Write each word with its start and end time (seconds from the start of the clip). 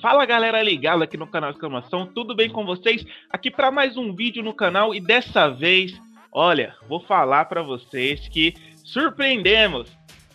Fala 0.00 0.26
galera 0.26 0.60
ligada 0.60 1.04
aqui 1.04 1.16
no 1.16 1.28
canal 1.28 1.50
Exclamação, 1.50 2.04
tudo 2.06 2.34
bem 2.34 2.50
com 2.50 2.66
vocês? 2.66 3.04
Aqui 3.30 3.48
para 3.48 3.70
mais 3.70 3.96
um 3.96 4.12
vídeo 4.12 4.42
no 4.42 4.52
canal 4.52 4.92
e 4.92 5.00
dessa 5.00 5.48
vez, 5.48 5.92
olha, 6.32 6.74
vou 6.88 6.98
falar 6.98 7.44
para 7.44 7.62
vocês 7.62 8.26
que 8.28 8.54
surpreendemos. 8.84 9.88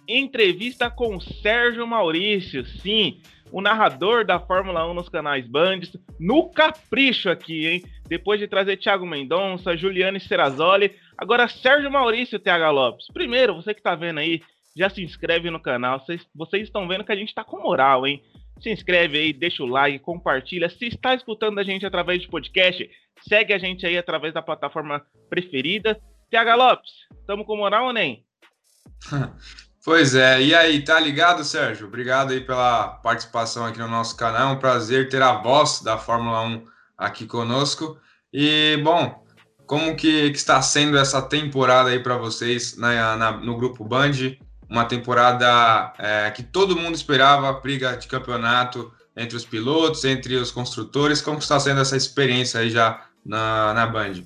Entrevista 0.07 0.89
com 0.89 1.19
Sérgio 1.19 1.85
Maurício, 1.85 2.65
sim, 2.65 3.19
o 3.51 3.59
narrador 3.59 4.25
da 4.25 4.39
Fórmula 4.39 4.89
1 4.89 4.93
nos 4.93 5.09
canais 5.09 5.45
Band, 5.45 5.81
no 6.17 6.49
capricho 6.49 7.29
aqui, 7.29 7.67
hein? 7.67 7.83
Depois 8.07 8.39
de 8.39 8.47
trazer 8.47 8.77
Thiago 8.77 9.05
Mendonça, 9.05 9.75
Juliane 9.75 10.21
Serrazoli, 10.21 10.95
agora 11.17 11.47
Sérgio 11.47 11.91
Maurício 11.91 12.39
TH 12.39 12.69
Lopes. 12.69 13.07
Primeiro, 13.13 13.55
você 13.55 13.73
que 13.73 13.81
tá 13.81 13.95
vendo 13.95 14.19
aí, 14.19 14.41
já 14.75 14.89
se 14.89 15.03
inscreve 15.03 15.49
no 15.49 15.59
canal. 15.59 15.99
Vocês, 15.99 16.25
vocês 16.35 16.63
estão 16.63 16.87
vendo 16.87 17.03
que 17.03 17.11
a 17.11 17.15
gente 17.15 17.33
tá 17.33 17.43
com 17.43 17.61
moral, 17.61 18.05
hein? 18.05 18.21
se 18.61 18.69
inscreve 18.71 19.17
aí, 19.17 19.33
deixa 19.33 19.63
o 19.63 19.67
like, 19.67 19.99
compartilha. 19.99 20.69
Se 20.69 20.87
está 20.87 21.13
escutando 21.13 21.59
a 21.59 21.63
gente 21.63 21.85
através 21.85 22.21
de 22.21 22.27
podcast, 22.27 22.89
segue 23.27 23.53
a 23.53 23.57
gente 23.57 23.85
aí 23.85 23.97
através 23.97 24.33
da 24.33 24.41
plataforma 24.41 25.05
preferida. 25.29 25.99
TH 26.29 26.55
Lopes, 26.55 26.91
estamos 27.19 27.45
com 27.45 27.57
moral 27.57 27.87
ou 27.87 27.93
nem? 27.93 28.25
Pois 29.85 30.15
é, 30.15 30.41
e 30.41 30.53
aí, 30.53 30.83
tá 30.83 30.99
ligado, 30.99 31.45
Sérgio? 31.45 31.87
Obrigado 31.87 32.33
aí 32.33 32.41
pela 32.41 32.89
participação 32.89 33.65
aqui 33.65 33.79
no 33.79 33.87
nosso 33.87 34.17
canal. 34.17 34.49
É 34.49 34.51
um 34.51 34.59
prazer 34.59 35.07
ter 35.07 35.21
a 35.21 35.31
voz 35.31 35.81
da 35.81 35.97
Fórmula 35.97 36.41
1 36.41 36.65
aqui 36.97 37.25
conosco. 37.25 37.97
E, 38.33 38.77
bom, 38.83 39.25
como 39.67 39.95
que, 39.95 40.31
que 40.31 40.37
está 40.37 40.61
sendo 40.61 40.97
essa 40.97 41.21
temporada 41.21 41.89
aí 41.89 41.99
para 41.99 42.17
vocês 42.17 42.75
na, 42.77 43.15
na, 43.15 43.31
no 43.33 43.55
Grupo 43.55 43.83
Band? 43.83 44.37
uma 44.69 44.85
temporada 44.85 45.93
é, 45.97 46.31
que 46.31 46.43
todo 46.43 46.77
mundo 46.77 46.95
esperava, 46.95 47.51
briga 47.53 47.95
de 47.95 48.07
campeonato 48.07 48.91
entre 49.15 49.35
os 49.35 49.45
pilotos, 49.45 50.03
entre 50.03 50.35
os 50.35 50.51
construtores. 50.51 51.21
Como 51.21 51.39
está 51.39 51.59
sendo 51.59 51.81
essa 51.81 51.95
experiência 51.95 52.59
aí 52.59 52.69
já 52.69 53.05
na, 53.25 53.73
na 53.73 53.87
Band? 53.87 54.23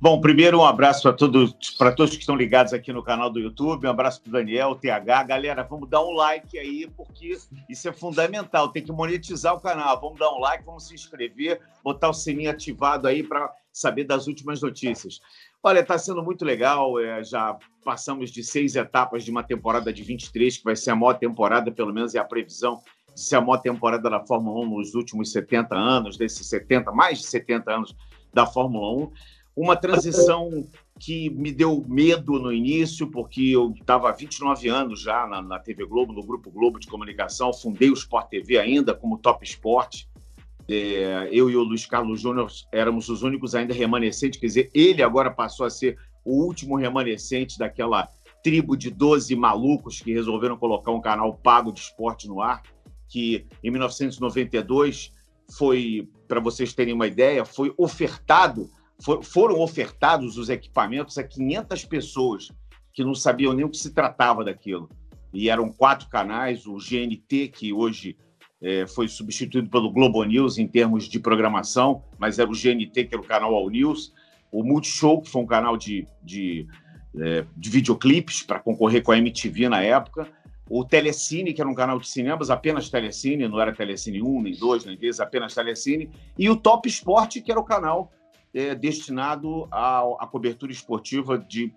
Bom, 0.00 0.20
primeiro 0.20 0.58
um 0.58 0.64
abraço 0.64 1.02
para 1.02 1.12
todos, 1.12 1.54
para 1.78 1.92
todos 1.92 2.14
que 2.14 2.20
estão 2.20 2.34
ligados 2.34 2.72
aqui 2.72 2.92
no 2.92 3.04
canal 3.04 3.30
do 3.30 3.38
YouTube, 3.38 3.86
um 3.86 3.90
abraço 3.90 4.20
para 4.20 4.30
o 4.30 4.32
Daniel, 4.32 4.74
TH. 4.74 5.22
Galera, 5.22 5.62
vamos 5.62 5.88
dar 5.88 6.02
um 6.02 6.10
like 6.10 6.58
aí, 6.58 6.90
porque 6.96 7.38
isso 7.70 7.88
é 7.88 7.92
fundamental. 7.92 8.70
Tem 8.70 8.82
que 8.82 8.90
monetizar 8.90 9.54
o 9.54 9.60
canal. 9.60 10.00
Vamos 10.00 10.18
dar 10.18 10.32
um 10.32 10.40
like, 10.40 10.64
vamos 10.64 10.88
se 10.88 10.94
inscrever, 10.94 11.60
botar 11.84 12.08
o 12.08 12.12
sininho 12.12 12.50
ativado 12.50 13.06
aí 13.06 13.22
para 13.22 13.48
saber 13.72 14.04
das 14.04 14.26
últimas 14.26 14.60
notícias. 14.60 15.20
Olha, 15.62 15.80
está 15.80 15.96
sendo 15.96 16.22
muito 16.22 16.44
legal. 16.44 16.98
É, 16.98 17.22
já 17.24 17.56
passamos 17.84 18.30
de 18.30 18.44
seis 18.44 18.76
etapas 18.76 19.24
de 19.24 19.30
uma 19.30 19.42
temporada 19.42 19.92
de 19.92 20.02
23, 20.02 20.58
que 20.58 20.64
vai 20.64 20.76
ser 20.76 20.90
a 20.90 20.96
maior 20.96 21.14
temporada, 21.14 21.70
pelo 21.70 21.92
menos 21.92 22.14
é 22.14 22.18
a 22.18 22.24
previsão 22.24 22.82
de 23.14 23.20
ser 23.20 23.36
a 23.36 23.40
maior 23.40 23.58
temporada 23.58 24.08
da 24.08 24.20
Fórmula 24.20 24.60
1 24.66 24.78
nos 24.78 24.94
últimos 24.94 25.32
70 25.32 25.74
anos, 25.74 26.16
desses 26.16 26.46
70, 26.46 26.92
mais 26.92 27.18
de 27.18 27.26
70 27.26 27.72
anos 27.72 27.96
da 28.32 28.46
Fórmula 28.46 29.06
1. 29.06 29.12
Uma 29.54 29.76
transição 29.76 30.66
que 30.98 31.28
me 31.30 31.52
deu 31.52 31.84
medo 31.86 32.38
no 32.38 32.52
início, 32.52 33.06
porque 33.10 33.42
eu 33.42 33.72
estava 33.78 34.08
há 34.08 34.12
29 34.12 34.68
anos 34.68 35.00
já 35.00 35.26
na, 35.26 35.42
na, 35.42 35.58
TV 35.58 35.84
Globo, 35.84 36.12
no 36.12 36.24
Grupo 36.24 36.50
Globo 36.50 36.78
de 36.78 36.86
Comunicação, 36.86 37.52
fundei 37.52 37.90
o 37.90 37.94
Sport 37.94 38.28
TV 38.28 38.58
ainda 38.58 38.94
como 38.94 39.18
Top 39.18 39.44
Sport. 39.44 40.04
É, 40.68 41.28
eu 41.32 41.50
e 41.50 41.56
o 41.56 41.62
Luiz 41.62 41.86
Carlos 41.86 42.20
Júnior 42.20 42.50
éramos 42.70 43.08
os 43.08 43.22
únicos 43.22 43.54
ainda 43.54 43.74
remanescentes, 43.74 44.38
quer 44.38 44.46
dizer, 44.46 44.70
ele 44.72 45.02
agora 45.02 45.30
passou 45.30 45.66
a 45.66 45.70
ser 45.70 45.98
o 46.24 46.44
último 46.44 46.76
remanescente 46.76 47.58
daquela 47.58 48.08
tribo 48.42 48.76
de 48.76 48.90
12 48.90 49.34
malucos 49.36 50.00
que 50.00 50.12
resolveram 50.12 50.56
colocar 50.56 50.90
um 50.90 51.00
canal 51.00 51.34
pago 51.34 51.72
de 51.72 51.80
esporte 51.80 52.26
no 52.26 52.40
ar, 52.40 52.62
que 53.08 53.46
em 53.62 53.70
1992 53.70 55.12
foi, 55.56 56.08
para 56.26 56.40
vocês 56.40 56.72
terem 56.72 56.94
uma 56.94 57.06
ideia, 57.06 57.44
foi 57.44 57.72
ofertado, 57.76 58.68
for, 59.00 59.22
foram 59.22 59.60
ofertados 59.60 60.36
os 60.36 60.48
equipamentos 60.48 61.18
a 61.18 61.22
500 61.22 61.84
pessoas 61.84 62.50
que 62.92 63.04
não 63.04 63.14
sabiam 63.14 63.52
nem 63.52 63.64
o 63.64 63.70
que 63.70 63.76
se 63.76 63.92
tratava 63.92 64.44
daquilo. 64.44 64.88
E 65.32 65.48
eram 65.48 65.72
quatro 65.72 66.08
canais, 66.08 66.66
o 66.66 66.76
GNT, 66.76 67.48
que 67.48 67.72
hoje 67.72 68.16
é, 68.62 68.86
foi 68.86 69.08
substituído 69.08 69.68
pelo 69.68 69.90
Globo 69.90 70.22
News 70.22 70.56
em 70.56 70.66
termos 70.68 71.08
de 71.08 71.18
programação, 71.18 72.02
mas 72.18 72.38
era 72.38 72.48
o 72.48 72.54
GNT, 72.54 73.04
que 73.04 73.14
era 73.14 73.20
o 73.20 73.26
canal 73.26 73.54
All 73.54 73.68
News, 73.68 74.14
o 74.52 74.62
Multishow, 74.62 75.20
que 75.20 75.28
foi 75.28 75.42
um 75.42 75.46
canal 75.46 75.76
de, 75.76 76.06
de, 76.22 76.66
é, 77.18 77.44
de 77.56 77.70
videoclipes 77.70 78.42
para 78.42 78.60
concorrer 78.60 79.02
com 79.02 79.10
a 79.10 79.18
MTV 79.18 79.68
na 79.68 79.82
época, 79.82 80.28
o 80.70 80.84
Telecine, 80.84 81.52
que 81.52 81.60
era 81.60 81.68
um 81.68 81.74
canal 81.74 81.98
de 81.98 82.08
cinemas, 82.08 82.48
apenas 82.48 82.88
Telecine, 82.88 83.48
não 83.48 83.60
era 83.60 83.74
Telecine 83.74 84.22
1, 84.22 84.42
nem 84.42 84.54
2, 84.54 84.84
nem 84.84 84.96
3, 84.96 85.20
apenas 85.20 85.54
Telecine, 85.54 86.08
e 86.38 86.48
o 86.48 86.56
Top 86.56 86.88
Sport, 86.88 87.42
que 87.42 87.50
era 87.50 87.60
o 87.60 87.64
canal 87.64 88.12
é, 88.54 88.74
destinado 88.74 89.66
à, 89.70 90.00
à, 90.20 90.26
cobertura 90.26 90.70
esportiva 90.70 91.36
de, 91.36 91.72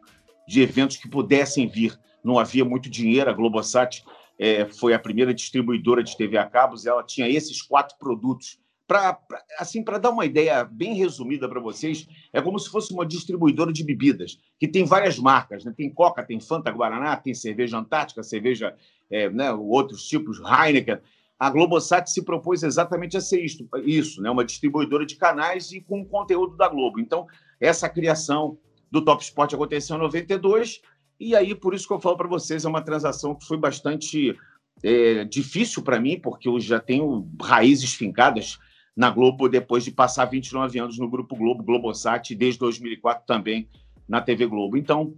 de 0.47 0.61
eventos 0.61 0.97
que 0.97 1.09
pudessem 1.09 1.67
vir. 1.67 1.99
Não 2.23 2.37
havia 2.37 2.63
muito 2.63 2.89
dinheiro, 2.89 3.29
a 3.29 3.33
Globosat 3.33 4.03
é, 4.37 4.65
foi 4.65 4.93
a 4.93 4.99
primeira 4.99 5.33
distribuidora 5.33 6.03
de 6.03 6.15
TV 6.15 6.37
a 6.37 6.45
cabos, 6.45 6.85
ela 6.85 7.03
tinha 7.03 7.29
esses 7.29 7.61
quatro 7.61 7.97
produtos. 7.97 8.59
Para 8.87 9.19
assim, 9.57 9.83
para 9.83 9.97
dar 9.97 10.11
uma 10.11 10.25
ideia 10.25 10.63
bem 10.63 10.93
resumida 10.93 11.49
para 11.49 11.59
vocês, 11.59 12.07
é 12.31 12.39
como 12.39 12.59
se 12.59 12.69
fosse 12.69 12.93
uma 12.93 13.05
distribuidora 13.05 13.73
de 13.73 13.83
bebidas, 13.83 14.37
que 14.59 14.67
tem 14.67 14.85
várias 14.85 15.17
marcas, 15.17 15.65
né? 15.65 15.73
tem 15.75 15.89
Coca, 15.89 16.23
tem 16.23 16.39
Fanta 16.39 16.69
Guaraná, 16.69 17.15
tem 17.17 17.33
cerveja 17.33 17.79
Antártica, 17.79 18.21
cerveja, 18.21 18.75
é, 19.09 19.27
né, 19.29 19.51
outros 19.51 20.07
tipos, 20.07 20.39
Heineken. 20.39 20.99
A 21.39 21.49
Globosat 21.49 22.07
se 22.09 22.23
propôs 22.23 22.61
exatamente 22.61 23.17
a 23.17 23.21
ser 23.21 23.43
isso, 23.43 23.67
isso 23.83 24.21
né? 24.21 24.29
uma 24.29 24.45
distribuidora 24.45 25.05
de 25.05 25.15
canais 25.15 25.71
e 25.71 25.81
com 25.81 26.05
conteúdo 26.05 26.55
da 26.55 26.69
Globo. 26.69 26.99
Então, 26.99 27.25
essa 27.59 27.89
criação 27.89 28.57
do 28.91 29.03
Top 29.03 29.21
Sport 29.23 29.53
aconteceu 29.53 29.97
em 29.97 29.99
92, 29.99 30.81
e 31.19 31.35
aí, 31.35 31.55
por 31.55 31.73
isso 31.73 31.87
que 31.87 31.93
eu 31.93 31.99
falo 31.99 32.17
para 32.17 32.27
vocês, 32.27 32.65
é 32.65 32.69
uma 32.69 32.81
transação 32.81 33.35
que 33.35 33.45
foi 33.45 33.57
bastante 33.57 34.37
é, 34.83 35.23
difícil 35.25 35.81
para 35.81 35.99
mim, 35.99 36.19
porque 36.19 36.47
eu 36.47 36.59
já 36.59 36.79
tenho 36.79 37.27
raízes 37.41 37.93
fincadas 37.93 38.59
na 38.95 39.09
Globo 39.09 39.49
depois 39.49 39.83
de 39.83 39.91
passar 39.91 40.25
29 40.25 40.79
anos 40.79 40.97
no 40.97 41.09
Grupo 41.09 41.35
Globo, 41.35 41.63
Globosat, 41.63 42.33
desde 42.35 42.59
2004 42.59 43.25
também 43.25 43.67
na 44.07 44.21
TV 44.21 44.45
Globo. 44.45 44.77
Então, 44.77 45.13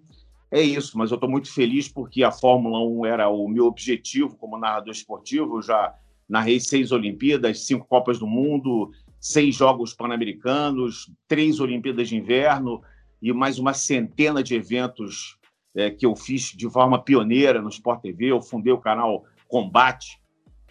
é 0.49 0.61
isso, 0.61 0.97
mas 0.97 1.11
eu 1.11 1.15
estou 1.15 1.29
muito 1.29 1.51
feliz 1.51 1.87
porque 1.87 2.23
a 2.23 2.31
Fórmula 2.31 2.79
1 2.79 3.05
era 3.05 3.29
o 3.29 3.47
meu 3.47 3.65
objetivo 3.65 4.35
como 4.37 4.57
narrador 4.57 4.91
esportivo. 4.91 5.57
Eu 5.57 5.61
já 5.61 5.93
narrei 6.27 6.59
seis 6.59 6.91
Olimpíadas, 6.91 7.65
cinco 7.65 7.85
Copas 7.85 8.17
do 8.17 8.25
Mundo, 8.25 8.91
seis 9.19 9.55
Jogos 9.55 9.93
Pan-Americanos, 9.93 11.11
três 11.27 11.59
Olimpíadas 11.59 12.09
de 12.09 12.17
Inverno 12.17 12.81
e 13.21 13.33
mais 13.33 13.59
uma 13.59 13.73
centena 13.73 14.41
de 14.41 14.55
eventos 14.55 15.36
é, 15.77 15.91
que 15.91 16.05
eu 16.05 16.15
fiz 16.15 16.51
de 16.51 16.67
forma 16.67 17.01
pioneira 17.01 17.61
no 17.61 17.69
Sport 17.69 18.01
TV. 18.01 18.31
Eu 18.31 18.41
fundei 18.41 18.73
o 18.73 18.79
canal 18.79 19.23
Combate, 19.47 20.19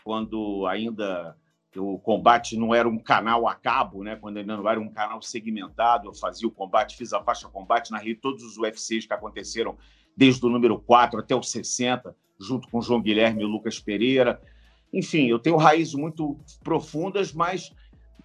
quando 0.02 0.66
ainda 0.66 1.36
o 1.76 1.98
Combate 1.98 2.56
não 2.56 2.74
era 2.74 2.88
um 2.88 2.98
canal 2.98 3.46
a 3.46 3.54
cabo, 3.54 4.02
né? 4.02 4.16
quando 4.16 4.38
ainda 4.38 4.56
não 4.56 4.68
era 4.68 4.80
um 4.80 4.90
canal 4.90 5.22
segmentado. 5.22 6.08
Eu 6.08 6.14
fazia 6.14 6.48
o 6.48 6.50
combate, 6.50 6.96
fiz 6.96 7.12
a 7.12 7.22
faixa 7.22 7.48
combate, 7.48 7.92
narrei 7.92 8.14
todos 8.14 8.42
os 8.42 8.58
UFCs 8.58 9.06
que 9.06 9.12
aconteceram 9.12 9.76
desde 10.16 10.44
o 10.44 10.48
número 10.48 10.78
4 10.78 11.20
até 11.20 11.36
o 11.36 11.42
60, 11.42 12.16
junto 12.40 12.68
com 12.68 12.80
João 12.80 13.00
Guilherme 13.00 13.42
e 13.42 13.46
Lucas 13.46 13.78
Pereira. 13.78 14.40
Enfim, 14.92 15.26
eu 15.26 15.38
tenho 15.38 15.56
raízes 15.56 15.94
muito 15.94 16.38
profundas, 16.64 17.32
mas 17.32 17.70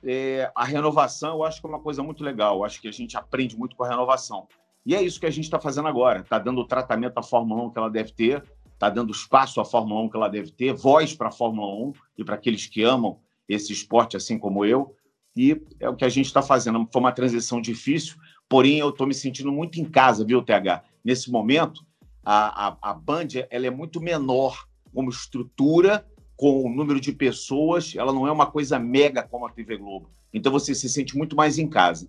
é, 0.04 0.52
a 0.56 0.64
renovação 0.64 1.36
eu 1.36 1.44
acho 1.44 1.60
que 1.60 1.68
é 1.68 1.70
uma 1.70 1.82
coisa 1.82 2.02
muito 2.02 2.24
legal. 2.24 2.58
Eu 2.58 2.64
acho 2.64 2.82
que 2.82 2.88
a 2.88 2.94
gente 2.94 3.16
aprende 3.18 3.58
muito 3.58 3.76
com 3.76 3.84
a 3.84 3.90
renovação. 3.90 4.48
E 4.86 4.96
é 4.96 5.02
isso 5.02 5.20
que 5.20 5.26
a 5.26 5.32
gente 5.32 5.46
está 5.46 5.60
fazendo 5.60 5.88
agora. 5.88 6.20
Está 6.20 6.40
dando 6.40 6.62
o 6.62 6.68
tratamento 6.68 7.18
à 7.18 7.24
Fórmula 7.24 7.64
1 7.64 7.70
que 7.72 7.80
ela 7.80 7.90
deve 7.90 8.12
ter, 8.12 8.44
está 8.74 8.90
dando 8.90 9.12
espaço 9.12 9.62
à 9.62 9.66
Fórmula 9.66 10.02
1 10.02 10.10
que 10.10 10.18
ela 10.18 10.28
deve 10.28 10.52
ter, 10.52 10.74
voz 10.74 11.14
para 11.14 11.28
a 11.28 11.32
Fórmula 11.32 11.68
1 11.88 11.94
e 12.18 12.24
para 12.24 12.36
aqueles 12.36 12.66
que 12.66 12.84
amam 12.84 13.20
esse 13.48 13.72
esporte, 13.72 14.18
assim 14.18 14.40
como 14.40 14.66
eu. 14.66 14.96
E 15.36 15.62
é 15.80 15.88
o 15.88 15.96
que 15.96 16.04
a 16.04 16.10
gente 16.10 16.26
está 16.26 16.42
fazendo. 16.42 16.88
Foi 16.92 17.00
uma 17.00 17.12
transição 17.12 17.62
difícil, 17.62 18.16
porém 18.50 18.80
eu 18.80 18.90
estou 18.90 19.08
me 19.08 19.14
sentindo 19.14 19.52
muito 19.52 19.80
em 19.80 19.86
casa, 19.86 20.26
viu, 20.26 20.42
TH? 20.42 20.84
Nesse 21.04 21.32
momento, 21.32 21.86
a, 22.24 22.68
a, 22.68 22.78
a 22.82 22.94
Band 22.94 23.28
ela 23.50 23.68
é 23.68 23.70
muito 23.70 24.02
menor 24.02 24.68
como 24.94 25.10
estrutura, 25.10 26.06
com 26.36 26.66
o 26.66 26.70
número 26.70 27.00
de 27.00 27.12
pessoas, 27.12 27.94
ela 27.96 28.12
não 28.12 28.28
é 28.28 28.32
uma 28.32 28.48
coisa 28.48 28.80
mega 28.80 29.22
como 29.22 29.46
a 29.46 29.52
TV 29.52 29.78
Globo. 29.78 30.10
Então 30.34 30.52
você 30.52 30.74
se 30.74 30.90
sente 30.90 31.16
muito 31.16 31.36
mais 31.36 31.60
em 31.60 31.68
casa. 31.68 32.08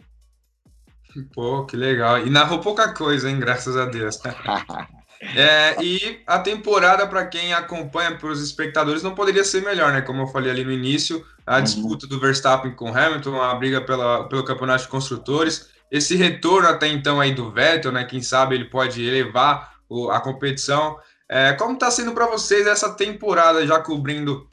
Pô, 1.34 1.64
que 1.64 1.76
legal. 1.76 2.18
E 2.26 2.30
narrou 2.30 2.60
pouca 2.60 2.92
coisa, 2.92 3.30
hein? 3.30 3.38
Graças 3.38 3.76
a 3.76 3.84
Deus. 3.84 4.18
é, 5.36 5.82
e 5.82 6.20
a 6.26 6.38
temporada, 6.38 7.06
para 7.06 7.26
quem 7.26 7.52
acompanha, 7.52 8.16
para 8.16 8.28
os 8.28 8.42
espectadores, 8.42 9.02
não 9.02 9.14
poderia 9.14 9.44
ser 9.44 9.62
melhor, 9.62 9.92
né? 9.92 10.00
Como 10.00 10.22
eu 10.22 10.26
falei 10.26 10.50
ali 10.50 10.64
no 10.64 10.72
início, 10.72 11.24
a 11.46 11.56
uhum. 11.56 11.62
disputa 11.62 12.06
do 12.06 12.20
Verstappen 12.20 12.74
com 12.74 12.88
Hamilton, 12.88 13.40
a 13.40 13.54
briga 13.54 13.80
pela, 13.80 14.28
pelo 14.28 14.44
campeonato 14.44 14.84
de 14.84 14.88
construtores, 14.88 15.70
esse 15.90 16.16
retorno 16.16 16.68
até 16.68 16.88
então 16.88 17.20
aí 17.20 17.34
do 17.34 17.50
Vettel, 17.50 17.92
né? 17.92 18.04
Quem 18.04 18.22
sabe 18.22 18.54
ele 18.54 18.64
pode 18.64 19.04
elevar 19.04 19.74
o, 19.88 20.10
a 20.10 20.20
competição. 20.20 20.98
É, 21.28 21.52
como 21.52 21.74
está 21.74 21.90
sendo 21.90 22.12
para 22.12 22.26
vocês 22.26 22.66
essa 22.66 22.94
temporada 22.94 23.66
já 23.66 23.78
cobrindo 23.78 24.48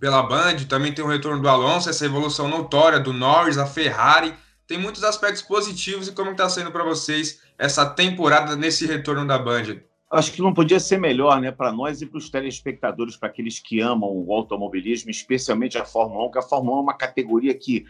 pela 0.00 0.22
Band? 0.22 0.56
Também 0.68 0.92
tem 0.92 1.04
o 1.04 1.08
retorno 1.08 1.42
do 1.42 1.48
Alonso, 1.48 1.90
essa 1.90 2.06
evolução 2.06 2.48
notória 2.48 2.98
do 2.98 3.12
Norris, 3.12 3.58
a 3.58 3.66
Ferrari. 3.66 4.34
Tem 4.72 4.80
muitos 4.80 5.04
aspectos 5.04 5.42
positivos 5.42 6.08
e 6.08 6.12
como 6.12 6.30
está 6.30 6.48
sendo 6.48 6.72
para 6.72 6.82
vocês 6.82 7.42
essa 7.58 7.84
temporada 7.84 8.56
nesse 8.56 8.86
retorno 8.86 9.26
da 9.26 9.38
Band? 9.38 9.82
Acho 10.10 10.32
que 10.32 10.40
não 10.40 10.54
podia 10.54 10.80
ser 10.80 10.96
melhor, 10.96 11.38
né, 11.42 11.52
para 11.52 11.70
nós 11.70 12.00
e 12.00 12.06
para 12.06 12.16
os 12.16 12.30
telespectadores, 12.30 13.14
para 13.14 13.28
aqueles 13.28 13.58
que 13.58 13.80
amam 13.80 14.08
o 14.08 14.32
automobilismo, 14.32 15.10
especialmente 15.10 15.76
a 15.76 15.84
Fórmula 15.84 16.26
1, 16.26 16.30
que 16.30 16.38
a 16.38 16.42
Fórmula 16.42 16.76
1 16.76 16.78
é 16.78 16.82
uma 16.84 16.94
categoria 16.94 17.52
que 17.52 17.84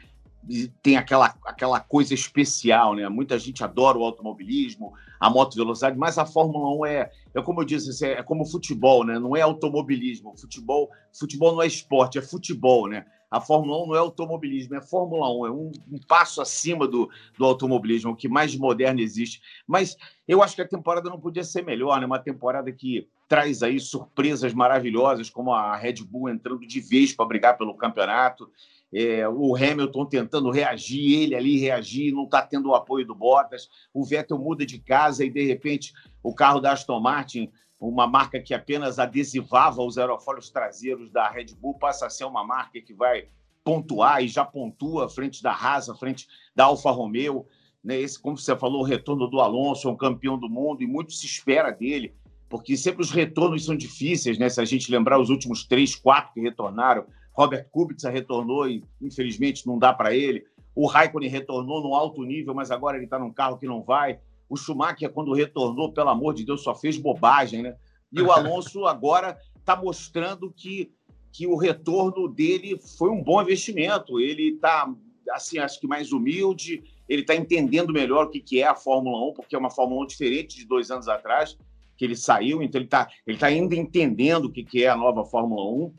tem 0.83 0.97
aquela, 0.97 1.33
aquela 1.47 1.79
coisa 1.79 2.15
especial, 2.15 2.97
né? 2.97 3.09
Muita 3.09 3.39
gente 3.39 3.63
adora 3.63 3.97
o 3.97 4.03
automobilismo, 4.03 4.93
a 5.21 5.31
moto 5.31 5.55
velocidade, 5.55 5.97
mas 5.97 6.19
a 6.19 6.27
Fórmula 6.27 6.69
1 6.81 6.87
é, 6.87 7.11
é 7.33 7.43
como 7.43 7.61
eu 7.61 7.65
disse, 7.65 8.05
é, 8.05 8.15
é 8.15 8.23
como 8.25 8.45
futebol, 8.45 9.05
né? 9.05 9.21
Não 9.21 9.37
é 9.37 9.41
automobilismo. 9.41 10.37
Futebol, 10.37 10.91
futebol 11.17 11.53
não 11.53 11.63
é 11.63 11.67
esporte, 11.69 12.19
é 12.19 12.23
futebol, 12.23 12.89
né? 12.89 13.07
A 13.33 13.41
Fórmula 13.41 13.83
1 13.83 13.87
não 13.89 13.95
é 13.95 13.99
automobilismo, 13.99 14.77
é 14.77 14.81
Fórmula 14.81 15.29
1, 15.33 15.47
é 15.47 15.51
um, 15.51 15.73
um 15.91 15.99
passo 16.07 16.43
acima 16.43 16.87
do, 16.87 17.11
do 17.37 17.45
automobilismo, 17.45 18.13
o 18.13 18.17
que 18.17 18.29
mais 18.29 18.55
moderno 18.55 19.01
existe. 19.01 19.41
Mas 19.67 19.97
eu 20.29 20.43
acho 20.43 20.55
que 20.55 20.63
a 20.63 20.69
temporada 20.69 21.09
não 21.09 21.19
podia 21.19 21.43
ser 21.43 21.65
melhor, 21.65 21.99
né? 21.99 22.07
Uma 22.07 22.19
temporada 22.19 22.71
que 22.71 23.09
traz 23.27 23.63
aí 23.63 23.81
surpresas 23.81 24.53
maravilhosas, 24.53 25.31
como 25.31 25.53
a 25.53 25.75
Red 25.75 26.05
Bull 26.05 26.29
entrando 26.29 26.67
de 26.67 26.81
vez 26.81 27.13
para 27.13 27.27
brigar 27.27 27.57
pelo 27.57 27.75
campeonato 27.75 28.51
é, 28.93 29.27
o 29.27 29.57
Hamilton 29.57 30.05
tentando 30.05 30.51
reagir, 30.51 31.23
ele 31.23 31.35
ali 31.35 31.59
reagir, 31.59 32.13
não 32.13 32.25
está 32.25 32.43
tendo 32.43 32.69
o 32.69 32.75
apoio 32.75 33.07
do 33.07 33.15
Bottas, 33.15 33.69
o 33.93 34.05
Vettel 34.05 34.39
muda 34.39 34.67
de 34.67 34.79
casa 34.79 35.25
e, 35.25 35.31
de 35.31 35.47
repente, 35.47 35.95
o 36.23 36.35
carro 36.35 36.61
da 36.61 36.73
Aston 36.73 37.01
Martin, 37.01 37.51
uma 37.89 38.07
marca 38.07 38.41
que 38.41 38.55
apenas 38.55 38.99
adesivava 38.99 39.83
os 39.83 39.99
aerofólios 39.99 40.51
traseiros 40.51 41.11
da 41.11 41.29
Red 41.29 41.47
Bull, 41.61 41.75
passa 41.75 42.07
a 42.07 42.11
ser 42.11 42.25
uma 42.25 42.45
marca 42.45 42.81
que 42.81 42.95
vai 42.95 43.27
pontuar 43.65 44.23
e 44.23 44.29
já 44.29 44.45
pontua 44.45 45.09
frente 45.09 45.43
da 45.43 45.53
Haas, 45.53 45.89
frente 45.99 46.29
da 46.55 46.65
Alfa 46.65 46.91
Romeo. 46.91 47.47
Né? 47.83 48.01
Esse, 48.01 48.21
como 48.21 48.39
você 48.39 48.57
falou, 48.57 48.83
o 48.83 48.85
retorno 48.85 49.27
do 49.27 49.41
Alonso, 49.41 49.89
é 49.89 49.91
um 49.91 49.97
campeão 49.97 50.39
do 50.39 50.49
mundo, 50.49 50.83
e 50.83 50.87
muito 50.87 51.13
se 51.13 51.27
espera 51.27 51.73
dele, 51.73 52.15
porque 52.49 52.77
sempre 52.77 53.03
os 53.03 53.11
retornos 53.11 53.65
são 53.65 53.77
difíceis, 53.77 54.39
né? 54.39 54.49
Se 54.49 54.61
a 54.61 54.65
gente 54.65 54.91
lembrar 54.91 55.19
os 55.19 55.31
últimos 55.31 55.65
três, 55.65 55.97
quatro 55.97 56.35
que 56.35 56.41
retornaram, 56.41 57.05
Robert 57.33 57.67
Kubica 57.71 58.11
retornou 58.11 58.69
e, 58.69 58.85
infelizmente, 59.01 59.67
não 59.67 59.79
dá 59.79 59.93
para 59.93 60.15
ele. 60.15 60.45
O 60.75 60.87
Raikkonen 60.87 61.31
retornou 61.31 61.83
no 61.83 61.95
alto 61.95 62.23
nível, 62.23 62.55
mas 62.55 62.71
agora 62.71 62.97
ele 62.97 63.07
está 63.07 63.19
num 63.19 63.33
carro 63.33 63.57
que 63.57 63.67
não 63.67 63.83
vai. 63.83 64.21
O 64.53 64.57
Schumacher, 64.59 65.11
quando 65.11 65.33
retornou, 65.33 65.95
pelo 65.95 66.11
amor 66.11 66.35
de 66.35 66.45
Deus, 66.45 66.63
só 66.63 66.75
fez 66.75 66.99
bobagem, 66.99 67.63
né? 67.63 67.75
E 68.13 68.21
o 68.21 68.31
Alonso 68.31 68.85
agora 68.87 69.39
está 69.59 69.75
mostrando 69.75 70.53
que, 70.53 70.93
que 71.33 71.47
o 71.47 71.57
retorno 71.57 72.29
dele 72.29 72.79
foi 72.99 73.09
um 73.09 73.25
bom 73.25 73.41
investimento. 73.41 74.21
Ele 74.21 74.51
está, 74.51 74.93
assim, 75.31 75.59
acho 75.59 75.81
que 75.81 75.87
mais 75.87 76.13
humilde, 76.13 76.85
ele 77.09 77.23
está 77.23 77.35
entendendo 77.35 77.95
melhor 77.95 78.27
o 78.27 78.29
que, 78.31 78.41
que 78.41 78.61
é 78.61 78.67
a 78.67 78.75
Fórmula 78.75 79.31
1, 79.31 79.33
porque 79.33 79.57
é 79.57 79.59
uma 79.59 79.71
Fórmula 79.71 80.03
1 80.03 80.09
diferente 80.09 80.59
de 80.59 80.67
dois 80.67 80.91
anos 80.91 81.09
atrás, 81.09 81.57
que 81.97 82.05
ele 82.05 82.15
saiu, 82.15 82.63
então 82.63 82.79
ele 82.79 82.87
está 82.89 83.09
ele 83.27 83.39
tá 83.39 83.47
ainda 83.47 83.75
entendendo 83.75 84.47
o 84.47 84.53
que, 84.53 84.65
que 84.65 84.85
é 84.85 84.89
a 84.89 84.97
nova 84.97 85.25
Fórmula 85.25 85.65
1 85.87 85.95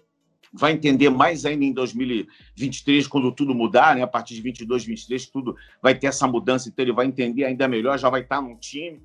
vai 0.53 0.71
entender 0.71 1.09
mais 1.09 1.45
ainda 1.45 1.65
em 1.65 1.73
2023, 1.73 3.07
quando 3.07 3.31
tudo 3.31 3.55
mudar, 3.55 3.95
né? 3.95 4.03
a 4.03 4.07
partir 4.07 4.35
de 4.35 4.41
22, 4.41 4.85
23, 4.85 5.25
tudo 5.27 5.55
vai 5.81 5.95
ter 5.95 6.07
essa 6.07 6.27
mudança, 6.27 6.69
então 6.69 6.85
ele 6.85 6.93
vai 6.93 7.07
entender 7.07 7.43
ainda 7.43 7.67
melhor, 7.67 7.97
já 7.97 8.09
vai 8.09 8.21
estar 8.21 8.41
num 8.41 8.55
time. 8.55 9.01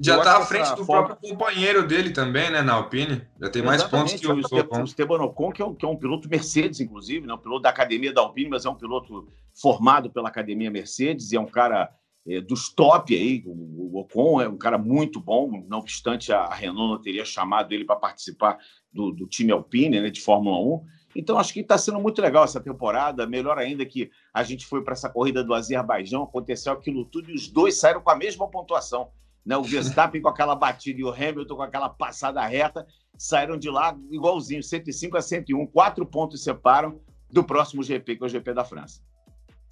Já 0.00 0.18
está 0.18 0.36
à 0.36 0.46
frente 0.46 0.74
do 0.76 0.84
forma... 0.84 1.08
próprio 1.08 1.30
companheiro 1.30 1.84
dele 1.86 2.10
também, 2.10 2.50
né, 2.50 2.62
na 2.62 2.74
Alpine. 2.74 3.22
Já 3.40 3.50
tem 3.50 3.62
mais 3.62 3.82
pontos 3.82 4.14
que 4.14 4.28
o, 4.28 4.34
o 4.34 4.84
Esteban 4.84 5.20
Ocon, 5.22 5.50
que 5.50 5.60
é, 5.60 5.64
um, 5.64 5.74
que 5.74 5.84
é 5.84 5.88
um 5.88 5.96
piloto 5.96 6.28
Mercedes, 6.28 6.78
inclusive, 6.78 7.26
né, 7.26 7.34
um 7.34 7.38
piloto 7.38 7.62
da 7.62 7.68
academia 7.68 8.12
da 8.12 8.20
Alpine, 8.20 8.48
mas 8.48 8.64
é 8.64 8.70
um 8.70 8.76
piloto 8.76 9.26
formado 9.60 10.08
pela 10.08 10.28
academia 10.28 10.70
Mercedes 10.70 11.32
e 11.32 11.36
é 11.36 11.40
um 11.40 11.46
cara 11.46 11.90
é, 12.28 12.40
dos 12.40 12.68
top 12.68 13.12
aí. 13.12 13.42
O, 13.44 13.96
o, 13.96 14.00
Ocon 14.00 14.40
é 14.40 14.48
um 14.48 14.56
cara 14.56 14.78
muito 14.78 15.20
bom, 15.20 15.64
não 15.68 15.78
obstante 15.78 16.32
a 16.32 16.48
Renault 16.54 16.92
não 16.92 17.02
teria 17.02 17.24
chamado 17.24 17.72
ele 17.72 17.84
para 17.84 17.96
participar 17.96 18.56
do, 18.92 19.12
do 19.12 19.26
time 19.26 19.52
Alpine, 19.52 20.00
né, 20.00 20.10
de 20.10 20.20
Fórmula 20.20 20.58
1. 20.58 20.98
Então, 21.16 21.38
acho 21.38 21.52
que 21.52 21.60
está 21.60 21.76
sendo 21.76 21.98
muito 22.00 22.20
legal 22.20 22.44
essa 22.44 22.60
temporada. 22.60 23.26
Melhor 23.26 23.58
ainda 23.58 23.84
que 23.84 24.10
a 24.32 24.42
gente 24.42 24.66
foi 24.66 24.82
para 24.82 24.92
essa 24.92 25.08
corrida 25.08 25.42
do 25.42 25.54
Azerbaijão, 25.54 26.22
aconteceu 26.22 26.72
aquilo 26.72 27.04
tudo 27.04 27.30
e 27.30 27.34
os 27.34 27.48
dois 27.48 27.78
saíram 27.78 28.00
com 28.00 28.10
a 28.10 28.16
mesma 28.16 28.48
pontuação. 28.48 29.10
Né? 29.44 29.56
O 29.56 29.62
Verstappen 29.62 30.20
com 30.20 30.28
aquela 30.28 30.54
batida 30.54 31.00
e 31.00 31.04
o 31.04 31.10
Hamilton 31.10 31.56
com 31.56 31.62
aquela 31.62 31.88
passada 31.88 32.44
reta 32.46 32.86
saíram 33.16 33.58
de 33.58 33.70
lá 33.70 33.98
igualzinho, 34.10 34.62
105 34.62 35.16
a 35.16 35.22
101. 35.22 35.66
Quatro 35.66 36.06
pontos 36.06 36.44
separam 36.44 37.00
do 37.30 37.42
próximo 37.42 37.82
GP, 37.82 38.16
que 38.16 38.22
é 38.22 38.26
o 38.26 38.28
GP 38.28 38.54
da 38.54 38.64
França. 38.64 39.02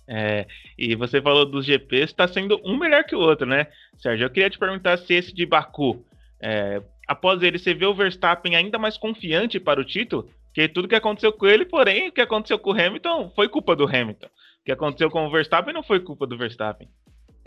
É, 0.09 0.47
e 0.79 0.95
você 0.95 1.21
falou 1.21 1.45
dos 1.45 1.67
GPs, 1.67 2.13
está 2.13 2.29
sendo 2.29 2.61
um 2.65 2.79
melhor 2.79 3.05
que 3.05 3.15
o 3.15 3.19
outro, 3.19 3.47
né, 3.47 3.67
Sérgio? 3.99 4.27
Eu 4.27 4.31
queria 4.31 4.49
te 4.49 4.59
perguntar 4.59 4.99
se 4.99 5.15
esse 5.15 5.35
de 5.35 5.45
Baku 5.45 6.05
é, 6.41 6.81
após 7.07 7.43
ele, 7.43 7.59
você 7.59 7.75
vê 7.75 7.87
o 7.87 7.95
Verstappen 7.95 8.57
ainda 8.57 8.79
mais 8.79 8.99
confiante 8.99 9.61
para 9.61 9.81
o 9.81 9.85
título, 9.85 10.29
que 10.53 10.69
tudo 10.69 10.89
que 10.89 10.95
aconteceu 10.95 11.33
com 11.33 11.47
ele, 11.47 11.65
porém, 11.65 12.09
o 12.09 12.13
que 12.13 12.21
aconteceu 12.21 12.59
com 12.59 12.71
o 12.71 12.73
Hamilton 12.73 13.31
foi 13.35 13.49
culpa 13.49 13.77
do 13.77 13.85
Hamilton. 13.85 14.27
O 14.27 14.65
que 14.65 14.73
aconteceu 14.73 15.11
com 15.11 15.27
o 15.27 15.31
Verstappen 15.31 15.75
não 15.75 15.83
foi 15.83 16.01
culpa 16.01 16.27
do 16.27 16.37
Verstappen. 16.37 16.89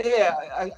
É, 0.01 0.29
a, 0.29 0.69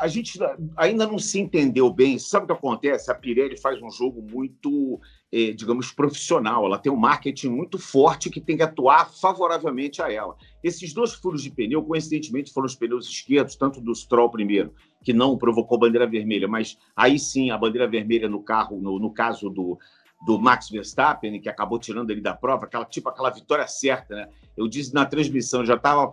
a, 0.00 0.06
gente 0.06 0.38
ainda 0.76 1.06
não 1.06 1.18
se 1.18 1.40
entendeu 1.40 1.90
bem. 1.90 2.18
Sabe 2.18 2.44
o 2.44 2.46
que 2.46 2.52
acontece? 2.52 3.10
A 3.10 3.14
Pirelli 3.14 3.58
faz 3.58 3.80
um 3.80 3.90
jogo 3.90 4.20
muito, 4.20 5.00
é, 5.32 5.52
digamos, 5.52 5.90
profissional. 5.90 6.66
Ela 6.66 6.76
tem 6.76 6.92
um 6.92 6.96
marketing 6.96 7.48
muito 7.48 7.78
forte 7.78 8.28
que 8.28 8.38
tem 8.38 8.54
que 8.54 8.62
atuar 8.62 9.10
favoravelmente 9.10 10.02
a 10.02 10.12
ela. 10.12 10.36
Esses 10.62 10.92
dois 10.92 11.14
furos 11.14 11.42
de 11.42 11.50
pneu, 11.50 11.82
coincidentemente, 11.82 12.52
foram 12.52 12.66
os 12.66 12.74
pneus 12.74 13.08
esquerdos, 13.08 13.56
tanto 13.56 13.80
do 13.80 13.94
Stroll 13.94 14.30
primeiro, 14.30 14.74
que 15.06 15.12
não 15.12 15.38
provocou 15.38 15.78
bandeira 15.78 16.04
vermelha, 16.04 16.48
mas 16.48 16.76
aí 16.96 17.16
sim 17.16 17.52
a 17.52 17.56
bandeira 17.56 17.86
vermelha 17.86 18.28
no 18.28 18.42
carro, 18.42 18.80
no, 18.80 18.98
no 18.98 19.14
caso 19.14 19.48
do, 19.48 19.78
do 20.26 20.36
Max 20.36 20.68
Verstappen, 20.68 21.40
que 21.40 21.48
acabou 21.48 21.78
tirando 21.78 22.10
ele 22.10 22.20
da 22.20 22.34
prova, 22.34 22.64
aquela 22.64 22.84
tipo 22.84 23.08
aquela 23.08 23.30
vitória 23.30 23.68
certa, 23.68 24.16
né? 24.16 24.28
Eu 24.56 24.66
disse 24.66 24.92
na 24.92 25.06
transmissão, 25.06 25.64
já 25.64 25.74
estava 25.74 26.12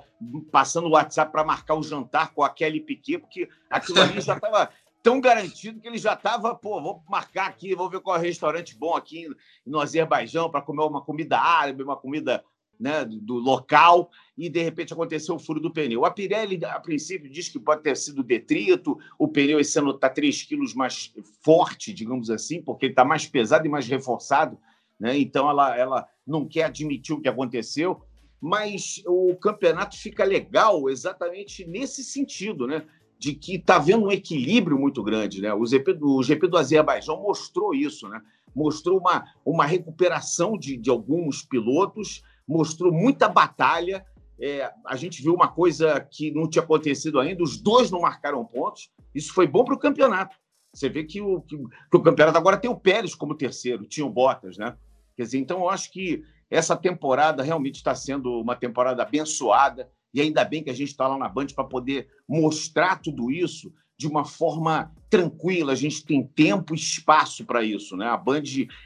passando 0.51 0.85
o 0.85 0.91
WhatsApp 0.91 1.31
para 1.31 1.43
marcar 1.43 1.73
o 1.73 1.81
jantar 1.81 2.35
com 2.35 2.43
a 2.43 2.51
Kelly 2.51 2.81
Piquet, 2.81 3.17
porque 3.17 3.49
aquilo 3.67 3.99
ali 3.99 4.21
já 4.21 4.35
estava 4.35 4.69
tão 5.01 5.19
garantido 5.19 5.81
que 5.81 5.87
ele 5.87 5.97
já 5.97 6.13
estava, 6.13 6.53
pô, 6.53 6.79
vou 6.79 7.03
marcar 7.09 7.47
aqui, 7.47 7.73
vou 7.73 7.89
ver 7.89 7.99
qual 7.99 8.17
é 8.17 8.19
o 8.19 8.21
restaurante 8.21 8.77
bom 8.77 8.95
aqui 8.95 9.27
no 9.65 9.79
Azerbaijão 9.79 10.51
para 10.51 10.61
comer 10.61 10.83
uma 10.83 11.01
comida 11.01 11.39
árabe, 11.39 11.81
uma 11.81 11.97
comida 11.97 12.43
né, 12.79 13.05
do 13.05 13.35
local 13.35 14.09
e 14.37 14.49
de 14.49 14.61
repente 14.61 14.93
aconteceu 14.93 15.35
o 15.35 15.39
furo 15.39 15.59
do 15.59 15.71
pneu. 15.71 16.05
A 16.05 16.11
Pirelli, 16.11 16.63
a 16.65 16.79
princípio, 16.79 17.29
diz 17.29 17.49
que 17.49 17.59
pode 17.59 17.83
ter 17.83 17.95
sido 17.95 18.23
detrito, 18.23 18.97
o 19.17 19.27
pneu 19.27 19.59
esse 19.59 19.77
ano 19.79 19.91
está 19.91 20.09
3 20.09 20.43
quilos 20.43 20.73
mais 20.73 21.13
forte, 21.41 21.93
digamos 21.93 22.29
assim, 22.29 22.61
porque 22.61 22.87
ele 22.87 22.93
está 22.93 23.05
mais 23.05 23.27
pesado 23.27 23.65
e 23.65 23.69
mais 23.69 23.87
reforçado, 23.87 24.57
né? 24.99 25.17
então 25.17 25.49
ela, 25.49 25.77
ela 25.77 26.07
não 26.25 26.47
quer 26.47 26.63
admitir 26.63 27.15
o 27.15 27.21
que 27.21 27.29
aconteceu, 27.29 28.01
mas 28.39 29.01
o 29.07 29.35
campeonato 29.35 29.97
fica 29.97 30.25
legal 30.25 30.89
exatamente 30.89 31.65
nesse 31.65 32.03
sentido, 32.03 32.67
né? 32.67 32.85
de 33.17 33.33
que 33.33 33.55
está 33.55 33.77
havendo 33.77 34.07
um 34.07 34.11
equilíbrio 34.11 34.77
muito 34.77 35.01
grande. 35.01 35.41
Né? 35.41 35.53
O, 35.53 35.65
GP 35.65 35.93
do, 35.93 36.17
o 36.17 36.23
GP 36.23 36.47
do 36.47 36.57
Azerbaijão 36.57 37.21
mostrou 37.21 37.73
isso, 37.73 38.09
né? 38.09 38.21
mostrou 38.53 38.99
uma, 38.99 39.23
uma 39.45 39.65
recuperação 39.65 40.57
de, 40.57 40.75
de 40.75 40.89
alguns 40.89 41.41
pilotos, 41.41 42.21
mostrou 42.47 42.91
muita 42.91 43.27
batalha. 43.27 44.05
É, 44.39 44.71
a 44.85 44.95
gente 44.95 45.21
viu 45.21 45.33
uma 45.33 45.47
coisa 45.47 45.99
que 45.99 46.31
não 46.31 46.49
tinha 46.49 46.63
acontecido 46.63 47.19
ainda: 47.19 47.43
os 47.43 47.61
dois 47.61 47.91
não 47.91 48.01
marcaram 48.01 48.45
pontos. 48.45 48.89
Isso 49.13 49.33
foi 49.33 49.47
bom 49.47 49.63
para 49.63 49.75
o 49.75 49.79
campeonato. 49.79 50.35
Você 50.73 50.89
vê 50.89 51.03
que 51.03 51.21
o, 51.21 51.41
que, 51.41 51.55
que 51.55 51.97
o 51.97 52.01
campeonato 52.01 52.37
agora 52.37 52.57
tem 52.57 52.69
o 52.69 52.79
Pérez 52.79 53.13
como 53.13 53.37
terceiro, 53.37 53.85
tinha 53.85 54.05
o 54.05 54.09
Bottas, 54.09 54.57
né? 54.57 54.75
Quer 55.15 55.23
dizer, 55.23 55.37
então 55.37 55.59
eu 55.59 55.69
acho 55.69 55.91
que 55.91 56.23
essa 56.49 56.75
temporada 56.75 57.43
realmente 57.43 57.75
está 57.75 57.93
sendo 57.93 58.41
uma 58.41 58.55
temporada 58.55 59.03
abençoada 59.03 59.89
e 60.13 60.21
ainda 60.21 60.43
bem 60.43 60.63
que 60.63 60.69
a 60.69 60.73
gente 60.73 60.89
está 60.89 61.07
lá 61.07 61.17
na 61.17 61.29
Band 61.29 61.47
para 61.55 61.63
poder 61.63 62.07
mostrar 62.27 63.01
tudo 63.01 63.31
isso 63.31 63.71
de 63.97 64.07
uma 64.07 64.25
forma 64.25 64.91
tranquila. 65.09 65.73
A 65.73 65.75
gente 65.75 66.05
tem 66.05 66.25
tempo 66.25 66.73
e 66.73 66.77
espaço 66.77 67.45
para 67.45 67.63
isso, 67.63 67.95
né? 67.95 68.07
A 68.07 68.17
Band 68.17 68.43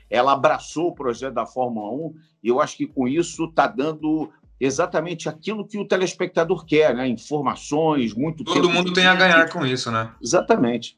ela 0.09 0.33
abraçou 0.33 0.89
o 0.89 0.93
projeto 0.95 1.33
da 1.33 1.45
Fórmula 1.45 1.89
1 2.09 2.15
e 2.43 2.47
eu 2.49 2.61
acho 2.61 2.77
que 2.77 2.85
com 2.85 3.07
isso 3.07 3.45
está 3.45 3.67
dando 3.67 4.31
exatamente 4.59 5.29
aquilo 5.29 5.67
que 5.67 5.77
o 5.77 5.87
telespectador 5.87 6.65
quer, 6.65 6.93
né? 6.95 7.07
Informações, 7.07 8.13
muito 8.13 8.43
Todo 8.43 8.69
mundo 8.69 8.93
tem 8.93 9.05
a 9.05 9.15
ganhar 9.15 9.49
com 9.49 9.65
isso, 9.65 9.91
né? 9.91 10.11
Exatamente. 10.21 10.97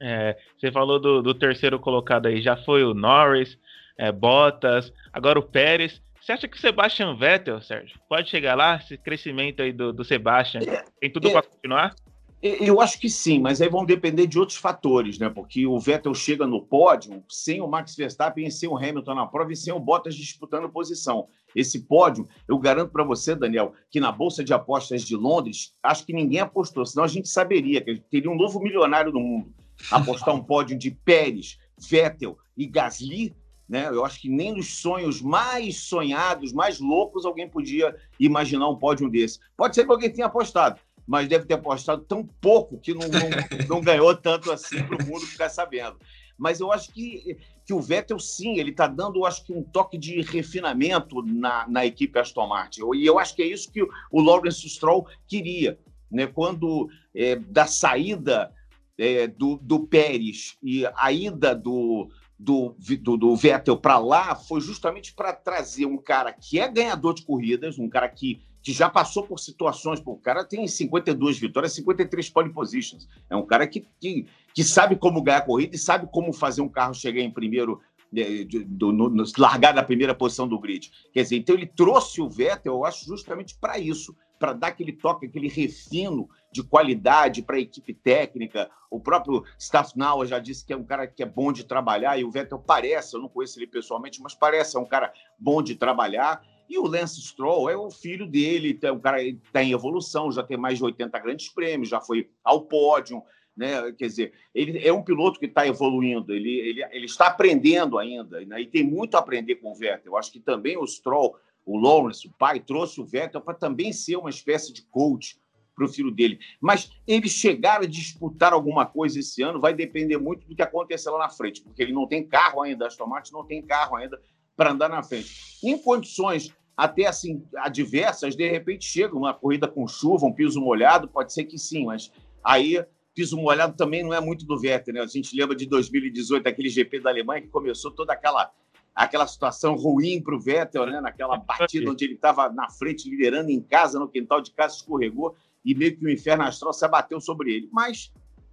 É, 0.00 0.36
você 0.58 0.72
falou 0.72 0.98
do, 0.98 1.22
do, 1.22 1.34
terceiro 1.34 1.78
colocado 1.78 2.26
aí, 2.26 2.40
já 2.40 2.56
foi 2.56 2.82
o 2.82 2.94
Norris, 2.94 3.58
é, 3.98 4.10
Bottas, 4.10 4.92
agora 5.12 5.38
o 5.38 5.42
Pérez. 5.42 6.00
Você 6.20 6.32
acha 6.32 6.48
que 6.48 6.56
o 6.56 6.60
Sebastian 6.60 7.16
Vettel, 7.16 7.60
Sérgio, 7.60 7.98
pode 8.08 8.28
chegar 8.30 8.54
lá? 8.54 8.76
Esse 8.76 8.96
crescimento 8.96 9.62
aí 9.62 9.72
do, 9.72 9.92
do 9.92 10.04
Sebastian, 10.04 10.60
é, 10.62 10.84
tem 11.00 11.10
tudo 11.10 11.28
é, 11.28 11.32
para 11.32 11.42
continuar? 11.42 11.94
Eu 12.42 12.80
acho 12.80 12.98
que 12.98 13.10
sim, 13.10 13.38
mas 13.38 13.60
aí 13.60 13.68
vão 13.68 13.84
depender 13.84 14.26
de 14.26 14.38
outros 14.38 14.56
fatores, 14.56 15.18
né? 15.18 15.28
Porque 15.28 15.66
o 15.66 15.78
Vettel 15.78 16.14
chega 16.14 16.46
no 16.46 16.62
pódio 16.62 17.22
sem 17.28 17.60
o 17.60 17.68
Max 17.68 17.94
Verstappen, 17.94 18.50
sem 18.50 18.66
o 18.66 18.78
Hamilton 18.78 19.14
na 19.14 19.26
prova 19.26 19.52
e 19.52 19.56
sem 19.56 19.70
o 19.74 19.78
Bottas 19.78 20.14
disputando 20.14 20.70
posição. 20.70 21.28
Esse 21.54 21.80
pódio, 21.80 22.26
eu 22.48 22.58
garanto 22.58 22.92
para 22.92 23.04
você, 23.04 23.34
Daniel, 23.34 23.74
que 23.90 24.00
na 24.00 24.10
Bolsa 24.10 24.42
de 24.42 24.54
Apostas 24.54 25.02
de 25.02 25.14
Londres, 25.16 25.74
acho 25.82 26.06
que 26.06 26.14
ninguém 26.14 26.40
apostou, 26.40 26.86
senão 26.86 27.04
a 27.04 27.08
gente 27.08 27.28
saberia 27.28 27.82
que 27.82 28.00
teria 28.10 28.30
um 28.30 28.36
novo 28.36 28.58
milionário 28.58 29.12
no 29.12 29.20
mundo. 29.20 29.52
Apostar 29.90 30.34
um 30.34 30.42
pódio 30.42 30.78
de 30.78 30.90
Pérez, 30.90 31.58
Vettel 31.78 32.38
e 32.56 32.66
Gasly, 32.66 33.36
né? 33.70 33.86
Eu 33.86 34.04
acho 34.04 34.20
que 34.20 34.28
nem 34.28 34.52
nos 34.52 34.80
sonhos 34.80 35.22
mais 35.22 35.76
sonhados, 35.76 36.52
mais 36.52 36.80
loucos, 36.80 37.24
alguém 37.24 37.48
podia 37.48 37.94
imaginar 38.18 38.68
um 38.68 38.76
pódio 38.76 39.08
desse. 39.08 39.38
Pode 39.56 39.76
ser 39.76 39.84
que 39.84 39.92
alguém 39.92 40.10
tenha 40.10 40.26
apostado, 40.26 40.80
mas 41.10 41.28
deve 41.28 41.44
ter 41.44 41.54
apostado 41.54 42.04
tão 42.04 42.24
pouco 42.24 42.78
que 42.78 42.94
não, 42.94 43.08
não, 43.08 43.28
não 43.68 43.80
ganhou 43.80 44.14
tanto 44.14 44.52
assim 44.52 44.80
para 44.84 44.94
o 44.94 45.04
mundo 45.04 45.26
ficar 45.26 45.48
sabendo. 45.48 45.96
Mas 46.38 46.60
eu 46.60 46.70
acho 46.70 46.92
que, 46.92 47.36
que 47.66 47.74
o 47.74 47.80
Vettel, 47.80 48.20
sim, 48.20 48.60
ele 48.60 48.70
está 48.70 48.86
dando, 48.86 49.26
acho 49.26 49.44
que, 49.44 49.52
um 49.52 49.60
toque 49.60 49.98
de 49.98 50.22
refinamento 50.22 51.20
na, 51.22 51.66
na 51.68 51.84
equipe 51.84 52.16
Aston 52.16 52.46
Martin. 52.46 52.82
E 52.94 53.04
eu 53.04 53.18
acho 53.18 53.34
que 53.34 53.42
é 53.42 53.46
isso 53.46 53.72
que 53.72 53.82
o, 53.82 53.88
o 54.12 54.22
Lawrence 54.22 54.68
Stroll 54.68 55.04
queria. 55.26 55.76
Né? 56.08 56.28
Quando 56.28 56.88
é, 57.12 57.34
da 57.34 57.66
saída 57.66 58.52
é, 58.96 59.26
do, 59.26 59.56
do 59.56 59.80
Pérez 59.80 60.56
e 60.62 60.86
a 60.94 61.10
ida 61.10 61.56
do, 61.56 62.08
do, 62.38 62.76
do, 62.78 63.16
do 63.16 63.34
Vettel 63.34 63.76
para 63.76 63.98
lá 63.98 64.36
foi 64.36 64.60
justamente 64.60 65.12
para 65.12 65.32
trazer 65.32 65.86
um 65.86 65.98
cara 65.98 66.32
que 66.32 66.60
é 66.60 66.68
ganhador 66.68 67.14
de 67.14 67.24
corridas, 67.24 67.80
um 67.80 67.88
cara 67.88 68.08
que 68.08 68.40
que 68.62 68.72
já 68.72 68.88
passou 68.88 69.22
por 69.22 69.38
situações. 69.38 70.00
Pô, 70.00 70.12
o 70.12 70.18
cara 70.18 70.44
tem 70.44 70.66
52 70.66 71.38
vitórias, 71.38 71.72
53 71.72 72.30
pole 72.30 72.52
positions. 72.52 73.08
É 73.28 73.36
um 73.36 73.46
cara 73.46 73.66
que, 73.66 73.86
que, 74.00 74.26
que 74.54 74.64
sabe 74.64 74.96
como 74.96 75.22
ganhar 75.22 75.42
corrida 75.42 75.76
e 75.76 75.78
sabe 75.78 76.08
como 76.12 76.32
fazer 76.32 76.62
um 76.62 76.68
carro 76.68 76.94
chegar 76.94 77.20
em 77.20 77.30
primeiro, 77.30 77.80
é, 78.16 78.44
do, 78.66 78.92
no, 78.92 79.08
no, 79.08 79.24
largar 79.38 79.72
da 79.72 79.82
primeira 79.82 80.14
posição 80.14 80.46
do 80.46 80.58
grid. 80.58 80.90
Quer 81.12 81.22
dizer, 81.22 81.36
então 81.36 81.54
ele 81.54 81.66
trouxe 81.66 82.20
o 82.20 82.28
Vettel, 82.28 82.74
eu 82.74 82.84
acho, 82.84 83.06
justamente 83.06 83.56
para 83.56 83.78
isso, 83.78 84.14
para 84.38 84.54
dar 84.54 84.68
aquele 84.68 84.92
toque, 84.92 85.26
aquele 85.26 85.48
refino 85.48 86.28
de 86.50 86.62
qualidade 86.62 87.42
para 87.42 87.56
a 87.56 87.60
equipe 87.60 87.92
técnica. 87.92 88.70
O 88.90 88.98
próprio 88.98 89.44
Staffnauer 89.58 90.26
já 90.26 90.38
disse 90.38 90.64
que 90.64 90.72
é 90.72 90.76
um 90.76 90.82
cara 90.82 91.06
que 91.06 91.22
é 91.22 91.26
bom 91.26 91.52
de 91.52 91.62
trabalhar, 91.64 92.18
e 92.18 92.24
o 92.24 92.30
Vettel 92.30 92.58
parece, 92.58 93.14
eu 93.14 93.20
não 93.20 93.28
conheço 93.28 93.58
ele 93.58 93.66
pessoalmente, 93.66 94.20
mas 94.22 94.34
parece, 94.34 94.76
é 94.76 94.80
um 94.80 94.86
cara 94.86 95.12
bom 95.38 95.62
de 95.62 95.76
trabalhar. 95.76 96.42
E 96.70 96.78
o 96.78 96.86
Lance 96.86 97.20
Stroll 97.20 97.68
é 97.68 97.76
o 97.76 97.90
filho 97.90 98.24
dele, 98.24 98.78
é 98.80 98.92
um 98.92 99.00
cara 99.00 99.20
está 99.20 99.60
em 99.60 99.72
evolução, 99.72 100.30
já 100.30 100.40
tem 100.40 100.56
mais 100.56 100.78
de 100.78 100.84
80 100.84 101.18
grandes 101.18 101.48
prêmios, 101.48 101.88
já 101.88 102.00
foi 102.00 102.30
ao 102.44 102.62
pódio, 102.62 103.20
né? 103.56 103.90
Quer 103.98 104.06
dizer, 104.06 104.32
ele 104.54 104.78
é 104.86 104.92
um 104.92 105.02
piloto 105.02 105.40
que 105.40 105.46
está 105.46 105.66
evoluindo, 105.66 106.32
ele, 106.32 106.60
ele, 106.60 106.84
ele 106.92 107.06
está 107.06 107.26
aprendendo 107.26 107.98
ainda, 107.98 108.40
né? 108.46 108.60
e 108.60 108.66
tem 108.68 108.84
muito 108.84 109.16
a 109.16 109.18
aprender 109.18 109.56
com 109.56 109.72
o 109.72 109.74
Vettel. 109.74 110.12
Eu 110.12 110.16
acho 110.16 110.30
que 110.30 110.38
também 110.38 110.78
o 110.78 110.86
Stroll, 110.86 111.36
o 111.66 111.76
Lawrence, 111.76 112.28
o 112.28 112.30
pai, 112.38 112.60
trouxe 112.60 113.00
o 113.00 113.04
Vettel 113.04 113.40
para 113.40 113.54
também 113.54 113.92
ser 113.92 114.14
uma 114.14 114.30
espécie 114.30 114.72
de 114.72 114.82
coach 114.82 115.40
para 115.74 115.84
o 115.84 115.88
filho 115.88 116.12
dele. 116.12 116.38
Mas 116.60 116.92
ele 117.04 117.28
chegar 117.28 117.82
a 117.82 117.86
disputar 117.86 118.52
alguma 118.52 118.86
coisa 118.86 119.18
esse 119.18 119.42
ano 119.42 119.60
vai 119.60 119.74
depender 119.74 120.18
muito 120.18 120.46
do 120.46 120.54
que 120.54 120.62
acontecer 120.62 121.10
lá 121.10 121.18
na 121.18 121.28
frente, 121.28 121.62
porque 121.62 121.82
ele 121.82 121.92
não 121.92 122.06
tem 122.06 122.24
carro 122.24 122.62
ainda, 122.62 122.86
Aston 122.86 123.06
Martin 123.06 123.32
não 123.32 123.44
tem 123.44 123.60
carro 123.60 123.96
ainda 123.96 124.22
para 124.56 124.70
andar 124.70 124.88
na 124.88 125.02
frente. 125.02 125.58
Em 125.64 125.76
condições 125.76 126.54
até 126.76 127.06
assim 127.06 127.44
adversas, 127.56 128.36
de 128.36 128.48
repente 128.48 128.84
chega 128.84 129.16
uma 129.16 129.34
corrida 129.34 129.68
com 129.68 129.86
chuva, 129.86 130.26
um 130.26 130.32
piso 130.32 130.60
molhado, 130.60 131.08
pode 131.08 131.32
ser 131.32 131.44
que 131.44 131.58
sim, 131.58 131.84
mas 131.84 132.10
aí 132.42 132.84
piso 133.14 133.36
molhado 133.36 133.76
também 133.76 134.02
não 134.02 134.14
é 134.14 134.20
muito 134.20 134.46
do 134.46 134.58
Vettel, 134.58 134.94
né? 134.94 135.00
A 135.00 135.06
gente 135.06 135.36
lembra 135.36 135.54
de 135.54 135.66
2018, 135.66 136.46
aquele 136.46 136.68
GP 136.68 137.00
da 137.00 137.10
Alemanha 137.10 137.42
que 137.42 137.48
começou 137.48 137.90
toda 137.90 138.12
aquela 138.12 138.50
aquela 138.94 139.26
situação 139.26 139.76
ruim 139.76 140.20
para 140.22 140.34
o 140.34 140.40
Vettel, 140.40 140.86
né? 140.86 141.00
Naquela 141.00 141.36
batida 141.36 141.90
onde 141.90 142.04
ele 142.04 142.14
estava 142.14 142.48
na 142.50 142.68
frente 142.68 143.08
liderando 143.08 143.50
em 143.50 143.60
casa, 143.60 143.98
no 143.98 144.08
quintal 144.08 144.40
de 144.40 144.50
casa 144.50 144.76
escorregou 144.76 145.36
e 145.64 145.74
meio 145.74 145.96
que 145.96 146.04
o 146.04 146.10
inferno 146.10 146.44
astral 146.44 146.72
se 146.72 146.84
abateu 146.84 147.20
sobre 147.20 147.52
ele. 147.52 147.68
Mas 147.72 148.12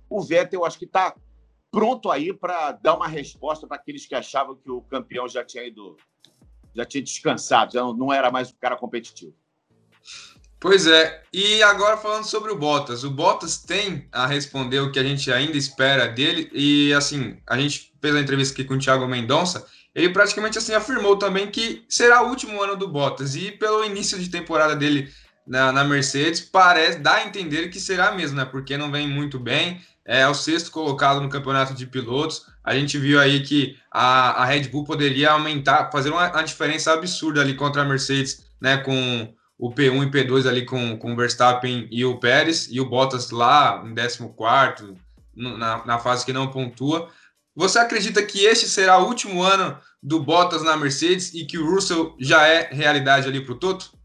o 0.10 0.22
Vettel, 0.22 0.62
eu 0.62 0.66
acho 0.66 0.78
que 0.78 0.86
está 0.86 1.16
pronto 1.72 2.10
aí 2.10 2.34
para 2.34 2.72
dar 2.74 2.96
uma 2.96 3.08
resposta 3.08 3.68
para 3.68 3.78
aqueles 3.78 4.06
que 4.06 4.16
achavam 4.16 4.56
que 4.56 4.70
o 4.70 4.82
campeão 4.82 5.28
já 5.28 5.44
tinha 5.44 5.66
ido 5.66 5.98
já 6.78 6.86
tinha 6.86 7.04
descansado, 7.04 7.74
já 7.74 7.82
não 7.82 8.14
era 8.14 8.32
mais 8.32 8.50
um 8.50 8.56
cara 8.60 8.78
competitivo. 8.78 9.34
Pois 10.60 10.88
é, 10.88 11.24
e 11.32 11.62
agora 11.62 11.98
falando 11.98 12.24
sobre 12.24 12.52
o 12.52 12.58
Bottas, 12.58 13.04
o 13.04 13.12
Bottas 13.12 13.58
tem 13.58 14.08
a 14.12 14.26
responder 14.26 14.80
o 14.80 14.92
que 14.92 14.98
a 14.98 15.04
gente 15.04 15.32
ainda 15.32 15.56
espera 15.56 16.08
dele, 16.08 16.50
e 16.52 16.94
assim, 16.94 17.38
a 17.46 17.58
gente 17.58 17.94
fez 18.02 18.16
a 18.16 18.20
entrevista 18.20 18.54
aqui 18.54 18.64
com 18.64 18.74
o 18.74 18.80
Thiago 18.80 19.08
Mendonça, 19.08 19.68
ele 19.94 20.10
praticamente 20.10 20.58
assim 20.58 20.74
afirmou 20.74 21.18
também 21.18 21.52
que 21.52 21.86
será 21.88 22.24
o 22.24 22.30
último 22.30 22.62
ano 22.62 22.76
do 22.76 22.88
Bottas, 22.88 23.36
e 23.36 23.52
pelo 23.52 23.86
início 23.86 24.18
de 24.18 24.30
temporada 24.30 24.76
dele 24.76 25.12
na, 25.46 25.72
na 25.72 25.84
Mercedes, 25.84 26.42
parece, 26.42 27.00
dá 27.00 27.16
a 27.16 27.26
entender 27.26 27.70
que 27.70 27.80
será 27.80 28.12
mesmo, 28.12 28.38
né, 28.38 28.46
porque 28.46 28.78
não 28.78 28.92
vem 28.92 29.08
muito 29.08 29.40
bem, 29.40 29.80
é 30.08 30.26
o 30.28 30.34
sexto 30.34 30.72
colocado 30.72 31.20
no 31.20 31.30
campeonato 31.30 31.74
de 31.74 31.86
pilotos. 31.86 32.46
A 32.68 32.76
gente 32.76 32.98
viu 32.98 33.18
aí 33.18 33.44
que 33.44 33.78
a, 33.90 34.44
a 34.44 34.46
Red 34.46 34.64
Bull 34.68 34.84
poderia 34.84 35.32
aumentar, 35.32 35.90
fazer 35.90 36.10
uma, 36.10 36.30
uma, 36.30 36.44
diferença 36.44 36.92
absurda 36.92 37.40
ali 37.40 37.54
contra 37.54 37.82
a 37.82 37.86
Mercedes, 37.86 38.46
né? 38.60 38.76
Com 38.76 39.34
o 39.58 39.72
P1 39.74 40.06
e 40.06 40.12
P2 40.12 40.46
ali 40.46 40.66
com, 40.66 40.98
com 40.98 41.14
o 41.14 41.16
Verstappen 41.16 41.88
e 41.90 42.04
o 42.04 42.20
Pérez, 42.20 42.68
e 42.70 42.82
o 42.82 42.90
Bottas 42.90 43.32
lá 43.32 43.82
em 43.86 43.96
14, 43.96 44.94
na, 45.34 45.86
na 45.86 45.98
fase 45.98 46.26
que 46.26 46.34
não 46.34 46.52
pontua. 46.52 47.10
Você 47.56 47.80
acredita 47.80 48.22
que 48.22 48.44
este 48.44 48.68
será 48.68 48.98
o 48.98 49.08
último 49.08 49.42
ano 49.42 49.80
do 50.04 50.20
Bottas 50.20 50.62
na 50.62 50.76
Mercedes 50.76 51.34
e 51.34 51.46
que 51.46 51.58
o 51.58 51.74
Russell 51.74 52.18
já 52.20 52.46
é 52.46 52.68
realidade 52.70 53.30
ali 53.30 53.40
para 53.40 53.54
o 53.54 53.58
Toto? 53.58 53.97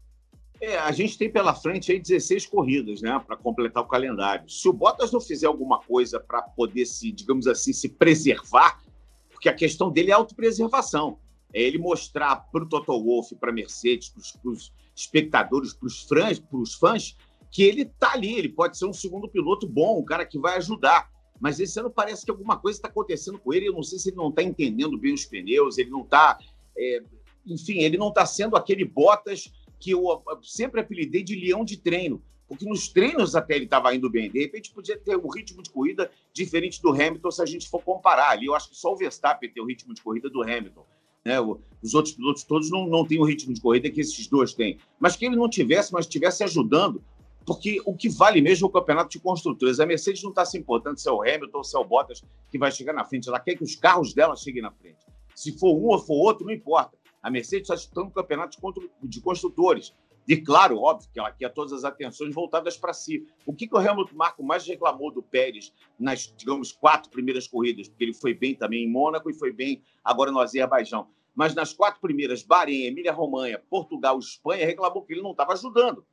É, 0.63 0.77
a 0.77 0.93
gente 0.93 1.17
tem 1.17 1.29
pela 1.29 1.53
frente 1.53 1.91
aí 1.91 1.99
16 1.99 2.45
corridas, 2.45 3.01
né, 3.01 3.21
para 3.27 3.35
completar 3.35 3.83
o 3.83 3.85
calendário. 3.85 4.49
Se 4.49 4.69
o 4.69 4.71
Bottas 4.71 5.11
não 5.11 5.19
fizer 5.19 5.45
alguma 5.45 5.81
coisa 5.81 6.21
para 6.21 6.41
poder 6.41 6.85
se, 6.85 7.11
digamos 7.11 7.47
assim, 7.47 7.73
se 7.73 7.89
preservar, 7.89 8.81
porque 9.29 9.49
a 9.49 9.53
questão 9.53 9.91
dele 9.91 10.11
é 10.11 10.13
autopreservação. 10.13 11.19
É 11.53 11.61
ele 11.61 11.77
mostrar 11.77 12.37
para 12.49 12.63
o 12.63 12.69
Toto 12.69 12.97
Wolff, 12.97 13.35
para 13.35 13.49
a 13.49 13.53
Mercedes, 13.53 14.09
para 14.41 14.51
os 14.51 14.71
espectadores, 14.95 15.73
para 15.73 15.85
os 15.85 16.03
fãs, 16.03 16.41
fãs, 16.79 17.17
que 17.51 17.61
ele 17.61 17.81
está 17.81 18.13
ali, 18.13 18.33
ele 18.33 18.47
pode 18.47 18.77
ser 18.77 18.85
um 18.85 18.93
segundo 18.93 19.27
piloto 19.27 19.67
bom, 19.67 19.99
um 19.99 20.05
cara 20.05 20.25
que 20.25 20.39
vai 20.39 20.55
ajudar. 20.55 21.11
Mas 21.41 21.59
esse 21.59 21.77
ano 21.77 21.91
parece 21.91 22.23
que 22.23 22.31
alguma 22.31 22.57
coisa 22.57 22.77
está 22.77 22.87
acontecendo 22.87 23.37
com 23.37 23.53
ele. 23.53 23.67
Eu 23.67 23.73
não 23.73 23.83
sei 23.83 23.99
se 23.99 24.09
ele 24.09 24.15
não 24.15 24.29
está 24.29 24.41
entendendo 24.41 24.97
bem 24.97 25.13
os 25.13 25.25
pneus, 25.25 25.77
ele 25.77 25.89
não 25.89 26.03
está. 26.03 26.37
É, 26.77 27.03
enfim, 27.45 27.79
ele 27.79 27.97
não 27.97 28.07
está 28.07 28.25
sendo 28.25 28.55
aquele 28.55 28.85
Bottas 28.85 29.51
que 29.83 29.91
eu 29.91 30.23
sempre 30.41 30.79
apelidei 30.79 31.21
de 31.21 31.35
leão 31.35 31.65
de 31.65 31.75
treino, 31.75 32.23
porque 32.47 32.65
nos 32.65 32.87
treinos 32.87 33.35
até 33.35 33.55
ele 33.55 33.65
estava 33.65 33.93
indo 33.93 34.09
bem. 34.09 34.31
De 34.31 34.39
repente 34.39 34.71
podia 34.71 34.97
ter 34.97 35.17
um 35.17 35.27
ritmo 35.27 35.61
de 35.61 35.69
corrida 35.69 36.09
diferente 36.31 36.81
do 36.81 36.91
Hamilton 36.91 37.31
se 37.31 37.41
a 37.41 37.45
gente 37.45 37.69
for 37.69 37.83
comparar 37.83 38.29
ali. 38.29 38.45
Eu 38.45 38.55
acho 38.55 38.69
que 38.69 38.77
só 38.77 38.93
o 38.93 38.95
Verstappen 38.95 39.51
tem 39.51 39.61
o 39.61 39.65
ritmo 39.65 39.93
de 39.93 40.01
corrida 40.01 40.29
do 40.29 40.41
Hamilton. 40.41 40.85
Né? 41.25 41.35
Os 41.81 41.93
outros 41.93 42.15
pilotos 42.15 42.43
todos 42.43 42.71
não, 42.71 42.87
não 42.87 43.05
têm 43.05 43.19
o 43.19 43.25
ritmo 43.25 43.53
de 43.53 43.59
corrida 43.59 43.89
que 43.89 43.99
esses 43.99 44.25
dois 44.27 44.53
têm. 44.53 44.77
Mas 44.97 45.17
que 45.17 45.25
ele 45.25 45.35
não 45.35 45.49
tivesse, 45.49 45.91
mas 45.91 46.05
estivesse 46.05 46.45
ajudando, 46.45 47.03
porque 47.45 47.81
o 47.85 47.93
que 47.93 48.07
vale 48.07 48.39
mesmo 48.39 48.67
é 48.67 48.69
o 48.69 48.71
campeonato 48.71 49.09
de 49.09 49.19
construtores. 49.19 49.81
A 49.81 49.85
Mercedes 49.85 50.23
não 50.23 50.29
está 50.29 50.45
se 50.45 50.57
importando 50.57 50.97
se 50.97 51.09
é 51.09 51.11
o 51.11 51.21
Hamilton 51.21 51.61
se 51.61 51.75
é 51.75 51.79
o 51.79 51.83
Bottas 51.83 52.23
que 52.49 52.57
vai 52.57 52.71
chegar 52.71 52.93
na 52.93 53.03
frente. 53.03 53.27
Ela 53.27 53.39
quer 53.39 53.55
que 53.55 53.63
os 53.63 53.75
carros 53.75 54.13
dela 54.13 54.35
cheguem 54.37 54.61
na 54.61 54.71
frente. 54.71 55.05
Se 55.35 55.51
for 55.57 55.75
um 55.75 55.87
ou 55.87 55.99
for 55.99 56.15
outro, 56.15 56.45
não 56.45 56.53
importa. 56.53 57.02
A 57.23 57.31
Mercedes 57.31 57.63
está 57.63 57.75
disputando 57.75 58.07
um 58.07 58.11
campeonato 58.11 58.57
de 59.01 59.21
construtores. 59.21 59.95
E 60.27 60.37
claro, 60.37 60.77
óbvio 60.77 61.09
que 61.11 61.19
ela 61.19 61.31
quer 61.31 61.49
todas 61.53 61.71
as 61.71 61.85
atenções 61.85 62.35
voltadas 62.35 62.77
para 62.77 62.93
si. 62.93 63.25
O 63.45 63.53
que, 63.53 63.65
que 63.65 63.75
o 63.75 63.81
Helmut 63.81 64.13
Marko 64.13 64.43
mais 64.43 64.67
reclamou 64.67 65.11
do 65.11 65.23
Pérez 65.23 65.73
nas, 65.97 66.33
digamos, 66.37 66.73
quatro 66.73 67.09
primeiras 67.09 67.47
corridas? 67.47 67.87
Porque 67.87 68.03
ele 68.03 68.13
foi 68.13 68.33
bem 68.33 68.53
também 68.53 68.83
em 68.83 68.89
Mônaco 68.89 69.29
e 69.29 69.33
foi 69.33 69.53
bem 69.53 69.81
agora 70.03 70.31
no 70.31 70.39
Azerbaijão. 70.39 71.07
Mas 71.33 71.55
nas 71.55 71.73
quatro 71.73 71.99
primeiras, 71.99 72.43
Bahrein, 72.43 72.85
Emília-Romanha, 72.85 73.59
Portugal, 73.69 74.19
Espanha, 74.19 74.65
reclamou 74.65 75.03
que 75.03 75.13
ele 75.13 75.21
não 75.21 75.31
estava 75.31 75.53
ajudando. 75.53 76.05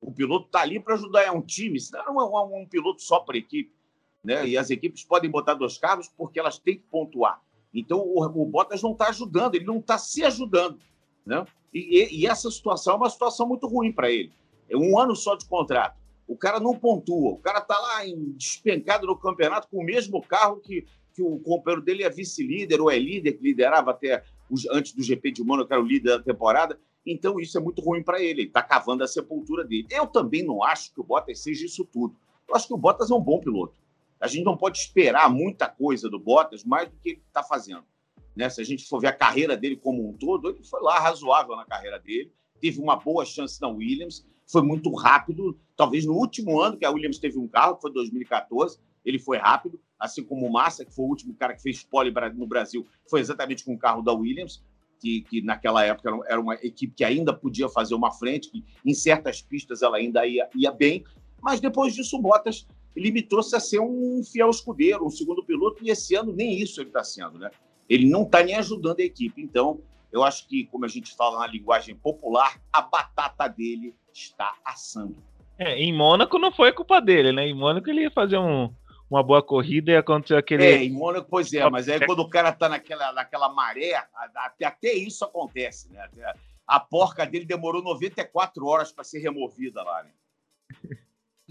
O 0.00 0.12
piloto 0.12 0.46
está 0.46 0.60
ali 0.60 0.78
para 0.78 0.94
ajudar, 0.94 1.22
é 1.22 1.30
um 1.30 1.42
time, 1.42 1.78
não 1.92 2.20
é 2.20 2.44
um, 2.44 2.62
um 2.62 2.66
piloto 2.66 3.02
só 3.02 3.20
para 3.20 3.38
equipe. 3.38 3.72
Né? 4.22 4.46
E 4.48 4.58
as 4.58 4.70
equipes 4.70 5.04
podem 5.04 5.30
botar 5.30 5.54
dois 5.54 5.78
carros 5.78 6.08
porque 6.08 6.38
elas 6.38 6.58
têm 6.58 6.76
que 6.76 6.84
pontuar. 6.90 7.40
Então, 7.76 7.98
o, 7.98 8.24
o 8.24 8.46
Bottas 8.46 8.82
não 8.82 8.92
está 8.92 9.08
ajudando, 9.10 9.54
ele 9.54 9.66
não 9.66 9.78
está 9.78 9.98
se 9.98 10.24
ajudando. 10.24 10.78
Né? 11.26 11.44
E, 11.74 12.22
e, 12.22 12.26
essa 12.26 12.50
situação 12.50 12.94
é 12.94 12.96
uma 12.96 13.10
situação 13.10 13.46
muito 13.46 13.66
ruim 13.66 13.92
para 13.92 14.10
ele. 14.10 14.32
É 14.68 14.76
um 14.76 14.98
ano 14.98 15.14
só 15.14 15.36
de 15.36 15.44
contrato. 15.44 15.96
O 16.26 16.36
cara 16.36 16.58
não 16.58 16.74
pontua, 16.74 17.32
o 17.32 17.38
cara 17.38 17.58
está 17.58 17.78
lá 17.78 18.06
em, 18.06 18.32
despencado 18.32 19.06
no 19.06 19.16
campeonato 19.16 19.68
com 19.68 19.78
o 19.78 19.84
mesmo 19.84 20.20
carro 20.22 20.56
que, 20.56 20.84
que 21.14 21.22
o 21.22 21.38
companheiro 21.38 21.82
dele 21.84 22.02
é 22.02 22.10
vice-líder 22.10 22.80
ou 22.80 22.90
é 22.90 22.98
líder, 22.98 23.34
que 23.34 23.44
liderava 23.44 23.90
até 23.92 24.24
os, 24.50 24.66
antes 24.70 24.92
do 24.92 25.02
GP 25.02 25.30
de 25.30 25.44
Mônaco, 25.44 25.72
era 25.72 25.82
o 25.82 25.86
líder 25.86 26.18
da 26.18 26.24
temporada. 26.24 26.80
Então, 27.06 27.38
isso 27.38 27.56
é 27.56 27.60
muito 27.60 27.80
ruim 27.82 28.02
para 28.02 28.20
ele. 28.20 28.40
Ele 28.40 28.48
está 28.48 28.62
cavando 28.62 29.04
a 29.04 29.06
sepultura 29.06 29.64
dele. 29.64 29.86
Eu 29.90 30.06
também 30.06 30.42
não 30.42 30.64
acho 30.64 30.92
que 30.92 31.00
o 31.00 31.04
Bottas 31.04 31.40
seja 31.40 31.66
isso 31.66 31.84
tudo. 31.84 32.16
Eu 32.48 32.56
acho 32.56 32.66
que 32.66 32.74
o 32.74 32.78
Bottas 32.78 33.10
é 33.10 33.14
um 33.14 33.20
bom 33.20 33.38
piloto. 33.38 33.74
A 34.20 34.26
gente 34.26 34.44
não 34.44 34.56
pode 34.56 34.78
esperar 34.78 35.30
muita 35.30 35.68
coisa 35.68 36.08
do 36.08 36.18
Bottas, 36.18 36.64
mais 36.64 36.88
do 36.88 36.96
que 36.96 37.10
ele 37.10 37.22
está 37.26 37.42
fazendo. 37.42 37.84
Né? 38.34 38.48
Se 38.50 38.60
a 38.60 38.64
gente 38.64 38.86
for 38.86 39.00
ver 39.00 39.08
a 39.08 39.12
carreira 39.12 39.56
dele 39.56 39.76
como 39.76 40.08
um 40.08 40.12
todo, 40.12 40.50
ele 40.50 40.62
foi 40.62 40.80
lá 40.82 40.98
razoável 40.98 41.56
na 41.56 41.64
carreira 41.64 41.98
dele, 41.98 42.32
teve 42.60 42.80
uma 42.80 42.96
boa 42.96 43.24
chance 43.24 43.60
na 43.60 43.68
Williams, 43.68 44.26
foi 44.46 44.62
muito 44.62 44.94
rápido. 44.94 45.58
Talvez 45.76 46.04
no 46.04 46.14
último 46.14 46.60
ano 46.60 46.76
que 46.76 46.84
a 46.84 46.90
Williams 46.90 47.18
teve 47.18 47.38
um 47.38 47.48
carro, 47.48 47.76
que 47.76 47.82
foi 47.82 47.92
2014, 47.92 48.78
ele 49.04 49.18
foi 49.18 49.38
rápido, 49.38 49.80
assim 49.98 50.22
como 50.22 50.46
o 50.46 50.52
Massa, 50.52 50.84
que 50.84 50.94
foi 50.94 51.04
o 51.04 51.08
último 51.08 51.34
cara 51.34 51.54
que 51.54 51.62
fez 51.62 51.82
pole 51.82 52.12
no 52.34 52.46
Brasil, 52.46 52.86
foi 53.08 53.20
exatamente 53.20 53.64
com 53.64 53.74
o 53.74 53.78
carro 53.78 54.02
da 54.02 54.12
Williams, 54.12 54.62
que, 55.00 55.22
que 55.22 55.42
naquela 55.42 55.84
época 55.84 56.10
era 56.26 56.40
uma 56.40 56.54
equipe 56.54 56.94
que 56.94 57.04
ainda 57.04 57.32
podia 57.32 57.68
fazer 57.68 57.94
uma 57.94 58.10
frente, 58.10 58.50
que 58.50 58.64
em 58.84 58.94
certas 58.94 59.40
pistas 59.40 59.82
ela 59.82 59.96
ainda 59.96 60.26
ia, 60.26 60.48
ia 60.54 60.72
bem, 60.72 61.04
mas 61.40 61.60
depois 61.60 61.94
disso 61.94 62.16
o 62.16 62.20
Bottas 62.20 62.66
limitou-se 62.96 63.54
a 63.54 63.60
ser 63.60 63.80
um 63.80 64.22
fiel 64.24 64.50
escudeiro, 64.50 65.04
um 65.04 65.10
segundo 65.10 65.44
piloto, 65.44 65.84
e 65.84 65.90
esse 65.90 66.14
ano 66.14 66.32
nem 66.32 66.58
isso 66.58 66.80
ele 66.80 66.88
está 66.88 67.04
sendo, 67.04 67.38
né? 67.38 67.50
Ele 67.88 68.08
não 68.08 68.22
está 68.22 68.42
nem 68.42 68.56
ajudando 68.56 69.00
a 69.00 69.04
equipe. 69.04 69.40
Então, 69.42 69.80
eu 70.10 70.24
acho 70.24 70.48
que, 70.48 70.64
como 70.66 70.84
a 70.84 70.88
gente 70.88 71.14
fala 71.14 71.40
na 71.40 71.46
linguagem 71.46 71.94
popular, 71.94 72.60
a 72.72 72.80
batata 72.80 73.46
dele 73.46 73.94
está 74.12 74.54
assando. 74.64 75.16
É, 75.58 75.78
em 75.78 75.92
Mônaco 75.92 76.38
não 76.38 76.50
foi 76.50 76.72
culpa 76.72 77.00
dele, 77.00 77.32
né? 77.32 77.46
Em 77.46 77.54
Mônaco 77.54 77.88
ele 77.88 78.02
ia 78.02 78.10
fazer 78.10 78.38
um, 78.38 78.70
uma 79.10 79.22
boa 79.22 79.42
corrida 79.42 79.92
e 79.92 79.96
aconteceu 79.96 80.36
aquele. 80.36 80.64
É, 80.64 80.84
em 80.84 80.90
Mônaco, 80.90 81.28
pois 81.30 81.52
é, 81.52 81.68
mas 81.70 81.88
aí 81.88 82.04
quando 82.04 82.20
o 82.20 82.28
cara 82.28 82.52
tá 82.52 82.68
naquela, 82.68 83.12
naquela 83.12 83.48
maré, 83.48 83.94
até, 84.34 84.64
até 84.64 84.92
isso 84.92 85.24
acontece, 85.24 85.90
né? 85.92 86.00
Até, 86.00 86.34
a 86.66 86.80
porca 86.80 87.24
dele 87.24 87.44
demorou 87.44 87.82
94 87.82 88.66
horas 88.66 88.90
para 88.90 89.04
ser 89.04 89.20
removida 89.20 89.82
lá, 89.82 90.02
né? 90.02 90.10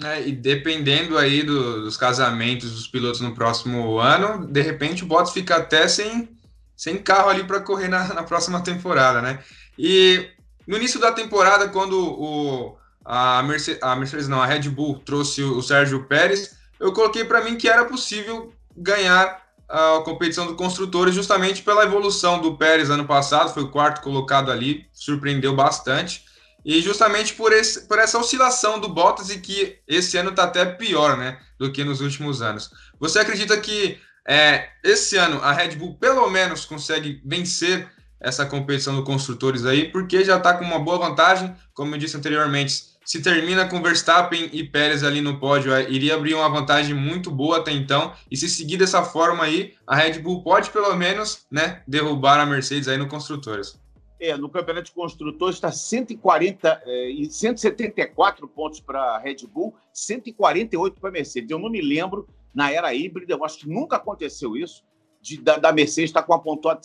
É, 0.03 0.27
e 0.27 0.31
dependendo 0.33 1.17
aí 1.17 1.41
do, 1.41 1.83
dos 1.83 1.95
casamentos 1.95 2.71
dos 2.71 2.87
pilotos 2.87 3.21
no 3.21 3.33
próximo 3.33 3.97
ano, 3.97 4.45
de 4.45 4.61
repente 4.61 5.03
o 5.03 5.07
Bottas 5.07 5.31
fica 5.31 5.55
até 5.55 5.87
sem, 5.87 6.37
sem 6.75 6.97
carro 6.97 7.29
ali 7.29 7.45
para 7.45 7.61
correr 7.61 7.87
na, 7.87 8.13
na, 8.13 8.23
próxima 8.23 8.61
temporada, 8.61 9.21
né? 9.21 9.39
E 9.79 10.27
no 10.67 10.75
início 10.75 10.99
da 10.99 11.13
temporada, 11.13 11.69
quando 11.69 11.97
o, 11.97 12.77
a, 13.05 13.41
Mercedes, 13.43 13.81
a 13.81 13.95
Mercedes, 13.95 14.27
não, 14.27 14.41
a 14.41 14.45
Red 14.45 14.69
Bull 14.69 14.99
trouxe 14.99 15.41
o, 15.41 15.57
o 15.57 15.63
Sérgio 15.63 16.03
Pérez, 16.03 16.57
eu 16.77 16.91
coloquei 16.91 17.23
para 17.23 17.41
mim 17.41 17.55
que 17.55 17.69
era 17.69 17.85
possível 17.85 18.53
ganhar 18.75 19.45
a 19.69 20.01
competição 20.03 20.45
do 20.45 20.55
construtores 20.55 21.15
justamente 21.15 21.63
pela 21.63 21.85
evolução 21.85 22.41
do 22.41 22.57
Pérez 22.57 22.89
ano 22.89 23.05
passado, 23.05 23.53
foi 23.53 23.63
o 23.63 23.71
quarto 23.71 24.01
colocado 24.01 24.51
ali, 24.51 24.85
surpreendeu 24.93 25.55
bastante. 25.55 26.25
E 26.65 26.81
justamente 26.81 27.35
por, 27.35 27.53
esse, 27.53 27.87
por 27.87 27.99
essa 27.99 28.17
oscilação 28.17 28.79
do 28.79 28.89
Bottas 28.89 29.29
e 29.29 29.37
que 29.37 29.77
esse 29.87 30.17
ano 30.17 30.31
está 30.31 30.45
até 30.45 30.65
pior 30.65 31.15
né, 31.15 31.37
do 31.59 31.71
que 31.71 31.83
nos 31.83 32.01
últimos 32.01 32.41
anos. 32.41 32.71
Você 32.99 33.19
acredita 33.19 33.55
que 33.57 33.99
é, 34.27 34.69
esse 34.83 35.15
ano 35.15 35.39
a 35.43 35.51
Red 35.51 35.75
Bull 35.75 35.95
pelo 35.99 36.27
menos 36.29 36.65
consegue 36.65 37.21
vencer 37.23 37.87
essa 38.19 38.45
competição 38.45 38.95
do 38.95 39.03
construtores 39.03 39.65
aí, 39.65 39.91
porque 39.91 40.25
já 40.25 40.37
está 40.37 40.55
com 40.55 40.65
uma 40.65 40.79
boa 40.79 40.97
vantagem, 40.97 41.55
como 41.73 41.93
eu 41.93 41.99
disse 41.99 42.17
anteriormente, 42.17 42.95
se 43.05 43.21
termina 43.21 43.67
com 43.67 43.83
Verstappen 43.83 44.49
e 44.51 44.63
Pérez 44.63 45.03
ali 45.03 45.21
no 45.21 45.39
pódio, 45.39 45.71
é, 45.71 45.87
iria 45.91 46.15
abrir 46.15 46.33
uma 46.33 46.49
vantagem 46.49 46.95
muito 46.95 47.29
boa 47.29 47.59
até 47.59 47.71
então. 47.71 48.11
E 48.31 48.35
se 48.35 48.49
seguir 48.49 48.77
dessa 48.77 49.03
forma 49.03 49.43
aí, 49.43 49.75
a 49.85 49.95
Red 49.95 50.19
Bull 50.19 50.43
pode 50.43 50.71
pelo 50.71 50.95
menos, 50.95 51.45
né, 51.51 51.83
derrubar 51.87 52.39
a 52.39 52.45
Mercedes 52.47 52.87
aí 52.87 52.97
no 52.97 53.07
construtores. 53.07 53.77
É, 54.19 54.37
no 54.37 54.49
campeonato 54.49 54.85
de 54.85 54.93
construtores 54.93 55.55
está 55.55 55.71
140 55.71 56.83
é, 56.85 57.09
e 57.09 57.29
174 57.29 58.47
pontos 58.47 58.79
para 58.79 59.17
Red 59.17 59.45
Bull, 59.47 59.75
148 59.93 61.01
para 61.01 61.11
Mercedes. 61.11 61.51
Eu 61.51 61.59
não 61.59 61.69
me 61.69 61.81
lembro 61.81 62.27
na 62.53 62.71
era 62.71 62.93
híbrida, 62.93 63.33
eu 63.33 63.43
acho 63.43 63.59
que 63.59 63.69
nunca 63.69 63.97
aconteceu 63.97 64.55
isso 64.55 64.83
de, 65.21 65.41
da, 65.41 65.57
da 65.57 65.73
Mercedes 65.73 66.11
estar 66.11 66.23
com 66.23 66.31
uma, 66.31 66.41
pontua, 66.41 66.79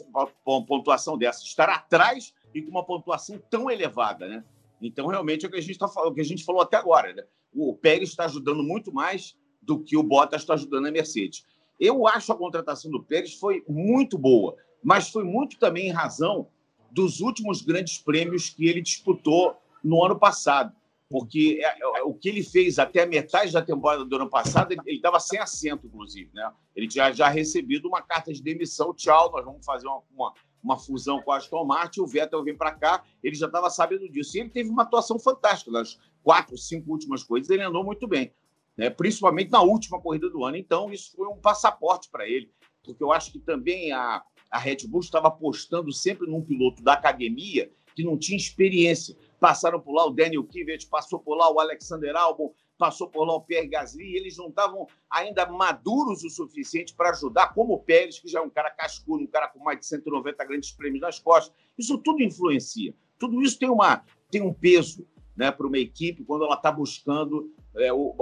uma 0.45 0.67
pontuação 0.67 1.17
dessa, 1.17 1.45
estar 1.45 1.69
atrás 1.69 2.35
e 2.55 2.63
com 2.63 2.71
uma 2.71 2.85
pontuação 2.85 3.41
tão 3.51 3.71
elevada, 3.71 4.27
né? 4.27 4.43
Então, 4.81 5.07
realmente, 5.07 5.45
é 5.45 5.49
o 5.49 5.53
que 5.53 5.59
a 5.59 5.61
gente, 5.61 5.79
tá, 5.79 5.87
o 5.87 6.15
que 6.15 6.23
a 6.23 6.25
gente 6.25 6.43
falou 6.43 6.63
até 6.63 6.77
agora. 6.77 7.13
Né? 7.13 7.23
O 7.55 7.75
Pérez 7.75 8.09
está 8.09 8.25
ajudando 8.25 8.63
muito 8.63 8.93
mais 8.93 9.37
do 9.61 9.79
que 9.79 9.97
o 9.97 10.03
Bottas 10.03 10.41
está 10.41 10.55
ajudando 10.55 10.87
a 10.87 10.91
Mercedes. 10.91 11.45
Eu 11.79 12.07
acho 12.07 12.33
a 12.33 12.37
contratação 12.37 12.91
do 12.91 13.03
Pérez 13.03 13.35
foi 13.35 13.63
muito 13.69 14.17
boa, 14.17 14.57
mas 14.83 15.11
foi 15.11 15.23
muito 15.23 15.59
também 15.59 15.89
em 15.89 15.93
razão 15.93 16.49
dos 16.91 17.21
últimos 17.21 17.63
grandes 17.63 17.99
prêmios 17.99 18.51
que 18.51 18.67
ele 18.67 18.81
disputou 18.81 19.57
no 19.83 20.05
ano 20.05 20.19
passado. 20.19 20.73
Porque 21.09 21.61
é, 21.61 21.99
é, 21.99 22.03
o 22.05 22.15
que 22.15 22.29
ele 22.29 22.43
fez 22.43 22.79
até 22.79 23.03
a 23.03 23.07
metade 23.07 23.53
da 23.53 23.61
temporada 23.61 24.05
do 24.05 24.17
ano 24.17 24.31
passado, 24.31 24.73
ele 24.73 24.83
estava 24.87 25.19
sem 25.19 25.41
assento, 25.41 25.87
inclusive. 25.87 26.31
Né? 26.33 26.53
Ele 26.77 26.87
tinha 26.87 27.11
já 27.13 27.29
recebido 27.29 27.89
uma 27.89 28.01
carta 28.01 28.33
de 28.33 28.41
demissão. 28.41 28.95
Tchau, 28.95 29.33
nós 29.33 29.45
vamos 29.45 29.67
fazer 29.67 29.89
uma, 29.89 30.03
uma 30.15 30.33
uma 30.63 30.79
fusão 30.79 31.21
com 31.23 31.33
a 31.33 31.37
Aston 31.37 31.65
Martin, 31.65 32.01
o 32.01 32.07
Vettel 32.07 32.45
vem 32.45 32.57
para 32.57 32.73
cá, 32.73 33.03
ele 33.23 33.35
já 33.35 33.47
estava 33.47 33.71
sabendo 33.71 34.09
disso. 34.09 34.37
E 34.37 34.41
ele 34.41 34.51
teve 34.51 34.71
uma 34.71 34.83
atuação 34.83 35.19
fantástica 35.19 35.71
nas 35.71 35.99
quatro, 36.23 36.57
cinco 36.57 36.91
últimas 36.91 37.23
coisas, 37.23 37.51
ele 37.51 37.63
andou 37.63 37.83
muito 37.83 38.07
bem, 38.07 38.33
né? 38.77 38.91
principalmente 38.91 39.51
na 39.51 39.63
última 39.63 40.01
corrida 40.01 40.29
do 40.29 40.45
ano. 40.45 40.57
Então, 40.57 40.93
isso 40.93 41.17
foi 41.17 41.27
um 41.29 41.37
passaporte 41.37 42.09
para 42.11 42.29
ele, 42.29 42.51
porque 42.83 43.03
eu 43.03 43.13
acho 43.13 43.33
que 43.33 43.39
também 43.39 43.93
a, 43.93 44.23
a 44.51 44.59
Red 44.59 44.87
Bull 44.89 45.01
estava 45.01 45.29
apostando 45.29 45.93
sempre 45.93 46.27
num 46.27 46.43
piloto 46.43 46.83
da 46.83 46.95
academia 46.95 47.71
que 47.95 48.05
não 48.05 48.19
tinha 48.19 48.37
experiência. 48.37 49.17
Passaram 49.39 49.81
por 49.81 49.93
lá 49.93 50.07
o 50.07 50.11
Daniel 50.11 50.45
Kivet, 50.45 50.87
passou 50.87 51.19
por 51.19 51.37
lá 51.37 51.51
o 51.51 51.61
Alexander 51.61 52.15
Albon, 52.17 52.53
passou 52.77 53.09
por 53.09 53.25
lá 53.25 53.35
o 53.35 53.43
Pierre 53.43 53.69
Gasly, 53.69 54.17
eles 54.17 54.37
não 54.37 54.49
estavam 54.49 54.87
ainda 55.09 55.47
maduros 55.47 56.25
o 56.25 56.31
suficiente 56.31 56.95
para 56.95 57.11
ajudar, 57.11 57.53
como 57.55 57.75
o 57.75 57.79
Pérez, 57.79 58.19
que 58.19 58.29
já 58.29 58.41
é 58.41 58.43
um 58.43 58.51
cara 58.51 58.71
cascudo, 58.71 59.23
um 59.23 59.27
cara 59.27 59.49
com 59.49 59.59
mais 59.61 59.79
de 59.79 59.87
190 59.87 60.45
grandes 60.45 60.73
prêmios 60.73 61.01
nas 61.01 61.19
costas. 61.19 61.55
Isso 61.79 61.99
tudo 61.99 62.23
influencia. 62.23 62.95
Tudo 63.19 63.43
isso 63.43 63.59
tem, 63.59 63.69
uma, 63.69 64.03
tem 64.31 64.41
um 64.41 64.53
peso 64.53 65.07
né, 65.37 65.51
para 65.51 65.67
uma 65.67 65.79
equipe 65.79 66.25
quando 66.25 66.45
ela 66.45 66.55
está 66.55 66.73
buscando 66.73 67.53
é, 67.77 67.93
o, 67.93 68.15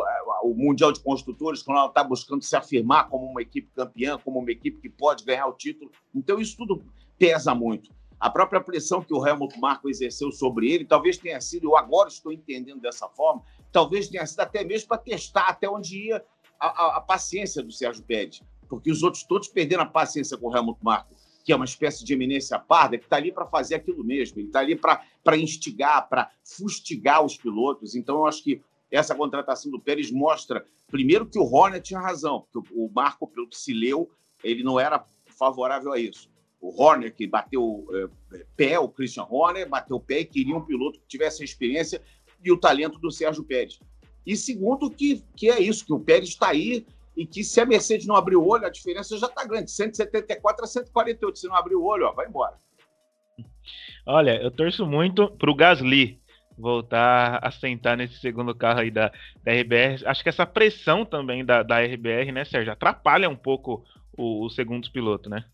o, 0.42 0.54
Mundial 0.54 0.92
de 0.92 1.00
Construtores, 1.00 1.62
quando 1.62 1.78
ela 1.78 1.88
está 1.88 2.04
buscando 2.04 2.42
se 2.42 2.54
afirmar 2.54 3.08
como 3.08 3.26
uma 3.26 3.40
equipe 3.40 3.68
campeã, 3.74 4.18
como 4.18 4.38
uma 4.38 4.50
equipe 4.50 4.80
que 4.80 4.88
pode 4.88 5.24
ganhar 5.24 5.46
o 5.46 5.52
título. 5.52 5.90
Então, 6.14 6.38
isso 6.38 6.56
tudo 6.56 6.84
pesa 7.18 7.54
muito. 7.54 7.90
A 8.20 8.28
própria 8.28 8.60
pressão 8.60 9.02
que 9.02 9.14
o 9.14 9.24
Helmut 9.24 9.58
Marko 9.60 9.88
exerceu 9.88 10.32
sobre 10.32 10.72
ele 10.72 10.84
talvez 10.84 11.16
tenha 11.16 11.40
sido, 11.40 11.68
eu 11.68 11.76
agora 11.76 12.08
estou 12.08 12.32
entendendo 12.32 12.80
dessa 12.80 13.08
forma, 13.08 13.42
talvez 13.70 14.08
tenha 14.08 14.26
sido 14.26 14.40
até 14.40 14.64
mesmo 14.64 14.88
para 14.88 14.98
testar 14.98 15.46
até 15.48 15.68
onde 15.68 16.08
ia 16.08 16.24
a, 16.58 16.66
a, 16.66 16.96
a, 16.96 17.00
paciência 17.00 17.62
do 17.62 17.70
Sérgio 17.70 18.02
Pérez, 18.02 18.42
porque 18.68 18.90
os 18.90 19.04
outros 19.04 19.22
todos 19.22 19.46
perderam 19.46 19.84
a 19.84 19.86
paciência 19.86 20.36
com 20.36 20.48
o 20.48 20.56
Helmut 20.56 20.80
Marko, 20.82 21.14
que 21.44 21.52
é 21.52 21.56
uma 21.56 21.64
espécie 21.64 22.04
de 22.04 22.12
eminência 22.12 22.58
parda, 22.58 22.98
que 22.98 23.04
está 23.04 23.16
ali 23.16 23.30
para 23.30 23.46
fazer 23.46 23.76
aquilo 23.76 24.02
mesmo, 24.04 24.40
ele 24.40 24.48
está 24.48 24.58
ali 24.58 24.74
para 24.76 25.36
instigar, 25.36 26.08
para 26.08 26.28
fustigar 26.44 27.24
os 27.24 27.36
pilotos. 27.36 27.94
Então, 27.94 28.16
eu 28.16 28.26
acho 28.26 28.42
que 28.42 28.60
essa 28.90 29.14
contratação 29.14 29.70
do 29.70 29.80
Pérez 29.80 30.10
mostra, 30.10 30.64
primeiro, 30.88 31.26
que 31.26 31.38
o 31.38 31.44
Horner 31.44 31.82
tinha 31.82 32.00
razão, 32.00 32.46
que 32.50 32.58
o 32.72 32.90
Marco, 32.92 33.26
pelo 33.26 33.48
que 33.48 33.56
se 33.56 33.72
leu, 33.72 34.10
ele 34.42 34.62
não 34.62 34.78
era 34.80 35.04
favorável 35.38 35.92
a 35.92 35.98
isso. 35.98 36.30
O 36.60 36.82
Horner, 36.82 37.14
que 37.14 37.26
bateu 37.26 37.86
é, 38.32 38.44
pé, 38.56 38.78
o 38.78 38.88
Christian 38.88 39.26
Horner, 39.28 39.68
bateu 39.68 40.00
pé 40.00 40.20
e 40.20 40.24
queria 40.24 40.56
um 40.56 40.64
piloto 40.64 40.98
que 41.00 41.06
tivesse 41.06 41.42
a 41.42 41.44
experiência 41.44 42.02
e 42.42 42.50
o 42.50 42.58
talento 42.58 42.98
do 42.98 43.10
Sérgio 43.10 43.44
Pérez. 43.44 43.78
E 44.26 44.36
segundo, 44.36 44.90
que, 44.90 45.22
que 45.36 45.50
é 45.50 45.60
isso, 45.60 45.84
que 45.84 45.92
o 45.92 46.00
Pérez 46.00 46.30
está 46.30 46.48
aí 46.48 46.86
e 47.16 47.26
que 47.26 47.42
se 47.42 47.60
a 47.60 47.66
Mercedes 47.66 48.06
não 48.06 48.16
abrir 48.16 48.36
o 48.36 48.46
olho, 48.46 48.66
a 48.66 48.70
diferença 48.70 49.16
já 49.18 49.26
está 49.26 49.44
grande, 49.44 49.70
174 49.70 50.64
a 50.64 50.68
148. 50.68 51.38
Se 51.38 51.48
não 51.48 51.56
abrir 51.56 51.74
o 51.74 51.84
olho, 51.84 52.06
ó, 52.06 52.12
vai 52.12 52.26
embora. 52.26 52.56
Olha, 54.06 54.40
eu 54.42 54.50
torço 54.50 54.86
muito 54.86 55.30
para 55.32 55.50
o 55.50 55.54
Gasly 55.54 56.20
voltar 56.58 57.38
a 57.42 57.50
sentar 57.50 57.96
nesse 57.96 58.18
segundo 58.18 58.54
carro 58.54 58.80
aí 58.80 58.90
da, 58.90 59.12
da 59.42 59.52
RBR. 59.52 60.06
Acho 60.06 60.22
que 60.22 60.28
essa 60.28 60.44
pressão 60.44 61.04
também 61.04 61.44
da, 61.44 61.62
da 61.62 61.80
RBR, 61.80 62.32
né, 62.32 62.44
Sérgio, 62.44 62.72
atrapalha 62.72 63.28
um 63.28 63.36
pouco 63.36 63.84
o, 64.16 64.44
o 64.44 64.50
segundo 64.50 64.90
piloto, 64.90 65.30
né? 65.30 65.44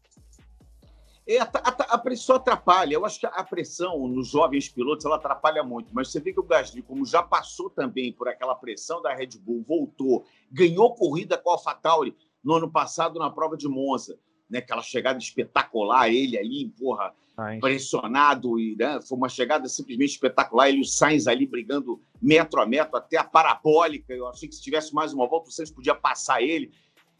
É, 1.26 1.38
a, 1.38 1.44
a, 1.44 1.94
a, 1.94 1.98
pressão 1.98 2.36
atrapalha. 2.36 2.94
Eu 2.94 3.04
acho 3.06 3.18
que 3.18 3.26
a 3.26 3.44
pressão 3.44 4.06
nos 4.06 4.28
jovens 4.28 4.68
pilotos 4.68 5.06
ela 5.06 5.16
atrapalha 5.16 5.62
muito. 5.62 5.94
Mas 5.94 6.10
você 6.10 6.20
vê 6.20 6.32
que 6.32 6.40
o 6.40 6.44
Gasly, 6.44 6.82
como 6.82 7.06
já 7.06 7.22
passou 7.22 7.70
também 7.70 8.12
por 8.12 8.28
aquela 8.28 8.54
pressão 8.54 9.00
da 9.00 9.14
Red 9.14 9.38
Bull, 9.40 9.64
voltou, 9.66 10.24
ganhou 10.50 10.94
corrida 10.94 11.38
com 11.38 11.50
a 11.50 11.54
AlphaTauri 11.54 12.14
no 12.42 12.54
ano 12.54 12.70
passado 12.70 13.18
na 13.18 13.30
prova 13.30 13.56
de 13.56 13.66
Monza. 13.66 14.18
Né, 14.54 14.60
aquela 14.60 14.82
chegada 14.82 15.18
espetacular, 15.18 16.08
ele 16.08 16.38
ali, 16.38 16.72
porra, 16.78 17.12
Ai. 17.36 17.58
pressionado, 17.58 18.58
e 18.58 18.76
né, 18.76 19.00
foi 19.06 19.18
uma 19.18 19.28
chegada 19.28 19.68
simplesmente 19.68 20.12
espetacular. 20.12 20.68
Ele 20.68 20.78
e 20.78 20.82
o 20.82 20.84
Sainz 20.84 21.26
ali 21.26 21.46
brigando 21.46 22.00
metro 22.22 22.60
a 22.60 22.66
metro, 22.66 22.96
até 22.96 23.16
a 23.16 23.24
parabólica. 23.24 24.14
Eu 24.14 24.28
achei 24.28 24.48
que 24.48 24.54
se 24.54 24.62
tivesse 24.62 24.94
mais 24.94 25.12
uma 25.12 25.26
volta, 25.26 25.48
o 25.48 25.52
Sainz 25.52 25.70
podia 25.70 25.94
passar 25.94 26.42
ele 26.42 26.70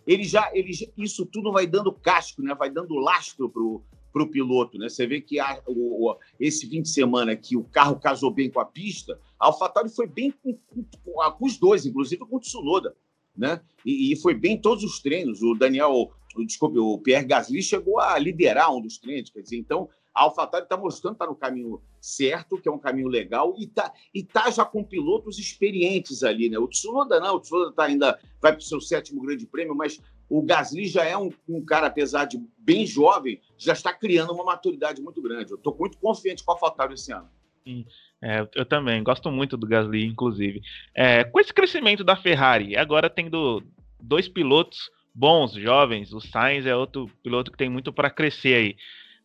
ele 0.06 0.24
já, 0.24 0.50
ele, 0.54 0.70
isso 0.96 1.26
tudo 1.26 1.50
vai 1.50 1.66
dando 1.66 1.92
casco, 1.92 2.42
né? 2.42 2.54
vai 2.54 2.70
dando 2.70 2.94
lastro 2.96 3.48
para 3.48 4.22
o 4.22 4.30
piloto. 4.30 4.78
Né? 4.78 4.88
Você 4.88 5.06
vê 5.06 5.20
que 5.20 5.40
a, 5.40 5.62
o, 5.66 6.16
esse 6.38 6.68
fim 6.68 6.82
de 6.82 6.88
semana 6.88 7.34
que 7.34 7.56
o 7.56 7.64
carro 7.64 7.98
casou 7.98 8.30
bem 8.30 8.50
com 8.50 8.60
a 8.60 8.66
pista, 8.66 9.18
a 9.38 9.46
AlphaTauri 9.46 9.88
foi 9.88 10.06
bem 10.06 10.32
com, 10.42 10.54
com, 10.54 10.84
com 11.30 11.46
os 11.46 11.56
dois, 11.56 11.86
inclusive 11.86 12.24
com 12.24 12.36
o 12.36 12.40
Tsunoda. 12.40 12.94
né? 13.36 13.60
E, 13.84 14.12
e 14.12 14.16
foi 14.16 14.34
bem 14.34 14.60
todos 14.60 14.84
os 14.84 15.00
treinos. 15.00 15.42
O 15.42 15.54
Daniel, 15.54 16.12
desculpe, 16.44 16.78
o 16.78 16.98
Pierre 16.98 17.26
Gasly 17.26 17.62
chegou 17.62 18.00
a 18.00 18.18
liderar 18.18 18.74
um 18.74 18.80
dos 18.80 18.98
treinos, 18.98 19.30
quer 19.30 19.42
dizer, 19.42 19.58
então 19.58 19.88
a 20.14 20.22
AlphaTauri 20.22 20.64
está 20.64 20.76
mostrando 20.76 21.14
que 21.14 21.24
está 21.24 21.26
no 21.26 21.36
caminho 21.36 21.82
certo, 22.00 22.56
que 22.56 22.68
é 22.68 22.72
um 22.72 22.78
caminho 22.78 23.08
legal, 23.08 23.54
e 23.58 23.64
está 23.64 23.92
e 24.14 24.22
tá 24.22 24.50
já 24.50 24.64
com 24.64 24.84
pilotos 24.84 25.38
experientes 25.38 26.22
ali, 26.22 26.48
né? 26.48 26.58
O 26.58 26.68
Tsunoda 26.68 27.18
não, 27.18 27.36
o 27.36 27.40
Tsunoda 27.40 27.72
tá 27.72 27.84
ainda 27.84 28.18
vai 28.40 28.52
para 28.52 28.60
o 28.60 28.62
seu 28.62 28.80
sétimo 28.80 29.20
grande 29.22 29.44
prêmio, 29.46 29.74
mas 29.74 30.00
o 30.28 30.40
Gasly 30.42 30.86
já 30.86 31.04
é 31.04 31.16
um, 31.16 31.30
um, 31.48 31.64
cara, 31.64 31.88
apesar 31.88 32.26
de 32.26 32.40
bem 32.56 32.86
jovem, 32.86 33.40
já 33.58 33.72
está 33.72 33.92
criando 33.92 34.32
uma 34.32 34.44
maturidade 34.44 35.02
muito 35.02 35.20
grande. 35.20 35.50
Eu 35.50 35.56
estou 35.56 35.76
muito 35.76 35.98
confiante 35.98 36.44
com 36.44 36.52
a 36.52 36.54
AlphaTauri 36.54 36.94
esse 36.94 37.12
ano. 37.12 37.28
Sim, 37.64 37.84
é, 38.22 38.46
eu 38.54 38.64
também 38.64 39.02
gosto 39.02 39.30
muito 39.30 39.56
do 39.56 39.66
Gasly, 39.66 40.06
inclusive. 40.06 40.62
É, 40.94 41.24
com 41.24 41.40
esse 41.40 41.52
crescimento 41.52 42.04
da 42.04 42.14
Ferrari, 42.14 42.76
agora 42.76 43.10
tendo 43.10 43.62
dois 44.00 44.28
pilotos 44.28 44.90
bons, 45.14 45.52
jovens, 45.52 46.12
o 46.12 46.20
Sainz 46.20 46.66
é 46.66 46.74
outro 46.74 47.08
piloto 47.22 47.52
que 47.52 47.58
tem 47.58 47.68
muito 47.68 47.92
para 47.92 48.10
crescer 48.10 48.54
aí. 48.54 48.76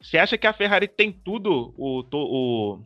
Você 0.01 0.17
acha 0.17 0.37
que 0.37 0.47
a 0.47 0.53
Ferrari 0.53 0.87
tem 0.87 1.11
tudo? 1.11 1.73
O, 1.77 2.05
o, 2.13 2.79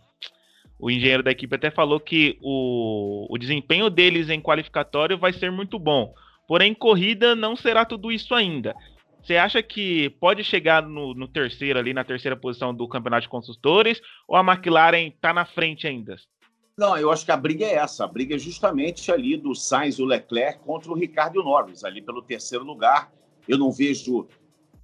o 0.80 0.89
engenheiro 0.89 1.22
da 1.22 1.32
equipe 1.32 1.56
até 1.56 1.70
falou 1.70 2.00
que 2.00 2.38
o, 2.42 3.28
o 3.30 3.38
desempenho 3.38 3.89
deles 3.89 4.30
em 4.30 4.42
qualificatório 4.42 5.18
vai 5.18 5.34
ser 5.34 5.52
muito 5.52 5.78
bom. 5.78 6.13
Porém, 6.48 6.74
corrida 6.74 7.36
não 7.36 7.56
será 7.56 7.86
tudo 7.86 8.12
isso 8.12 8.34
ainda. 8.34 8.76
Você 9.22 9.38
acha 9.38 9.63
que 9.63 10.10
pode 10.20 10.44
chegar 10.44 10.84
no, 10.84 11.13
no, 11.13 11.28
terceiro 11.28 11.80
ali, 11.80 11.94
na 11.94 12.04
terceira 12.04 12.36
posição 12.36 12.74
do 12.74 12.88
campeonato 12.88 13.24
de 13.24 13.30
construtores, 13.30 14.02
ou 14.28 14.36
a 14.36 14.42
McLaren 14.42 15.08
está 15.08 15.34
na 15.34 15.46
frente 15.46 15.88
ainda? 15.88 16.18
Não, 16.76 16.98
eu 16.98 17.12
acho 17.12 17.24
que 17.24 17.32
a 17.32 17.38
briga 17.38 17.66
é 17.66 17.76
essa. 17.76 18.04
A 18.04 18.08
briga 18.08 18.36
é 18.36 18.40
justamente 18.40 19.12
ali 19.12 19.38
do 19.38 19.54
Sainz 19.54 20.00
e 20.00 20.02
o 20.02 20.06
Leclerc 20.06 20.60
contra 20.60 20.92
o 20.92 20.96
Ricardo 20.96 21.44
Norris, 21.44 21.84
ali 21.84 22.02
pelo 22.02 22.22
terceiro 22.22 22.64
lugar. 22.64 23.14
Eu 23.48 23.60
não 23.60 23.72
vejo 23.72 24.28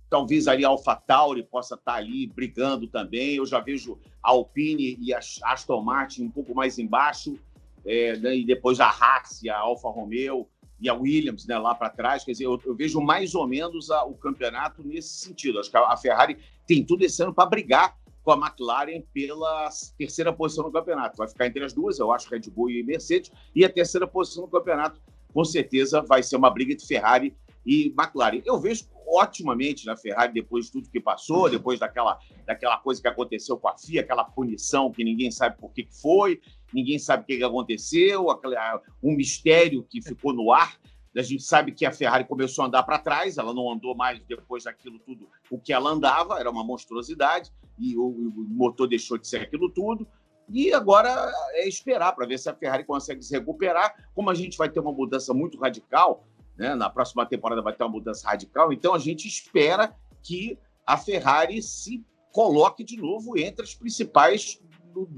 talvez 0.10 0.47
ali 0.47 0.65
a 0.65 0.69
AlphaTauri 0.69 1.43
possa 1.43 1.75
estar 1.75 1.95
ali 1.95 2.28
brigando 2.28 2.88
também. 2.88 3.36
Eu 3.36 3.45
já 3.45 3.60
vejo 3.60 3.99
a 4.21 4.30
Alpine 4.30 4.97
e 5.02 5.13
a 5.13 5.19
Aston 5.43 5.82
Martin 5.82 6.25
um 6.25 6.32
pouco 6.32 6.54
mais 6.54 6.78
embaixo, 6.78 7.38
é, 7.86 8.17
né, 8.17 8.38
e 8.38 8.45
depois 8.45 8.80
a 8.80 8.88
Haas 8.88 9.41
e 9.41 9.49
a 9.49 9.58
Alfa 9.58 9.89
Romeo 9.89 10.47
e 10.80 10.88
a 10.89 10.93
Williams 10.93 11.47
né, 11.47 11.58
lá 11.58 11.73
para 11.73 11.89
trás. 11.89 12.23
Quer 12.23 12.32
dizer, 12.34 12.45
eu, 12.45 12.60
eu, 12.65 12.75
vejo 12.75 13.02
mais 13.02 13.34
ou 13.34 13.47
menos 13.47 13.89
a, 13.89 14.04
o 14.04 14.13
campeonato 14.13 14.84
nesse 14.84 15.10
sentido. 15.10 15.60
Acho 15.60 15.71
que 15.71 15.78
a, 15.78 15.88
a 15.88 15.97
Ferrari 15.97 16.38
tem 16.67 16.84
tudo 16.84 17.04
esse 17.04 17.21
ano 17.23 17.34
para 17.34 17.49
brigar 17.49 17.97
com 18.29 18.33
a 18.33 18.47
McLaren 18.47 19.01
pela 19.11 19.69
terceira 19.97 20.31
posição 20.31 20.63
no 20.63 20.71
campeonato. 20.71 21.17
Vai 21.17 21.27
ficar 21.27 21.47
entre 21.47 21.63
as 21.63 21.73
duas, 21.73 21.97
eu 21.97 22.11
acho, 22.11 22.29
Red 22.29 22.41
Bull 22.51 22.69
e 22.69 22.83
Mercedes, 22.83 23.31
e 23.55 23.65
a 23.65 23.69
terceira 23.69 24.05
posição 24.05 24.43
no 24.43 24.49
campeonato, 24.49 25.01
com 25.33 25.43
certeza, 25.43 26.01
vai 26.01 26.21
ser 26.21 26.35
uma 26.35 26.51
briga 26.51 26.75
de 26.75 26.85
Ferrari 26.85 27.35
e 27.65 27.91
McLaren. 27.97 28.43
Eu 28.45 28.59
vejo 28.59 28.85
otimamente 29.07 29.87
na 29.87 29.97
Ferrari 29.97 30.31
depois 30.31 30.65
de 30.65 30.73
tudo 30.73 30.89
que 30.91 30.99
passou, 30.99 31.45
uhum. 31.45 31.49
depois 31.49 31.79
daquela, 31.79 32.19
daquela 32.45 32.77
coisa 32.77 33.01
que 33.01 33.07
aconteceu 33.07 33.57
com 33.57 33.67
a 33.67 33.75
FIA, 33.75 34.01
aquela 34.01 34.23
punição 34.23 34.91
que 34.91 35.03
ninguém 35.03 35.31
sabe 35.31 35.57
por 35.57 35.73
que 35.73 35.87
foi, 35.91 36.39
ninguém 36.71 36.99
sabe 36.99 37.23
o 37.23 37.25
que 37.25 37.43
aconteceu, 37.43 38.29
aquela, 38.29 38.79
um 39.01 39.15
mistério 39.15 39.83
que 39.89 40.03
ficou 40.03 40.33
no 40.33 40.51
ar. 40.51 40.79
A 41.15 41.22
gente 41.22 41.43
sabe 41.43 41.72
que 41.72 41.86
a 41.86 41.91
Ferrari 41.91 42.26
começou 42.26 42.63
a 42.63 42.67
andar 42.67 42.84
para 42.84 43.00
trás, 43.00 43.38
ela 43.38 43.54
não 43.54 43.72
andou 43.72 43.95
mais 43.95 44.19
depois 44.26 44.63
daquilo 44.63 45.00
tudo 45.00 45.28
o 45.50 45.60
que 45.60 45.74
ela 45.74 45.89
andava, 45.89 46.39
era 46.39 46.50
uma 46.50 46.63
monstruosidade, 46.63 47.52
e 47.78 47.98
o, 47.98 48.06
o 48.06 48.45
motor 48.50 48.88
deixou 48.88 49.17
de 49.17 49.28
ser 49.28 49.41
aquilo 49.41 49.69
tudo. 49.69 50.08
E 50.52 50.74
agora 50.74 51.32
é 51.54 51.67
esperar 51.67 52.13
para 52.13 52.26
ver 52.26 52.39
se 52.39 52.50
a 52.50 52.56
Ferrari 52.56 52.84
consegue 52.84 53.24
se 53.24 53.34
recuperar. 53.34 53.93
Como 54.15 54.30
a 54.30 54.34
gente 54.34 54.58
vai 54.58 54.69
ter 54.69 54.80
uma 54.80 54.91
mudança 54.91 55.34
muito 55.34 55.60
radical, 55.60 56.28
né? 56.58 56.76
Na 56.76 56.89
próxima 56.89 57.26
temporada 57.26 57.62
vai 57.62 57.74
ter 57.74 57.84
uma 57.84 57.91
mudança 57.91 58.28
radical. 58.28 58.74
Então 58.74 58.93
a 58.93 59.00
gente 59.00 59.28
espera 59.28 59.95
que 60.22 60.58
a 60.86 60.98
Ferrari 60.98 61.62
se 61.62 62.04
coloque 62.32 62.84
de 62.84 62.98
novo 62.98 63.38
entre 63.38 63.63
as 63.63 63.74
principais, 63.76 64.60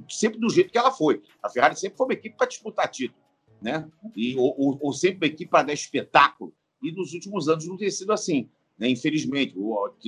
sempre 0.09 0.39
do 0.39 0.49
jeito 0.49 0.71
que 0.71 0.77
ela 0.77 0.91
foi. 0.91 1.21
A 1.41 1.49
Ferrari 1.49 1.77
sempre 1.77 1.97
foi 1.97 2.07
uma 2.07 2.13
equipe 2.13 2.35
para 2.35 2.47
disputar 2.47 2.89
título, 2.89 3.20
né? 3.61 3.87
E, 4.15 4.35
ou, 4.35 4.77
ou 4.81 4.93
sempre 4.93 5.27
uma 5.27 5.33
equipe 5.33 5.49
para 5.49 5.67
dar 5.67 5.73
espetáculo. 5.73 6.53
E 6.81 6.91
nos 6.91 7.13
últimos 7.13 7.47
anos 7.47 7.67
não 7.67 7.77
tem 7.77 7.91
sido 7.91 8.11
assim. 8.11 8.49
Né? 8.77 8.89
Infelizmente, 8.89 9.55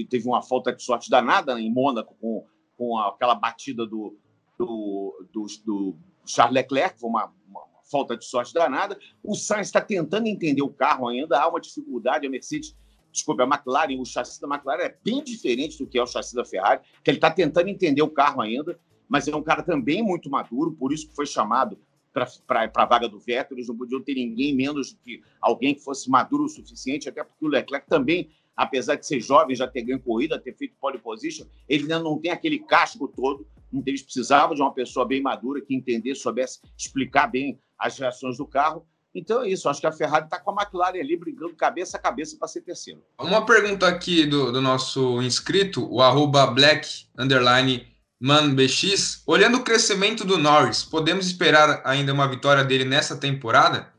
teve 0.09 0.27
uma 0.27 0.41
falta 0.41 0.73
de 0.73 0.81
sorte 0.81 1.09
danada 1.09 1.59
em 1.59 1.71
Mônaco 1.71 2.15
com, 2.19 2.45
com 2.75 2.97
aquela 2.97 3.35
batida 3.35 3.85
do, 3.85 4.17
do, 4.57 5.27
do, 5.31 5.45
do 5.63 5.95
Charles 6.25 6.55
Leclerc, 6.55 6.99
foi 6.99 7.09
uma, 7.09 7.31
uma 7.47 7.61
falta 7.91 8.17
de 8.17 8.25
sorte 8.25 8.53
danada. 8.53 8.97
O 9.23 9.35
Sainz 9.35 9.67
está 9.67 9.79
tentando 9.79 10.27
entender 10.27 10.63
o 10.63 10.69
carro 10.69 11.07
ainda, 11.07 11.39
há 11.39 11.47
uma 11.47 11.61
dificuldade. 11.61 12.25
A 12.25 12.29
Mercedes, 12.29 12.75
desculpe, 13.11 13.43
a 13.43 13.45
McLaren, 13.45 13.99
o 13.99 14.05
chassi 14.05 14.41
da 14.41 14.47
McLaren 14.47 14.83
é 14.83 14.97
bem 15.03 15.23
diferente 15.23 15.77
do 15.77 15.85
que 15.85 15.99
é 15.99 16.01
o 16.01 16.07
chassi 16.07 16.33
da 16.33 16.43
Ferrari, 16.43 16.81
que 17.03 17.11
ele 17.11 17.17
está 17.17 17.29
tentando 17.29 17.69
entender 17.69 18.01
o 18.01 18.09
carro 18.09 18.41
ainda, 18.41 18.79
mas 19.07 19.27
é 19.27 19.35
um 19.35 19.43
cara 19.43 19.61
também 19.61 20.01
muito 20.01 20.29
maduro, 20.29 20.71
por 20.71 20.91
isso 20.91 21.07
que 21.07 21.15
foi 21.15 21.27
chamado 21.27 21.77
para 22.13 22.71
a 22.75 22.85
vaga 22.85 23.09
do 23.09 23.19
Vettel. 23.19 23.57
Eles 23.57 23.67
não 23.67 23.77
podiam 23.77 24.01
ter 24.01 24.13
ninguém 24.13 24.55
menos 24.55 24.93
do 24.93 24.99
que 24.99 25.21
alguém 25.41 25.73
que 25.73 25.81
fosse 25.81 26.09
maduro 26.09 26.45
o 26.45 26.49
suficiente, 26.49 27.09
até 27.09 27.23
porque 27.23 27.45
o 27.45 27.49
Leclerc 27.49 27.87
também 27.87 28.29
apesar 28.55 28.95
de 28.95 29.05
ser 29.05 29.19
jovem, 29.19 29.55
já 29.55 29.67
ter 29.67 29.81
ganho 29.81 29.99
corrida, 29.99 30.39
ter 30.39 30.55
feito 30.55 30.75
pole 30.79 30.99
position, 30.99 31.45
ele 31.67 31.83
ainda 31.83 31.99
não 31.99 32.19
tem 32.19 32.31
aquele 32.31 32.59
casco 32.59 33.07
todo. 33.07 33.47
Eles 33.85 34.03
precisavam 34.03 34.55
de 34.55 34.61
uma 34.61 34.73
pessoa 34.73 35.05
bem 35.05 35.21
madura 35.21 35.59
que 35.59 35.75
entendesse, 35.75 36.21
soubesse 36.21 36.59
explicar 36.77 37.27
bem 37.27 37.59
as 37.77 37.97
reações 37.97 38.37
do 38.37 38.45
carro. 38.45 38.85
Então 39.15 39.43
é 39.43 39.49
isso, 39.49 39.69
acho 39.69 39.79
que 39.79 39.85
a 39.85 39.91
Ferrari 39.91 40.25
está 40.25 40.39
com 40.39 40.51
a 40.51 40.63
McLaren 40.63 40.99
ali 40.99 41.15
brigando 41.15 41.55
cabeça 41.55 41.97
a 41.97 41.99
cabeça 41.99 42.35
para 42.37 42.47
ser 42.47 42.61
terceiro. 42.61 43.03
Uma 43.19 43.45
pergunta 43.45 43.87
aqui 43.87 44.25
do, 44.25 44.51
do 44.51 44.59
nosso 44.59 45.21
inscrito, 45.21 45.87
o 45.91 46.01
arroba 46.01 46.47
black 46.47 47.05
underline 47.17 47.92
manbx. 48.23 49.21
Olhando 49.27 49.57
o 49.57 49.63
crescimento 49.65 50.23
do 50.23 50.37
Norris, 50.37 50.81
podemos 50.81 51.27
esperar 51.27 51.81
ainda 51.83 52.13
uma 52.13 52.25
vitória 52.25 52.63
dele 52.63 52.85
nessa 52.85 53.17
temporada? 53.17 53.91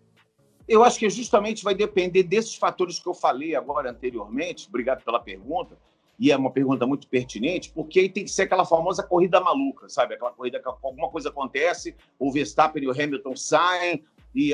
Eu 0.66 0.82
acho 0.82 0.98
que 0.98 1.10
justamente 1.10 1.62
vai 1.62 1.74
depender 1.74 2.22
desses 2.22 2.54
fatores 2.54 2.98
que 2.98 3.06
eu 3.06 3.12
falei 3.12 3.54
agora 3.54 3.90
anteriormente. 3.90 4.66
Obrigado 4.66 5.04
pela 5.04 5.20
pergunta. 5.20 5.76
E 6.18 6.32
é 6.32 6.36
uma 6.38 6.50
pergunta 6.50 6.86
muito 6.86 7.06
pertinente, 7.06 7.70
porque 7.74 8.00
aí 8.00 8.08
tem 8.08 8.24
que 8.24 8.30
ser 8.30 8.42
aquela 8.42 8.64
famosa 8.64 9.02
corrida 9.02 9.40
maluca, 9.40 9.90
sabe? 9.90 10.14
Aquela 10.14 10.30
corrida 10.30 10.58
que 10.58 10.68
alguma 10.68 11.10
coisa 11.10 11.28
acontece, 11.28 11.94
o 12.18 12.32
Verstappen 12.32 12.82
e 12.82 12.86
o 12.86 12.92
Hamilton 12.92 13.36
saem, 13.36 14.04
e, 14.34 14.52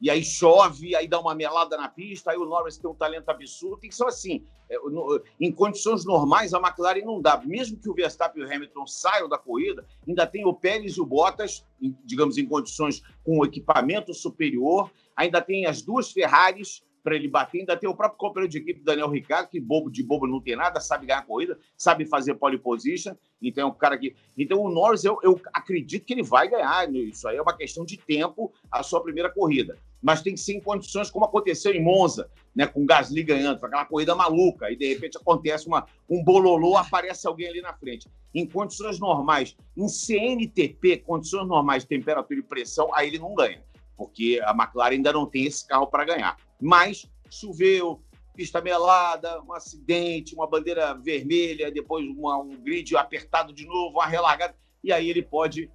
e 0.00 0.10
aí 0.10 0.24
chove, 0.24 0.94
aí 0.94 1.08
dá 1.08 1.18
uma 1.18 1.34
melada 1.34 1.76
na 1.76 1.88
pista, 1.88 2.30
aí 2.30 2.36
o 2.36 2.44
Norris 2.44 2.76
tem 2.76 2.90
um 2.90 2.94
talento 2.94 3.28
absurdo. 3.28 3.78
Tem 3.78 3.90
que 3.90 3.96
ser 3.96 4.06
assim. 4.06 4.44
É, 4.68 4.76
em 5.40 5.52
condições 5.52 6.04
normais, 6.04 6.52
a 6.52 6.58
McLaren 6.58 7.04
não 7.04 7.20
dá. 7.20 7.40
Mesmo 7.44 7.78
que 7.78 7.88
o 7.88 7.94
Verstappen 7.94 8.42
e 8.42 8.46
o 8.46 8.52
Hamilton 8.52 8.86
saiam 8.86 9.28
da 9.28 9.38
corrida, 9.38 9.86
ainda 10.06 10.26
tem 10.26 10.46
o 10.46 10.54
Pérez 10.54 10.96
e 10.96 11.00
o 11.00 11.06
Bottas, 11.06 11.64
digamos, 12.04 12.38
em 12.38 12.46
condições 12.46 13.02
com 13.24 13.44
equipamento 13.44 14.12
superior 14.12 14.90
ainda 15.16 15.40
tem 15.40 15.66
as 15.66 15.82
duas 15.82 16.10
Ferraris 16.10 16.82
para 17.04 17.14
ele 17.14 17.28
bater, 17.28 17.60
ainda 17.60 17.76
tem 17.76 17.88
o 17.88 17.94
próprio 17.94 18.18
companheiro 18.18 18.50
de 18.50 18.56
equipe, 18.56 18.80
Daniel 18.82 19.10
Ricciardo, 19.10 19.50
que 19.50 19.60
bobo 19.60 19.90
de 19.90 20.02
bobo 20.02 20.26
não 20.26 20.40
tem 20.40 20.56
nada, 20.56 20.80
sabe 20.80 21.04
ganhar 21.04 21.20
corrida, 21.26 21.58
sabe 21.76 22.06
fazer 22.06 22.34
pole 22.34 22.58
position, 22.58 23.14
então 23.42 23.68
é 23.68 23.70
um 23.70 23.74
cara 23.74 23.98
que... 23.98 24.16
Então 24.38 24.58
o 24.62 24.70
Norris, 24.70 25.04
eu, 25.04 25.18
eu 25.22 25.38
acredito 25.52 26.06
que 26.06 26.14
ele 26.14 26.22
vai 26.22 26.48
ganhar, 26.48 26.90
isso 26.94 27.28
aí 27.28 27.36
é 27.36 27.42
uma 27.42 27.54
questão 27.54 27.84
de 27.84 27.98
tempo, 27.98 28.50
a 28.72 28.82
sua 28.82 29.02
primeira 29.02 29.28
corrida, 29.28 29.76
mas 30.00 30.22
tem 30.22 30.32
que 30.32 30.40
ser 30.40 30.54
em 30.54 30.60
condições 30.60 31.10
como 31.10 31.26
aconteceu 31.26 31.74
em 31.74 31.82
Monza, 31.82 32.30
né, 32.54 32.66
com 32.66 32.82
o 32.82 32.86
Gasly 32.86 33.22
ganhando, 33.22 33.62
aquela 33.62 33.84
corrida 33.84 34.14
maluca, 34.14 34.70
e 34.70 34.76
de 34.76 34.88
repente 34.88 35.18
acontece 35.18 35.66
uma, 35.66 35.86
um 36.08 36.24
bololô, 36.24 36.78
aparece 36.78 37.26
alguém 37.26 37.48
ali 37.48 37.60
na 37.60 37.74
frente. 37.74 38.08
Em 38.34 38.46
condições 38.46 38.98
normais, 38.98 39.54
em 39.76 39.88
CNTP, 39.88 40.98
condições 41.06 41.46
normais 41.46 41.84
temperatura 41.84 42.40
e 42.40 42.42
pressão, 42.42 42.94
aí 42.94 43.08
ele 43.08 43.18
não 43.18 43.34
ganha 43.34 43.62
porque 43.96 44.40
a 44.44 44.50
McLaren 44.50 44.94
ainda 44.96 45.12
não 45.12 45.26
tem 45.26 45.46
esse 45.46 45.66
carro 45.66 45.86
para 45.86 46.04
ganhar. 46.04 46.36
Mas 46.64 47.06
choveu, 47.30 48.02
pista 48.34 48.62
melada, 48.62 49.38
um 49.42 49.52
acidente, 49.52 50.34
uma 50.34 50.48
bandeira 50.48 50.94
vermelha, 50.94 51.70
depois 51.70 52.06
uma, 52.06 52.38
um 52.38 52.56
grid 52.56 52.96
apertado 52.96 53.52
de 53.52 53.66
novo, 53.66 53.98
uma 53.98 54.06
relargada, 54.06 54.54
e 54.82 54.90
aí 54.90 55.10
ele 55.10 55.22
pode 55.22 55.70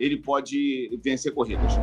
ele 0.00 0.16
pode 0.16 0.98
vencer 1.04 1.32
corridas. 1.32 1.74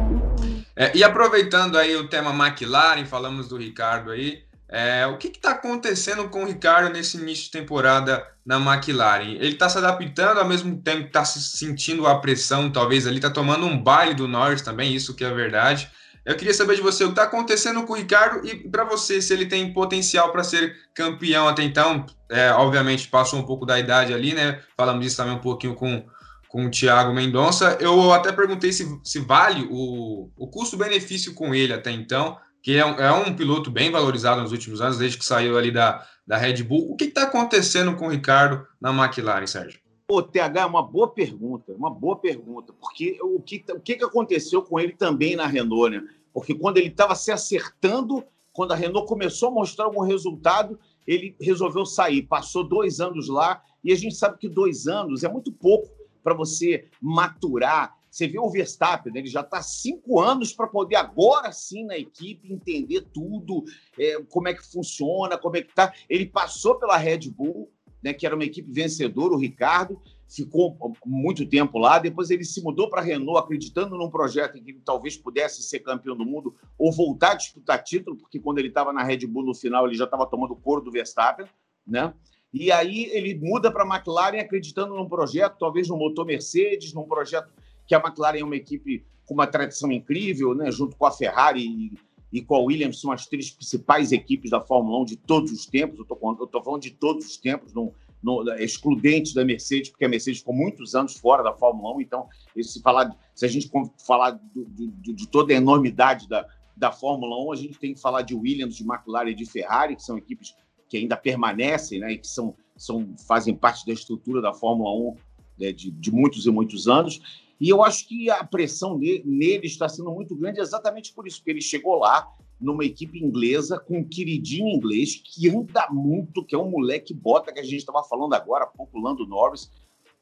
É, 0.75 0.91
e 0.93 1.05
aproveitando 1.05 1.77
aí 1.77 1.95
o 1.95 2.09
tema 2.09 2.31
McLaren, 2.31 3.05
falamos 3.05 3.47
do 3.47 3.55
Ricardo 3.55 4.11
aí, 4.11 4.43
é, 4.67 5.07
o 5.07 5.17
que 5.17 5.29
está 5.29 5.51
acontecendo 5.51 6.27
com 6.27 6.43
o 6.43 6.45
Ricardo 6.45 6.91
nesse 6.91 7.17
início 7.17 7.45
de 7.45 7.51
temporada 7.51 8.27
na 8.45 8.57
McLaren? 8.57 9.35
Ele 9.35 9.53
está 9.53 9.69
se 9.69 9.77
adaptando 9.77 10.39
ao 10.39 10.47
mesmo 10.47 10.81
tempo 10.81 11.03
que 11.03 11.07
está 11.07 11.23
se 11.23 11.39
sentindo 11.57 12.05
a 12.05 12.19
pressão, 12.19 12.69
talvez 12.69 13.07
ali 13.07 13.15
está 13.15 13.29
tomando 13.29 13.65
um 13.65 13.81
baile 13.81 14.13
do 14.13 14.27
Norris 14.27 14.61
também, 14.61 14.93
isso 14.93 15.15
que 15.15 15.23
é 15.23 15.33
verdade. 15.33 15.89
Eu 16.25 16.35
queria 16.35 16.53
saber 16.53 16.75
de 16.75 16.81
você 16.81 17.03
o 17.03 17.07
que 17.07 17.13
está 17.13 17.23
acontecendo 17.23 17.83
com 17.83 17.93
o 17.93 17.95
Ricardo 17.95 18.45
e 18.47 18.69
para 18.69 18.83
você 18.83 19.21
se 19.21 19.33
ele 19.33 19.45
tem 19.45 19.73
potencial 19.73 20.31
para 20.31 20.43
ser 20.43 20.75
campeão 20.93 21.47
até 21.47 21.63
então. 21.63 22.05
É, 22.29 22.51
obviamente 22.51 23.07
passou 23.07 23.39
um 23.39 23.43
pouco 23.43 23.65
da 23.65 23.79
idade 23.79 24.13
ali, 24.13 24.33
né? 24.33 24.61
Falamos 24.77 25.03
disso 25.03 25.17
também 25.17 25.33
um 25.33 25.39
pouquinho 25.39 25.75
com, 25.75 26.05
com 26.47 26.65
o 26.65 26.71
Thiago 26.71 27.13
Mendonça. 27.13 27.77
Eu 27.79 28.13
até 28.13 28.31
perguntei 28.31 28.71
se, 28.71 28.85
se 29.03 29.19
vale 29.19 29.67
o, 29.71 30.29
o 30.37 30.47
custo-benefício 30.47 31.33
com 31.33 31.55
ele 31.55 31.73
até 31.73 31.91
então 31.91 32.37
que 32.61 32.77
é 32.77 32.85
um, 32.85 32.99
é 32.99 33.11
um, 33.11 33.33
piloto 33.33 33.71
bem 33.71 33.91
valorizado 33.91 34.41
nos 34.41 34.51
últimos 34.51 34.81
anos, 34.81 34.97
desde 34.97 35.17
que 35.17 35.25
saiu 35.25 35.57
ali 35.57 35.71
da, 35.71 36.05
da 36.27 36.37
Red 36.37 36.63
Bull. 36.63 36.91
O 36.91 36.95
que 36.95 37.05
está 37.05 37.23
acontecendo 37.23 37.95
com 37.95 38.07
o 38.07 38.09
Ricardo 38.09 38.67
na 38.81 38.91
McLaren, 38.91 39.47
Sérgio? 39.47 39.79
O 40.11 40.23
TH 40.23 40.61
é 40.61 40.65
uma 40.65 40.81
boa 40.81 41.07
pergunta, 41.07 41.71
uma 41.73 41.91
boa 41.91 42.15
pergunta, 42.15 42.73
porque 42.73 43.19
o 43.21 43.39
que, 43.39 43.63
o 43.69 43.79
que 43.79 43.93
aconteceu 44.03 44.63
com 44.63 44.79
ele 44.79 44.93
também 44.93 45.35
na 45.35 45.45
Renault, 45.45 45.95
né? 45.95 46.03
Porque 46.33 46.55
quando 46.55 46.77
ele 46.77 46.87
estava 46.87 47.13
se 47.13 47.31
acertando, 47.31 48.23
quando 48.51 48.71
a 48.71 48.75
Renault 48.75 49.07
começou 49.07 49.49
a 49.49 49.51
mostrar 49.51 49.85
algum 49.85 50.01
resultado, 50.01 50.79
ele 51.05 51.35
resolveu 51.39 51.85
sair. 51.85 52.23
Passou 52.23 52.63
dois 52.63 52.99
anos 52.99 53.29
lá, 53.29 53.61
e 53.83 53.93
a 53.93 53.95
gente 53.95 54.15
sabe 54.15 54.39
que 54.39 54.49
dois 54.49 54.87
anos 54.87 55.23
é 55.23 55.29
muito 55.29 55.51
pouco 55.51 55.87
para 56.23 56.33
você 56.33 56.87
maturar. 56.99 57.95
Você 58.09 58.27
vê 58.27 58.39
o 58.39 58.49
Verstappen, 58.49 59.13
né? 59.13 59.19
ele 59.19 59.29
já 59.29 59.41
está 59.41 59.61
cinco 59.61 60.19
anos 60.19 60.51
para 60.51 60.65
poder 60.65 60.95
agora 60.95 61.51
sim 61.51 61.85
na 61.85 61.95
equipe 61.95 62.51
entender 62.51 63.01
tudo, 63.13 63.63
é, 63.99 64.19
como 64.29 64.47
é 64.47 64.55
que 64.55 64.65
funciona, 64.65 65.37
como 65.37 65.57
é 65.57 65.61
que 65.61 65.69
está. 65.69 65.93
Ele 66.09 66.25
passou 66.25 66.79
pela 66.79 66.97
Red 66.97 67.29
Bull, 67.29 67.71
né, 68.03 68.13
que 68.13 68.25
era 68.25 68.35
uma 68.35 68.45
equipe 68.45 68.71
vencedora, 68.71 69.33
o 69.33 69.37
Ricardo, 69.37 69.99
ficou 70.27 70.77
muito 71.05 71.45
tempo 71.45 71.77
lá. 71.79 71.99
Depois 71.99 72.29
ele 72.29 72.43
se 72.43 72.61
mudou 72.61 72.89
para 72.89 73.01
a 73.01 73.03
Renault, 73.03 73.39
acreditando 73.39 73.97
num 73.97 74.09
projeto 74.09 74.57
em 74.57 74.63
que 74.63 74.71
ele 74.71 74.81
talvez 74.83 75.17
pudesse 75.17 75.63
ser 75.63 75.79
campeão 75.79 76.15
do 76.15 76.25
mundo 76.25 76.55
ou 76.77 76.91
voltar 76.91 77.31
a 77.31 77.35
disputar 77.35 77.83
título, 77.83 78.15
porque 78.15 78.39
quando 78.39 78.59
ele 78.59 78.67
estava 78.67 78.93
na 78.93 79.03
Red 79.03 79.25
Bull 79.25 79.43
no 79.43 79.55
final 79.55 79.87
ele 79.87 79.95
já 79.95 80.05
estava 80.05 80.25
tomando 80.27 80.55
couro 80.55 80.81
do 80.81 80.91
Verstappen, 80.91 81.47
né? 81.85 82.13
E 82.53 82.71
aí 82.71 83.05
ele 83.11 83.35
muda 83.35 83.71
para 83.71 83.83
a 83.83 83.95
McLaren 83.95 84.39
acreditando 84.39 84.95
num 84.95 85.07
projeto, 85.07 85.57
talvez 85.59 85.87
no 85.87 85.97
motor 85.97 86.25
Mercedes, 86.25 86.93
num 86.93 87.03
projeto 87.03 87.51
que 87.85 87.93
a 87.93 87.99
McLaren 87.99 88.39
é 88.39 88.43
uma 88.43 88.55
equipe 88.55 89.05
com 89.25 89.35
uma 89.35 89.45
tradição 89.45 89.91
incrível, 89.91 90.55
né? 90.55 90.71
junto 90.71 90.95
com 90.95 91.05
a 91.05 91.11
Ferrari 91.11 91.93
e, 92.31 92.41
com 92.41 92.55
a 92.55 92.59
Williams, 92.59 92.99
são 93.01 93.11
as 93.11 93.25
três 93.25 93.49
principais 93.49 94.11
equipes 94.11 94.51
da 94.51 94.61
Fórmula 94.61 94.99
1 94.99 95.05
de 95.05 95.15
todos 95.15 95.51
os 95.51 95.65
tempos. 95.65 95.97
Eu 95.97 96.03
estou 96.03 96.63
falando 96.63 96.81
de 96.81 96.91
todos 96.91 97.25
os 97.25 97.37
tempos, 97.37 97.73
não, 97.73 97.93
no, 98.21 98.43
excludente 98.53 99.33
da 99.33 99.43
Mercedes, 99.43 99.89
porque 99.89 100.05
a 100.05 100.09
Mercedes 100.09 100.39
ficou 100.39 100.53
muitos 100.53 100.93
anos 100.93 101.17
fora 101.17 101.41
da 101.41 101.53
Fórmula 101.53 101.95
1. 101.95 102.01
Então, 102.01 102.27
se, 102.61 102.81
falar, 102.81 103.15
se 103.33 103.45
a 103.45 103.47
gente 103.47 103.69
falar 104.05 104.39
de, 104.53 104.87
de, 104.87 105.13
de 105.13 105.27
toda 105.27 105.53
a 105.53 105.57
enormidade 105.57 106.27
da, 106.27 106.45
da 106.75 106.91
Fórmula 106.91 107.35
1, 107.47 107.51
a 107.51 107.55
gente 107.55 107.79
tem 107.79 107.93
que 107.93 107.99
falar 107.99 108.21
de 108.21 108.35
Williams, 108.35 108.75
de 108.75 108.83
McLaren 108.83 109.31
e 109.31 109.35
de 109.35 109.45
Ferrari, 109.45 109.95
que 109.95 110.03
são 110.03 110.17
equipes 110.17 110.53
que 110.87 110.97
ainda 110.97 111.15
permanecem 111.15 111.99
né, 111.99 112.13
e 112.13 112.17
que 112.17 112.27
são, 112.27 112.55
são, 112.75 113.13
fazem 113.27 113.53
parte 113.53 113.85
da 113.85 113.93
estrutura 113.93 114.41
da 114.41 114.53
Fórmula 114.53 114.91
1 114.91 115.15
né, 115.59 115.71
de, 115.71 115.91
de 115.91 116.11
muitos 116.11 116.45
e 116.45 116.51
muitos 116.51 116.87
anos. 116.87 117.21
E 117.59 117.67
eu 117.69 117.83
acho 117.83 118.07
que 118.07 118.29
a 118.29 118.43
pressão 118.43 118.97
nele 118.97 119.65
está 119.65 119.89
sendo 119.89 120.11
muito 120.11 120.35
grande 120.35 120.61
exatamente 120.61 121.13
por 121.13 121.27
isso, 121.27 121.37
porque 121.37 121.51
ele 121.51 121.61
chegou 121.61 121.99
lá 121.99 122.27
numa 122.59 122.85
equipe 122.85 123.23
inglesa 123.23 123.79
com 123.79 123.99
um 123.99 124.03
queridinho 124.03 124.67
inglês 124.67 125.21
que 125.23 125.49
anda 125.49 125.87
muito, 125.89 126.43
que 126.43 126.55
é 126.55 126.57
um 126.57 126.69
moleque 126.69 127.13
bota 127.13 127.53
que 127.53 127.59
a 127.59 127.63
gente 127.63 127.77
estava 127.77 128.03
falando 128.03 128.33
agora 128.33 128.65
há 128.65 128.67
pouco, 128.67 128.99
Lando 128.99 129.25
Norris, 129.25 129.69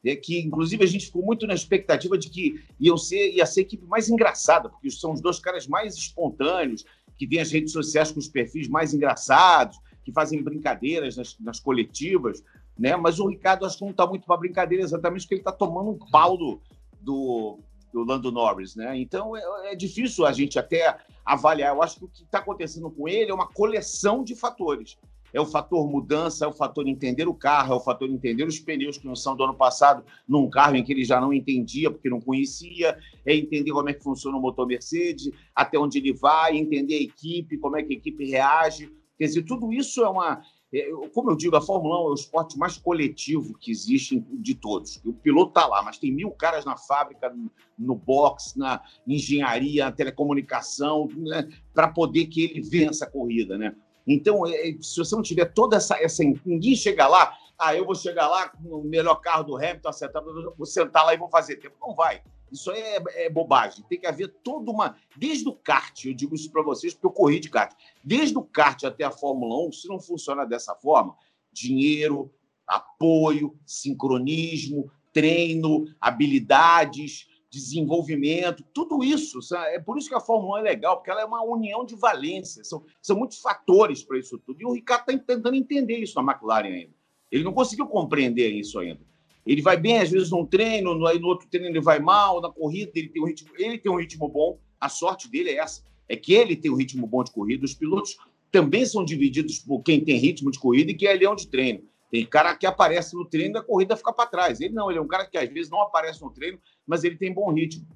é 0.04 0.14
que 0.14 0.38
inclusive 0.40 0.82
a 0.84 0.86
gente 0.86 1.06
ficou 1.06 1.22
muito 1.22 1.46
na 1.46 1.54
expectativa 1.54 2.16
de 2.16 2.30
que 2.30 2.60
iam 2.78 2.96
ser, 2.96 3.32
ia 3.32 3.44
ser 3.44 3.60
a 3.60 3.62
equipe 3.64 3.86
mais 3.86 4.08
engraçada, 4.08 4.68
porque 4.68 4.90
são 4.90 5.12
os 5.12 5.20
dois 5.20 5.38
caras 5.38 5.66
mais 5.66 5.96
espontâneos, 5.96 6.84
que 7.16 7.26
têm 7.26 7.40
as 7.40 7.50
redes 7.50 7.72
sociais 7.72 8.12
com 8.12 8.20
os 8.20 8.28
perfis 8.28 8.68
mais 8.68 8.94
engraçados, 8.94 9.78
que 10.04 10.12
fazem 10.12 10.42
brincadeiras 10.42 11.16
nas, 11.16 11.36
nas 11.40 11.58
coletivas, 11.58 12.42
né? 12.78 12.96
Mas 12.96 13.18
o 13.18 13.28
Ricardo 13.28 13.66
acho 13.66 13.76
que 13.76 13.84
não 13.84 13.90
está 13.90 14.06
muito 14.06 14.24
para 14.24 14.36
brincadeira, 14.36 14.84
exatamente 14.84 15.22
porque 15.22 15.34
ele 15.34 15.40
está 15.40 15.52
tomando 15.52 15.90
um 15.90 15.98
pau 15.98 16.36
do, 16.36 16.60
do, 17.08 17.58
do 17.90 18.04
Lando 18.04 18.30
Norris, 18.30 18.76
né? 18.76 18.98
Então 18.98 19.34
é, 19.34 19.72
é, 19.72 19.74
difícil 19.74 20.26
a 20.26 20.32
gente 20.32 20.58
até 20.58 20.98
avaliar. 21.24 21.74
Eu 21.74 21.82
acho 21.82 21.98
que 21.98 22.04
o 22.04 22.08
que 22.08 22.22
está 22.22 22.38
acontecendo 22.38 22.90
com 22.90 23.08
ele 23.08 23.30
é 23.30 23.34
uma 23.34 23.48
coleção 23.48 24.22
de 24.22 24.36
fatores. 24.36 24.98
É 25.32 25.40
o 25.40 25.46
fator 25.46 25.86
mudança, 25.86 26.44
é 26.44 26.48
o 26.48 26.52
fator 26.52 26.86
entender 26.86 27.28
o 27.28 27.34
carro, 27.34 27.74
é 27.74 27.76
o 27.76 27.80
fator 27.80 28.08
entender 28.08 28.44
os 28.44 28.58
pneus 28.58 28.96
que 28.96 29.06
não 29.06 29.14
são 29.14 29.36
do 29.36 29.44
ano 29.44 29.54
passado 29.54 30.02
num 30.26 30.48
carro 30.48 30.76
em 30.76 30.84
que 30.84 30.92
ele 30.92 31.04
já 31.04 31.20
não 31.20 31.32
entendia 31.32 31.90
porque 31.90 32.08
não 32.08 32.20
conhecia, 32.20 32.98
é 33.26 33.34
entender 33.34 33.70
como 33.70 33.90
é 33.90 33.92
que 33.92 34.02
funciona 34.02 34.38
o 34.38 34.40
motor 34.40 34.66
Mercedes, 34.66 35.30
até 35.54 35.78
onde 35.78 35.98
ele 35.98 36.14
vai, 36.14 36.56
entender 36.56 36.94
a 36.94 37.02
equipe, 37.02 37.58
como 37.58 37.76
é 37.76 37.82
que 37.82 37.94
a 37.94 37.96
equipe 37.96 38.24
reage. 38.24 38.90
Quer 39.18 39.26
dizer, 39.26 39.42
tudo 39.42 39.72
isso 39.72 40.02
é 40.02 40.08
uma. 40.08 40.40
É, 40.72 40.90
como 41.14 41.30
eu 41.30 41.36
digo, 41.36 41.56
a 41.56 41.62
Fórmula 41.62 42.02
1 42.02 42.08
é 42.08 42.10
o 42.10 42.14
esporte 42.14 42.58
mais 42.58 42.76
coletivo 42.76 43.56
que 43.58 43.70
existe 43.70 44.20
de 44.32 44.54
todos. 44.54 45.00
O 45.04 45.14
piloto 45.14 45.50
está 45.50 45.66
lá, 45.66 45.82
mas 45.82 45.98
tem 45.98 46.12
mil 46.12 46.30
caras 46.30 46.64
na 46.64 46.76
fábrica, 46.76 47.34
no 47.78 47.94
box, 47.94 48.54
na 48.56 48.82
engenharia, 49.06 49.86
na 49.86 49.92
telecomunicação, 49.92 51.08
né, 51.16 51.48
para 51.72 51.88
poder 51.88 52.26
que 52.26 52.44
ele 52.44 52.60
vença 52.60 53.06
a 53.06 53.10
corrida. 53.10 53.56
Né? 53.56 53.74
Então, 54.06 54.46
é, 54.46 54.76
se 54.80 54.98
você 54.98 55.14
não 55.14 55.22
tiver 55.22 55.46
toda 55.46 55.76
essa, 55.76 55.96
essa. 56.02 56.22
Ninguém 56.44 56.74
chega 56.74 57.08
lá, 57.08 57.34
ah, 57.58 57.74
eu 57.74 57.86
vou 57.86 57.94
chegar 57.94 58.28
lá 58.28 58.48
com 58.48 58.68
o 58.68 58.84
melhor 58.84 59.16
carro 59.16 59.44
do 59.44 59.56
Hamilton, 59.56 59.88
acertado, 59.88 60.54
vou 60.56 60.66
sentar 60.66 61.04
lá 61.04 61.14
e 61.14 61.18
vou 61.18 61.30
fazer 61.30 61.56
tempo. 61.56 61.76
Não 61.80 61.94
vai. 61.94 62.22
Isso 62.50 62.70
é, 62.70 63.02
é, 63.14 63.30
bobagem. 63.30 63.84
Tem 63.88 63.98
que 63.98 64.06
haver 64.06 64.28
toda 64.42 64.70
uma. 64.70 64.96
Desde 65.16 65.48
o 65.48 65.52
kart, 65.52 66.04
eu 66.04 66.14
digo 66.14 66.34
isso 66.34 66.50
para 66.50 66.62
vocês, 66.62 66.94
porque 66.94 67.06
eu 67.06 67.10
corri 67.10 67.40
de 67.40 67.50
kart. 67.50 67.74
Desde 68.02 68.36
o 68.36 68.42
kart 68.42 68.84
até 68.84 69.04
a 69.04 69.10
Fórmula 69.10 69.66
1, 69.68 69.72
se 69.72 69.88
não 69.88 70.00
funciona 70.00 70.44
dessa 70.44 70.74
forma, 70.74 71.16
dinheiro, 71.52 72.32
apoio, 72.66 73.56
sincronismo, 73.66 74.90
treino, 75.12 75.86
habilidades, 76.00 77.26
desenvolvimento, 77.50 78.64
tudo 78.74 79.02
isso. 79.02 79.38
É 79.54 79.80
por 79.80 79.98
isso 79.98 80.08
que 80.08 80.14
a 80.14 80.20
Fórmula 80.20 80.56
1 80.56 80.58
é 80.58 80.62
legal, 80.62 80.96
porque 80.96 81.10
ela 81.10 81.22
é 81.22 81.24
uma 81.24 81.42
união 81.42 81.84
de 81.84 81.96
valências. 81.96 82.68
São, 82.68 82.84
são 83.00 83.16
muitos 83.16 83.38
fatores 83.38 84.02
para 84.02 84.18
isso 84.18 84.38
tudo. 84.38 84.60
E 84.60 84.66
o 84.66 84.72
Ricardo 84.72 85.10
está 85.10 85.24
tentando 85.24 85.56
entender 85.56 85.98
isso 85.98 86.20
na 86.20 86.32
McLaren 86.32 86.68
ainda. 86.68 86.94
Ele 87.30 87.44
não 87.44 87.52
conseguiu 87.52 87.86
compreender 87.86 88.50
isso 88.50 88.78
ainda. 88.78 89.00
Ele 89.48 89.62
vai 89.62 89.78
bem, 89.78 89.98
às 89.98 90.10
vezes, 90.10 90.30
num 90.30 90.44
treino, 90.44 90.94
no, 90.94 91.14
no 91.18 91.26
outro 91.26 91.48
treino 91.48 91.68
ele 91.68 91.80
vai 91.80 91.98
mal, 91.98 92.38
na 92.38 92.50
corrida 92.50 92.92
ele 92.94 93.08
tem 93.08 93.22
um 93.22 93.26
ritmo, 93.26 93.50
ele 93.56 93.78
tem 93.78 93.90
um 93.90 93.96
ritmo 93.96 94.28
bom. 94.28 94.58
A 94.78 94.90
sorte 94.90 95.26
dele 95.30 95.48
é 95.48 95.56
essa, 95.56 95.82
é 96.06 96.14
que 96.16 96.34
ele 96.34 96.54
tem 96.54 96.70
um 96.70 96.76
ritmo 96.76 97.06
bom 97.06 97.24
de 97.24 97.32
corrida. 97.32 97.64
Os 97.64 97.72
pilotos 97.72 98.18
também 98.52 98.84
são 98.84 99.02
divididos 99.02 99.58
por 99.58 99.82
quem 99.82 100.04
tem 100.04 100.18
ritmo 100.18 100.50
de 100.50 100.58
corrida 100.58 100.90
e 100.90 100.94
quem 100.94 101.08
é 101.08 101.14
leão 101.14 101.34
de 101.34 101.48
treino. 101.48 101.82
Tem 102.10 102.26
cara 102.26 102.54
que 102.54 102.66
aparece 102.66 103.16
no 103.16 103.24
treino 103.24 103.56
e 103.56 103.58
a 103.58 103.62
corrida 103.62 103.96
fica 103.96 104.12
para 104.12 104.28
trás. 104.28 104.60
Ele 104.60 104.74
não, 104.74 104.90
ele 104.90 104.98
é 104.98 105.02
um 105.02 105.08
cara 105.08 105.26
que 105.26 105.38
às 105.38 105.48
vezes 105.48 105.70
não 105.70 105.80
aparece 105.80 106.20
no 106.22 106.30
treino, 106.30 106.58
mas 106.86 107.02
ele 107.02 107.16
tem 107.16 107.32
bom 107.32 107.50
ritmo. 107.50 107.86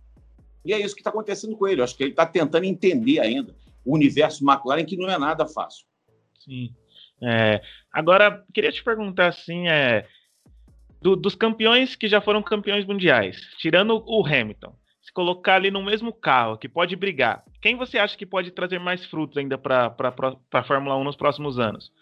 E 0.65 0.73
é 0.73 0.81
isso 0.81 0.95
que 0.95 1.03
está 1.03 1.11
acontecendo 1.11 1.55
com 1.55 1.69
ele. 1.69 1.83
Eu 1.83 1.85
acho 1.85 1.95
que 1.95 2.03
ele 2.03 2.13
está 2.13 2.25
tentando 2.25 2.65
entender 2.65 3.21
ainda 3.21 3.55
o 3.85 3.95
universo 3.95 4.43
McLaren, 4.43 4.87
que 4.87 4.97
não 4.97 5.11
é 5.11 5.19
nada 5.19 5.47
fácil. 5.47 5.85
Sim. 6.39 6.75
É, 7.23 7.61
agora, 7.93 8.43
queria 8.55 8.73
te 8.73 8.83
perguntar 8.83 9.29
assim, 9.29 9.69
é, 9.69 10.07
do, 11.03 11.17
dos 11.17 11.35
campeões 11.35 11.97
que 11.97 12.09
já 12.09 12.21
foram 12.21 12.43
campeões 12.43 12.87
mundiais, 12.87 13.41
tirando 13.59 14.03
o 14.07 14.25
Hamilton, 14.25 14.75
se 15.03 15.13
colocar 15.13 15.57
ali 15.57 15.71
no 15.71 15.83
mesmo 15.83 16.13
carro, 16.13 16.57
que 16.57 16.69
pode 16.69 16.95
brigar, 16.95 17.45
quem 17.61 17.77
você 17.77 17.99
acha 17.99 18.17
que 18.17 18.25
pode 18.25 18.53
trazer 18.53 18.79
mais 18.79 19.05
frutos 19.05 19.37
ainda 19.37 19.59
para 19.59 19.95
a 20.53 20.63
Fórmula 20.63 20.97
1 20.97 21.05
nos 21.05 21.17
próximos 21.17 21.59
anos? 21.59 21.93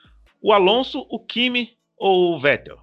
O 0.41 0.53
Alonso, 0.53 1.07
o 1.09 1.19
Kimi 1.19 1.77
ou 1.97 2.37
o 2.37 2.41
Vettel? 2.41 2.79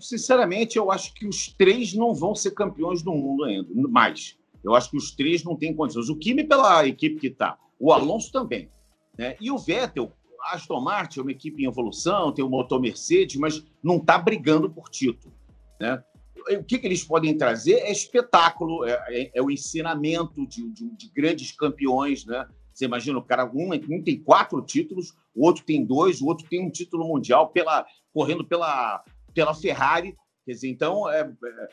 Sinceramente, 0.00 0.78
eu 0.78 0.90
acho 0.90 1.12
que 1.14 1.26
os 1.26 1.48
três 1.48 1.92
não 1.92 2.14
vão 2.14 2.34
ser 2.34 2.52
campeões 2.52 3.02
do 3.02 3.12
mundo 3.12 3.44
ainda, 3.44 3.68
mais. 3.88 4.38
Eu 4.62 4.74
acho 4.74 4.90
que 4.90 4.96
os 4.96 5.10
três 5.10 5.42
não 5.42 5.56
têm 5.56 5.74
condições. 5.74 6.08
O 6.08 6.16
Kimi 6.16 6.44
pela 6.44 6.86
equipe 6.86 7.18
que 7.18 7.26
está, 7.28 7.58
o 7.78 7.92
Alonso 7.92 8.30
também. 8.30 8.70
Né? 9.16 9.36
E 9.40 9.50
o 9.50 9.58
Vettel, 9.58 10.12
Aston 10.44 10.80
Martin 10.80 11.20
é 11.20 11.22
uma 11.22 11.32
equipe 11.32 11.62
em 11.62 11.66
evolução, 11.66 12.32
tem 12.32 12.44
o 12.44 12.48
motor 12.48 12.80
Mercedes, 12.80 13.36
mas 13.36 13.64
não 13.82 13.96
está 13.96 14.18
brigando 14.18 14.70
por 14.70 14.88
título. 14.88 15.34
Né? 15.80 16.02
O 16.50 16.64
que, 16.64 16.78
que, 16.78 16.86
eles 16.86 17.04
podem 17.04 17.36
trazer 17.36 17.74
é 17.74 17.92
espetáculo, 17.92 18.84
é, 18.84 18.92
é, 19.08 19.30
é 19.34 19.42
o 19.42 19.50
ensinamento 19.50 20.46
de, 20.46 20.68
de, 20.70 20.90
de, 20.96 21.10
grandes 21.10 21.52
campeões. 21.52 22.24
Né? 22.24 22.46
Você 22.72 22.84
imagina, 22.84 23.18
o 23.18 23.22
cara, 23.22 23.44
um, 23.44 23.70
um, 23.72 24.02
tem 24.02 24.18
quatro 24.18 24.62
títulos, 24.62 25.14
o 25.34 25.46
outro 25.46 25.64
tem 25.64 25.84
dois, 25.84 26.20
o 26.20 26.26
outro 26.26 26.46
tem 26.48 26.64
um 26.64 26.70
título 26.70 27.06
mundial 27.06 27.48
pela, 27.48 27.84
correndo 28.12 28.44
pela, 28.44 29.04
pela 29.34 29.54
Ferrari. 29.54 30.16
Quer 30.46 30.52
dizer, 30.52 30.68
então, 30.68 31.10
é, 31.10 31.20
é 31.20 31.68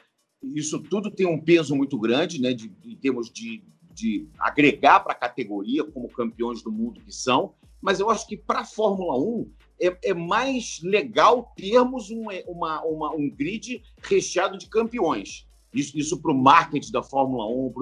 isso 0.54 0.80
tudo 0.82 1.10
tem 1.10 1.26
um 1.26 1.40
peso 1.40 1.76
muito 1.76 1.98
grande 1.98 2.42
né, 2.42 2.54
de, 2.54 2.72
em 2.84 2.96
termos 2.96 3.32
de, 3.32 3.64
de 3.94 4.28
agregar 4.40 5.00
para 5.00 5.14
a 5.14 5.18
categoria 5.18 5.84
como 5.84 6.10
campeões 6.10 6.62
do 6.62 6.72
mundo 6.72 7.02
que 7.02 7.12
são 7.12 7.56
mas 7.86 8.00
eu 8.00 8.10
acho 8.10 8.26
que 8.26 8.36
para 8.36 8.62
a 8.62 8.66
Fórmula 8.66 9.16
1 9.16 9.52
é, 9.80 9.98
é, 10.06 10.14
mais 10.16 10.80
legal 10.82 11.54
termos 11.56 12.10
um, 12.10 12.26
uma, 12.48 12.84
uma, 12.84 13.16
um 13.16 13.30
grid 13.30 13.84
recheado 14.02 14.58
de 14.58 14.68
campeões. 14.68 15.48
Isso, 15.72 15.96
isso 15.96 16.20
para 16.20 16.32
o 16.32 16.36
marketing 16.36 16.92
da 16.92 17.04
Fórmula 17.04 17.46
1, 17.48 17.74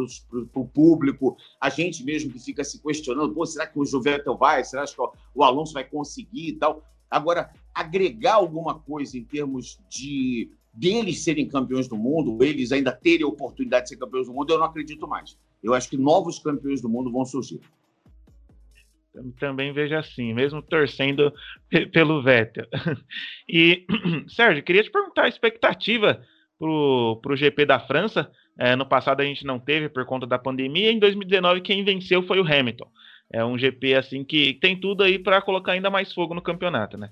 para 0.51 0.61
o 0.61 0.67
público, 0.67 1.37
a 1.61 1.69
gente 1.69 2.03
mesmo 2.03 2.33
que 2.33 2.39
fica 2.39 2.65
se 2.65 2.83
questionando: 2.83 3.33
Pô, 3.33 3.45
será 3.45 3.65
que 3.65 3.79
o 3.79 4.01
Vettel 4.01 4.35
vai? 4.35 4.65
Será 4.65 4.83
que 4.85 4.93
o 5.33 5.41
Alonso 5.41 5.71
vai 5.71 5.85
conseguir 5.85 6.49
e 6.49 6.53
tal? 6.57 6.83
Agora, 7.09 7.53
agregar 7.73 8.33
alguma 8.33 8.77
coisa 8.77 9.17
em 9.17 9.23
termos 9.23 9.79
de 9.87 10.51
deles 10.73 11.23
serem 11.23 11.47
campeões 11.47 11.87
do 11.87 11.95
mundo, 11.95 12.43
eles 12.43 12.73
ainda 12.73 12.91
terem 12.91 13.23
a 13.23 13.29
oportunidade 13.29 13.83
de 13.83 13.89
ser 13.89 13.97
campeões 13.97 14.27
do 14.27 14.33
mundo, 14.33 14.51
eu 14.51 14.59
não 14.59 14.65
acredito 14.65 15.07
mais. 15.07 15.37
Eu 15.61 15.73
acho 15.73 15.89
que 15.89 15.95
novos 15.95 16.39
campeões 16.39 16.81
do 16.81 16.89
mundo 16.89 17.09
vão 17.09 17.23
surgir. 17.23 17.61
Também 19.39 19.71
vejo 19.71 19.95
assim, 19.95 20.33
mesmo 20.33 20.61
torcendo 20.61 21.31
pelo 21.91 22.21
Vettel. 22.21 22.67
E, 23.47 23.85
Sérgio, 24.27 24.63
queria 24.63 24.83
te 24.83 24.91
perguntar 24.91 25.25
a 25.25 25.27
expectativa 25.27 26.23
para 26.57 26.67
o 27.33 27.35
GP 27.35 27.65
da 27.65 27.79
França. 27.79 28.31
É, 28.57 28.75
no 28.75 28.85
passado 28.85 29.21
a 29.21 29.25
gente 29.25 29.45
não 29.45 29.59
teve 29.59 29.89
por 29.89 30.05
conta 30.05 30.25
da 30.25 30.39
pandemia. 30.39 30.91
Em 30.91 30.99
2019, 30.99 31.61
quem 31.61 31.83
venceu 31.83 32.23
foi 32.23 32.39
o 32.39 32.45
Hamilton. 32.45 32.87
É 33.31 33.43
um 33.43 33.57
GP 33.57 33.95
assim 33.95 34.23
que 34.23 34.53
tem 34.55 34.79
tudo 34.79 35.03
aí 35.03 35.19
para 35.19 35.41
colocar 35.41 35.73
ainda 35.73 35.89
mais 35.89 36.13
fogo 36.13 36.33
no 36.33 36.41
campeonato, 36.41 36.97
né? 36.97 37.09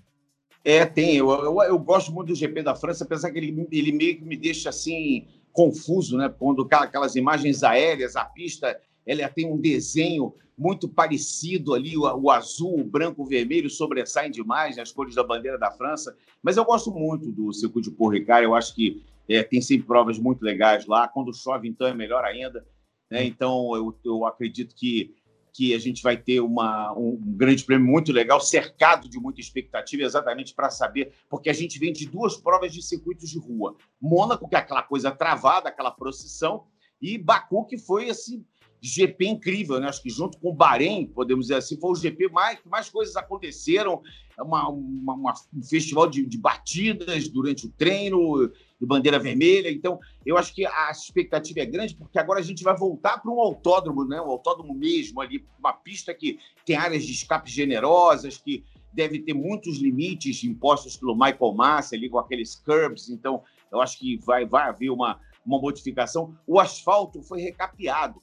É, 0.64 0.86
tem. 0.86 1.18
Eu, 1.18 1.30
eu, 1.32 1.62
eu, 1.64 1.80
gosto 1.80 2.12
muito 2.12 2.28
do 2.28 2.36
GP 2.36 2.62
da 2.62 2.76
França, 2.76 3.04
apesar 3.04 3.32
que 3.32 3.40
ele, 3.40 3.68
ele 3.72 3.92
meio 3.92 4.18
que 4.18 4.24
me 4.24 4.38
deixa 4.38 4.70
assim 4.70 5.28
confuso, 5.52 6.18
né? 6.18 6.30
Quando 6.30 6.68
aquelas 6.72 7.16
imagens 7.16 7.64
aéreas, 7.64 8.16
a 8.16 8.24
pista 8.24 8.80
ela 9.06 9.28
tem 9.30 9.46
um 9.46 9.60
desenho 9.60 10.34
muito 10.58 10.88
parecido 10.88 11.74
ali, 11.74 11.98
o, 11.98 12.02
o 12.02 12.30
azul, 12.30 12.80
o 12.80 12.84
branco, 12.84 13.24
o 13.24 13.26
vermelho 13.26 13.70
sobressaem 13.70 14.30
demais 14.30 14.78
nas 14.78 14.92
cores 14.92 15.16
da 15.16 15.24
bandeira 15.24 15.58
da 15.58 15.72
França. 15.72 16.16
Mas 16.42 16.58
eu 16.58 16.66
gosto 16.66 16.92
muito 16.92 17.32
do 17.32 17.52
circuito 17.52 17.90
de 17.90 17.96
Paul 17.96 18.12
Ricard, 18.12 18.44
eu 18.44 18.54
acho 18.54 18.76
que 18.76 19.04
é, 19.28 19.44
tem 19.44 19.62
sempre 19.62 19.88
provas 19.88 20.20
muito 20.20 20.44
legais 20.44 20.86
lá. 20.86 21.08
Quando 21.08 21.34
chove, 21.34 21.68
então, 21.68 21.88
é 21.88 21.94
melhor 21.94 22.24
ainda. 22.24 22.66
Né? 23.10 23.24
Então, 23.26 23.76
eu, 23.76 23.98
eu 24.04 24.26
acredito 24.26 24.76
que 24.76 25.16
que 25.54 25.74
a 25.74 25.80
gente 25.80 26.02
vai 26.02 26.16
ter 26.16 26.40
uma, 26.40 26.94
um 26.94 27.18
grande 27.18 27.64
prêmio 27.64 27.86
muito 27.86 28.12
legal, 28.12 28.40
cercado 28.40 29.10
de 29.10 29.20
muita 29.20 29.42
expectativa, 29.42 30.04
exatamente 30.04 30.54
para 30.54 30.70
saber, 30.70 31.14
porque 31.30 31.50
a 31.50 31.54
gente 31.54 31.78
vem 31.78 31.92
de 31.92 32.08
duas 32.08 32.38
provas 32.38 32.72
de 32.72 32.82
circuitos 32.82 33.30
de 33.30 33.38
rua. 33.38 33.76
Mônaco, 34.00 34.48
que 34.48 34.56
é 34.56 34.60
aquela 34.60 34.82
coisa 34.82 35.12
travada, 35.12 35.70
aquela 35.70 35.92
procissão, 35.92 36.68
e 37.02 37.18
Baku, 37.18 37.66
que 37.66 37.78
foi 37.78 38.08
esse 38.08 38.46
GP 38.82 39.28
incrível, 39.28 39.80
né? 39.80 39.88
Acho 39.88 40.02
que 40.02 40.10
junto 40.10 40.40
com 40.40 40.50
o 40.50 40.54
Bahrein, 40.54 41.06
podemos 41.06 41.46
dizer 41.46 41.56
assim, 41.56 41.80
foi 41.80 41.92
o 41.92 41.96
GP 41.96 42.30
mais 42.30 42.60
que 42.60 42.68
mais 42.68 42.90
coisas 42.90 43.16
aconteceram, 43.16 44.02
uma, 44.40 44.68
uma, 44.70 45.14
uma, 45.14 45.34
um 45.56 45.62
festival 45.62 46.10
de, 46.10 46.26
de, 46.26 46.38
batidas 46.38 47.28
durante 47.28 47.68
o 47.68 47.70
treino, 47.70 48.48
de 48.48 48.88
bandeira 48.88 49.20
vermelha. 49.20 49.70
Então, 49.70 50.00
eu 50.26 50.36
acho 50.36 50.56
que 50.56 50.66
a 50.66 50.90
expectativa 50.90 51.60
é 51.60 51.66
grande, 51.66 51.96
porque 51.96 52.18
agora 52.18 52.40
a 52.40 52.44
gente 52.44 52.64
vai 52.64 52.76
voltar 52.76 53.20
para 53.20 53.32
um 53.32 53.40
autódromo, 53.40 54.04
né? 54.04 54.20
Um 54.20 54.32
autódromo 54.32 54.74
mesmo 54.74 55.22
ali, 55.22 55.46
uma 55.60 55.74
pista 55.74 56.12
que 56.12 56.40
tem 56.66 56.76
áreas 56.76 57.06
de 57.06 57.12
escape 57.12 57.52
generosas, 57.52 58.38
que 58.38 58.64
deve 58.92 59.20
ter 59.20 59.34
muitos 59.34 59.78
limites 59.78 60.44
impostos 60.44 60.98
pelo 60.98 61.14
Michael 61.14 61.54
Massa 61.54 61.96
ali 61.96 62.10
com 62.10 62.18
aqueles 62.18 62.56
curbs. 62.56 63.10
Então, 63.10 63.44
eu 63.72 63.80
acho 63.80 64.00
que 64.00 64.18
vai, 64.18 64.44
vai 64.46 64.68
haver 64.70 64.90
uma, 64.90 65.20
uma 65.46 65.60
modificação. 65.60 66.36
O 66.48 66.60
asfalto 66.60 67.22
foi 67.22 67.42
recapeado. 67.42 68.22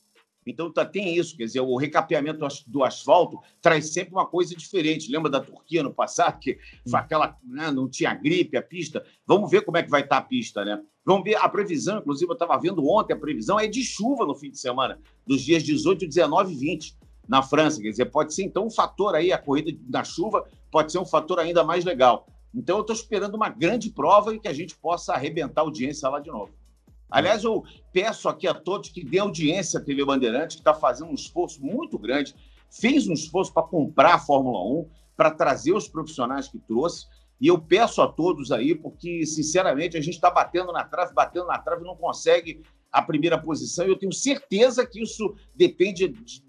Então 0.51 0.73
tá, 0.73 0.85
tem 0.85 1.17
isso, 1.17 1.37
quer 1.37 1.45
dizer, 1.45 1.61
o 1.61 1.77
recapeamento 1.77 2.47
do 2.67 2.85
asfalto 2.85 3.39
traz 3.61 3.93
sempre 3.93 4.15
uma 4.15 4.27
coisa 4.27 4.55
diferente. 4.55 5.11
Lembra 5.11 5.31
da 5.31 5.41
Turquia 5.41 5.83
no 5.83 5.93
passado, 5.93 6.39
que 6.39 6.59
foi 6.89 6.99
aquela, 6.99 7.37
né, 7.45 7.71
não 7.71 7.89
tinha 7.89 8.15
gripe 8.15 8.57
a 8.57 8.63
pista? 8.63 9.05
Vamos 9.27 9.51
ver 9.51 9.63
como 9.63 9.77
é 9.77 9.83
que 9.83 9.91
vai 9.91 10.03
estar 10.03 10.17
tá 10.17 10.23
a 10.23 10.25
pista, 10.25 10.65
né? 10.65 10.81
Vamos 11.05 11.25
ver 11.25 11.37
a 11.37 11.49
previsão, 11.49 11.99
inclusive 11.99 12.31
eu 12.31 12.35
estava 12.35 12.59
vendo 12.59 12.87
ontem, 12.87 13.15
a 13.15 13.19
previsão 13.19 13.59
é 13.59 13.67
de 13.67 13.83
chuva 13.83 14.27
no 14.27 14.35
fim 14.35 14.51
de 14.51 14.59
semana, 14.59 15.01
dos 15.27 15.41
dias 15.41 15.63
18, 15.63 16.07
19 16.07 16.53
e 16.53 16.57
20 16.57 16.97
na 17.27 17.43
França. 17.43 17.81
Quer 17.81 17.91
dizer, 17.91 18.07
pode 18.07 18.35
ser 18.35 18.45
então 18.45 18.67
um 18.67 18.71
fator 18.71 19.15
aí, 19.15 19.33
a 19.33 19.39
corrida 19.39 19.73
na 19.89 20.05
chuva 20.05 20.45
pode 20.71 20.93
ser 20.93 20.99
um 20.99 21.07
fator 21.07 21.39
ainda 21.39 21.65
mais 21.65 21.85
legal. 21.85 22.27
Então 22.55 22.77
eu 22.77 22.81
estou 22.81 22.95
esperando 22.97 23.35
uma 23.35 23.49
grande 23.49 23.91
prova 23.91 24.35
e 24.35 24.41
que 24.41 24.49
a 24.49 24.53
gente 24.53 24.77
possa 24.77 25.13
arrebentar 25.13 25.61
a 25.61 25.65
audiência 25.65 26.09
lá 26.09 26.19
de 26.21 26.31
novo. 26.31 26.53
Aliás, 27.11 27.43
eu 27.45 27.65
peço 27.93 28.29
aqui 28.29 28.47
a 28.47 28.55
todos 28.55 28.91
que 28.91 29.05
dêem 29.05 29.23
audiência 29.23 29.81
à 29.81 29.83
TV 29.83 30.05
Bandeirantes, 30.05 30.57
que 30.57 30.61
está 30.61 30.75
fazendo 30.75 31.11
um 31.11 31.15
esforço 31.15 31.65
muito 31.65 31.99
grande, 31.99 32.35
fez 32.71 33.09
um 33.09 33.13
esforço 33.13 33.53
para 33.53 33.63
comprar 33.63 34.15
a 34.15 34.19
Fórmula 34.19 34.63
1, 34.81 34.91
para 35.17 35.31
trazer 35.31 35.73
os 35.73 35.89
profissionais 35.89 36.49
que 36.49 36.59
trouxe. 36.59 37.07
E 37.41 37.47
eu 37.47 37.59
peço 37.59 38.03
a 38.03 38.09
todos 38.09 38.53
aí, 38.53 38.75
porque, 38.75 39.25
sinceramente, 39.25 39.97
a 39.97 40.01
gente 40.01 40.15
está 40.15 40.31
batendo 40.31 40.73
na 40.73 40.85
trave, 40.85 41.15
batendo 41.15 41.47
na 41.47 41.59
trave, 41.59 41.85
não 41.85 41.97
consegue 41.97 42.63
a 42.93 43.01
primeira 43.01 43.41
posição. 43.41 43.87
E 43.87 43.91
eu 43.91 43.99
tenho 43.99 44.13
certeza 44.13 44.87
que 44.87 45.03
isso 45.03 45.35
depende 45.55 46.09
de, 46.09 46.43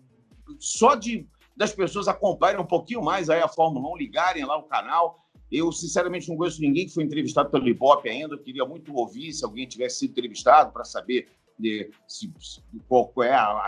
só 0.60 0.96
de 0.96 1.28
das 1.56 1.74
pessoas 1.74 2.08
acompanharem 2.08 2.62
um 2.62 2.68
pouquinho 2.68 3.04
mais 3.04 3.30
aí 3.30 3.42
a 3.42 3.48
Fórmula 3.48 3.94
1, 3.94 3.98
ligarem 3.98 4.46
lá 4.46 4.58
o 4.58 4.64
canal 4.64 5.20
eu, 5.52 5.72
sinceramente, 5.72 6.30
não 6.30 6.38
conheço 6.38 6.62
ninguém 6.62 6.86
que 6.86 6.94
foi 6.94 7.04
entrevistado 7.04 7.50
pelo 7.50 7.68
Ibope 7.68 8.10
ainda. 8.10 8.36
Eu 8.36 8.40
queria 8.40 8.66
muito 8.66 8.96
ouvir 8.96 9.34
se 9.34 9.44
alguém 9.44 9.68
tivesse 9.68 10.00
sido 10.00 10.12
entrevistado 10.12 10.72
para 10.72 10.84
saber 10.84 11.28
de, 11.58 11.90
se, 12.08 12.32
qual, 12.88 13.12
é 13.24 13.32
a, 13.32 13.46
a, 13.46 13.68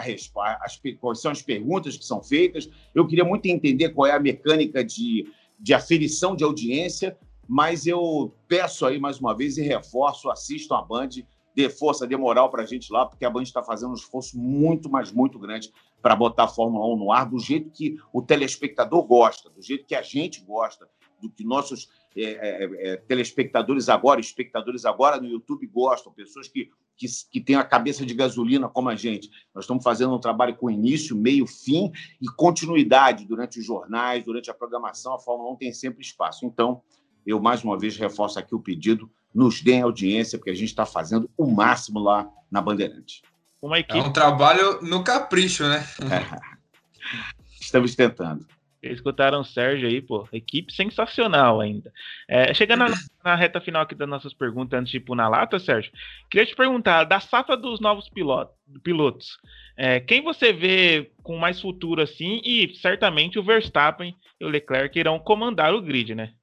as, 0.62 0.80
quais 1.00 1.20
são 1.20 1.32
as 1.32 1.42
perguntas 1.42 1.98
que 1.98 2.06
são 2.06 2.24
feitas. 2.24 2.70
Eu 2.94 3.08
queria 3.08 3.26
muito 3.26 3.48
entender 3.48 3.90
qual 3.90 4.08
é 4.08 4.12
a 4.12 4.20
mecânica 4.20 4.84
de, 4.84 5.28
de 5.60 5.74
aferição 5.74 6.36
de 6.36 6.44
audiência, 6.44 7.18
mas 7.48 7.86
eu 7.86 8.34
peço 8.48 8.86
aí 8.86 9.00
mais 9.00 9.20
uma 9.20 9.36
vez 9.36 9.58
e 9.58 9.62
reforço: 9.62 10.30
assistam 10.30 10.78
a 10.78 10.82
Band, 10.82 11.10
dê 11.56 11.70
força, 11.70 12.08
dê 12.08 12.16
moral 12.16 12.50
para 12.50 12.64
a 12.64 12.66
gente 12.66 12.94
lá, 12.94 13.06
porque 13.06 13.26
a 13.26 13.30
Band 13.30 13.44
está 13.44 13.62
fazendo 13.62 13.92
um 13.92 13.96
esforço 13.96 14.40
muito, 14.40 14.90
mas 14.90 15.12
muito 15.12 15.38
grande 15.38 15.72
para 16.02 16.16
botar 16.16 16.46
a 16.46 16.48
Fórmula 16.48 16.86
1 16.94 16.98
no 16.98 17.12
ar 17.12 17.30
do 17.30 17.38
jeito 17.40 17.70
que 17.70 17.98
o 18.14 18.22
telespectador 18.22 19.04
gosta, 19.04 19.50
do 19.50 19.62
jeito 19.62 19.86
que 19.86 19.96
a 19.96 20.02
gente 20.02 20.42
gosta 20.42 20.88
do 21.22 21.30
que 21.30 21.44
nossos 21.44 21.90
é, 22.16 22.24
é, 22.24 22.94
é, 22.94 22.98
telespectadores 22.98 23.88
agora, 23.88 24.20
espectadores 24.20 24.86
agora 24.86 25.20
no 25.20 25.28
YouTube 25.28 25.66
gostam, 25.68 26.12
pessoas 26.12 26.48
que, 26.48 26.70
que, 26.98 27.08
que 27.32 27.40
têm 27.40 27.56
a 27.56 27.64
cabeça 27.64 28.06
de 28.06 28.14
gasolina 28.14 28.68
como 28.68 28.90
a 28.90 28.96
gente. 28.96 29.30
Nós 29.56 29.64
estamos 29.64 29.84
fazendo 29.84 30.14
um 30.14 30.20
trabalho 30.20 30.56
com 30.56 30.70
início, 30.70 31.16
meio, 31.16 31.48
fim 31.48 31.92
e 32.22 32.28
continuidade 32.28 33.26
durante 33.26 33.60
os 33.60 33.66
jornais, 33.66 34.26
durante 34.26 34.52
a 34.52 34.54
programação. 34.54 35.14
A 35.14 35.20
Fórmula 35.20 35.54
1 35.54 35.56
tem 35.56 35.74
sempre 35.74 36.02
espaço. 36.02 36.46
Então, 36.46 36.82
eu 37.26 37.40
mais 37.40 37.64
uma 37.64 37.78
vez 37.78 37.96
reforço 37.96 38.38
aqui 38.38 38.54
o 38.54 38.60
pedido: 38.60 39.10
nos 39.34 39.62
deem 39.62 39.82
audiência, 39.82 40.38
porque 40.38 40.52
a 40.52 40.56
gente 40.56 40.70
está 40.70 40.86
fazendo 40.86 41.30
o 41.38 41.48
máximo 41.48 42.00
lá 42.00 42.30
na 42.50 42.62
Bandeirante. 42.62 43.22
Uma 43.62 43.80
equipe... 43.80 43.98
É 43.98 44.02
um 44.02 44.12
trabalho 44.12 44.82
no 44.82 45.04
capricho, 45.04 45.64
né? 45.64 45.86
Estamos 47.62 47.96
tentando. 47.96 48.46
Escutaram 48.82 49.42
o 49.42 49.46
Sérgio 49.46 49.88
aí, 49.88 50.02
pô. 50.02 50.28
Equipe 50.34 50.74
sensacional 50.74 51.62
ainda. 51.62 51.92
É, 52.28 52.54
chegando 52.54 52.80
na, 52.80 52.96
na, 53.24 53.36
reta 53.36 53.62
final 53.62 53.84
aqui 53.84 53.96
das 53.96 54.10
nossas 54.10 54.34
perguntas, 54.34 54.80
antes 54.80 54.92
de 54.92 54.98
ir 54.98 55.16
na 55.16 55.28
lata, 55.28 55.60
Sérgio, 55.60 55.92
queria 56.30 56.46
te 56.46 56.56
perguntar, 56.56 57.04
da 57.04 57.20
safra 57.20 57.56
dos 57.56 57.80
novos 57.80 58.10
pilotos, 58.10 58.56
pilotos 58.84 59.38
é, 59.78 60.00
quem 60.00 60.22
você 60.22 60.54
vê 60.54 61.12
com 61.24 61.38
mais 61.38 61.60
futuro 61.60 62.02
assim? 62.02 62.42
E 62.44 62.74
certamente 62.76 63.40
o 63.40 63.44
Verstappen 63.44 64.16
e 64.40 64.46
o 64.46 64.50
Leclerc 64.50 64.98
irão 64.98 65.18
comandar 65.20 65.74
o 65.74 65.82
grid, 65.82 66.14
né? 66.14 66.34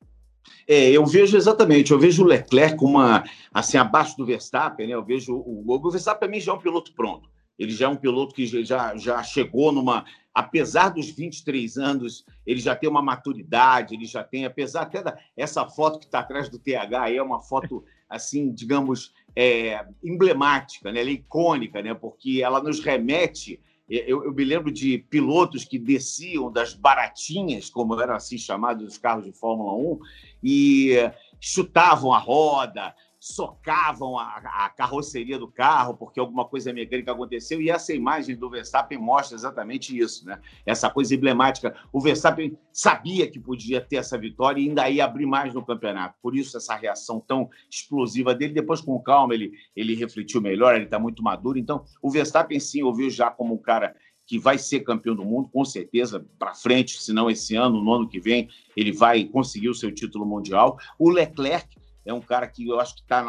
É, 0.66 0.90
eu 0.90 1.04
vejo 1.04 1.36
exatamente, 1.36 1.92
eu 1.92 1.98
vejo 1.98 2.24
o 2.24 2.26
Leclerc 2.26 2.82
uma, 2.82 3.22
assim, 3.52 3.76
abaixo 3.76 4.16
do 4.16 4.26
Verstappen, 4.26 4.86
né? 4.86 4.94
Eu 4.94 5.04
vejo 5.04 5.34
o, 5.34 5.64
o 5.66 5.90
Verstappen 5.90 6.28
também 6.28 6.40
já 6.40 6.52
é 6.52 6.54
um 6.54 6.58
piloto 6.58 6.92
pronto. 6.94 7.28
Ele 7.58 7.72
já 7.72 7.86
é 7.86 7.88
um 7.88 7.96
piloto 7.96 8.34
que 8.34 8.46
já, 8.64 8.96
já 8.96 9.22
chegou 9.22 9.72
numa, 9.72 10.04
apesar 10.32 10.90
dos 10.90 11.10
23 11.10 11.76
anos, 11.76 12.24
ele 12.46 12.60
já 12.60 12.76
tem 12.76 12.88
uma 12.88 13.02
maturidade, 13.02 13.94
ele 13.94 14.04
já 14.04 14.22
tem, 14.22 14.44
apesar 14.44 14.82
até 14.82 15.02
da 15.02 15.18
essa 15.36 15.66
foto 15.66 15.98
que 15.98 16.04
está 16.04 16.20
atrás 16.20 16.48
do 16.48 16.58
TH 16.58 17.02
aí 17.02 17.16
é 17.16 17.22
uma 17.22 17.40
foto 17.40 17.84
assim, 18.08 18.52
digamos, 18.52 19.12
é, 19.34 19.84
emblemática, 20.02 20.90
né? 20.90 21.00
Ela 21.00 21.10
é 21.10 21.14
icônica, 21.14 21.82
né? 21.82 21.92
Porque 21.92 22.40
ela 22.42 22.62
nos 22.62 22.80
remete. 22.80 23.60
Eu, 23.88 24.24
eu, 24.24 24.34
me 24.34 24.44
lembro 24.44 24.70
de 24.70 24.98
pilotos 24.98 25.64
que 25.64 25.78
desciam 25.78 26.52
das 26.52 26.74
baratinhas, 26.74 27.70
como 27.70 27.98
eram 28.00 28.14
assim 28.14 28.36
chamados 28.36 28.86
os 28.86 28.98
carros 28.98 29.24
de 29.24 29.32
Fórmula 29.32 29.72
1, 29.74 29.98
e 30.42 31.10
chutavam 31.40 32.12
a 32.12 32.18
roda, 32.18 32.94
socavam 33.34 34.18
a, 34.18 34.36
a, 34.64 34.70
carroceria 34.70 35.38
do 35.38 35.48
carro 35.48 35.94
porque 35.96 36.18
alguma 36.18 36.46
coisa 36.46 36.72
mecânica 36.72 37.12
aconteceu 37.12 37.60
e 37.60 37.68
essa 37.68 37.92
imagem 37.92 38.34
do 38.34 38.48
Verstappen 38.48 38.98
mostra 38.98 39.36
exatamente 39.36 39.96
isso, 39.96 40.24
né? 40.24 40.40
Essa 40.64 40.88
coisa 40.88 41.14
emblemática. 41.14 41.76
O 41.92 42.00
Verstappen 42.00 42.56
sabia 42.72 43.30
que 43.30 43.38
podia 43.38 43.80
ter 43.80 43.96
essa 43.96 44.16
vitória 44.16 44.60
e 44.60 44.68
ainda 44.68 44.88
ia 44.88 45.04
abrir 45.04 45.26
mais 45.26 45.52
no 45.52 45.64
campeonato. 45.64 46.16
Por 46.22 46.34
isso 46.34 46.56
essa 46.56 46.74
reação 46.74 47.20
tão 47.20 47.50
explosiva 47.70 48.34
dele. 48.34 48.54
Depois 48.54 48.80
com 48.80 48.98
calma 49.00 49.34
ele 49.34 49.52
ele 49.76 49.94
refletiu 49.94 50.40
melhor, 50.40 50.74
ele 50.74 50.84
está 50.84 50.98
muito 50.98 51.22
maduro. 51.22 51.58
Então 51.58 51.84
o 52.00 52.10
Verstappen 52.10 52.58
sim 52.58 52.80
eu 52.80 52.94
vi 52.94 53.10
já 53.10 53.30
como 53.30 53.54
um 53.54 53.58
cara 53.58 53.94
que 54.26 54.38
vai 54.38 54.58
ser 54.58 54.80
campeão 54.80 55.14
do 55.14 55.24
mundo, 55.24 55.48
com 55.48 55.64
certeza, 55.64 56.24
para 56.38 56.54
frente, 56.54 57.02
se 57.02 57.14
não 57.14 57.30
esse 57.30 57.56
ano, 57.56 57.82
no 57.82 57.94
ano 57.94 58.06
que 58.06 58.20
vem, 58.20 58.46
ele 58.76 58.92
vai 58.92 59.24
conseguir 59.24 59.70
o 59.70 59.74
seu 59.74 59.90
título 59.90 60.26
mundial. 60.26 60.78
O 60.98 61.08
Leclerc 61.08 61.77
é 62.08 62.14
um 62.14 62.22
cara 62.22 62.46
que 62.46 62.66
eu 62.66 62.80
acho 62.80 62.94
que 62.94 63.02
está, 63.02 63.22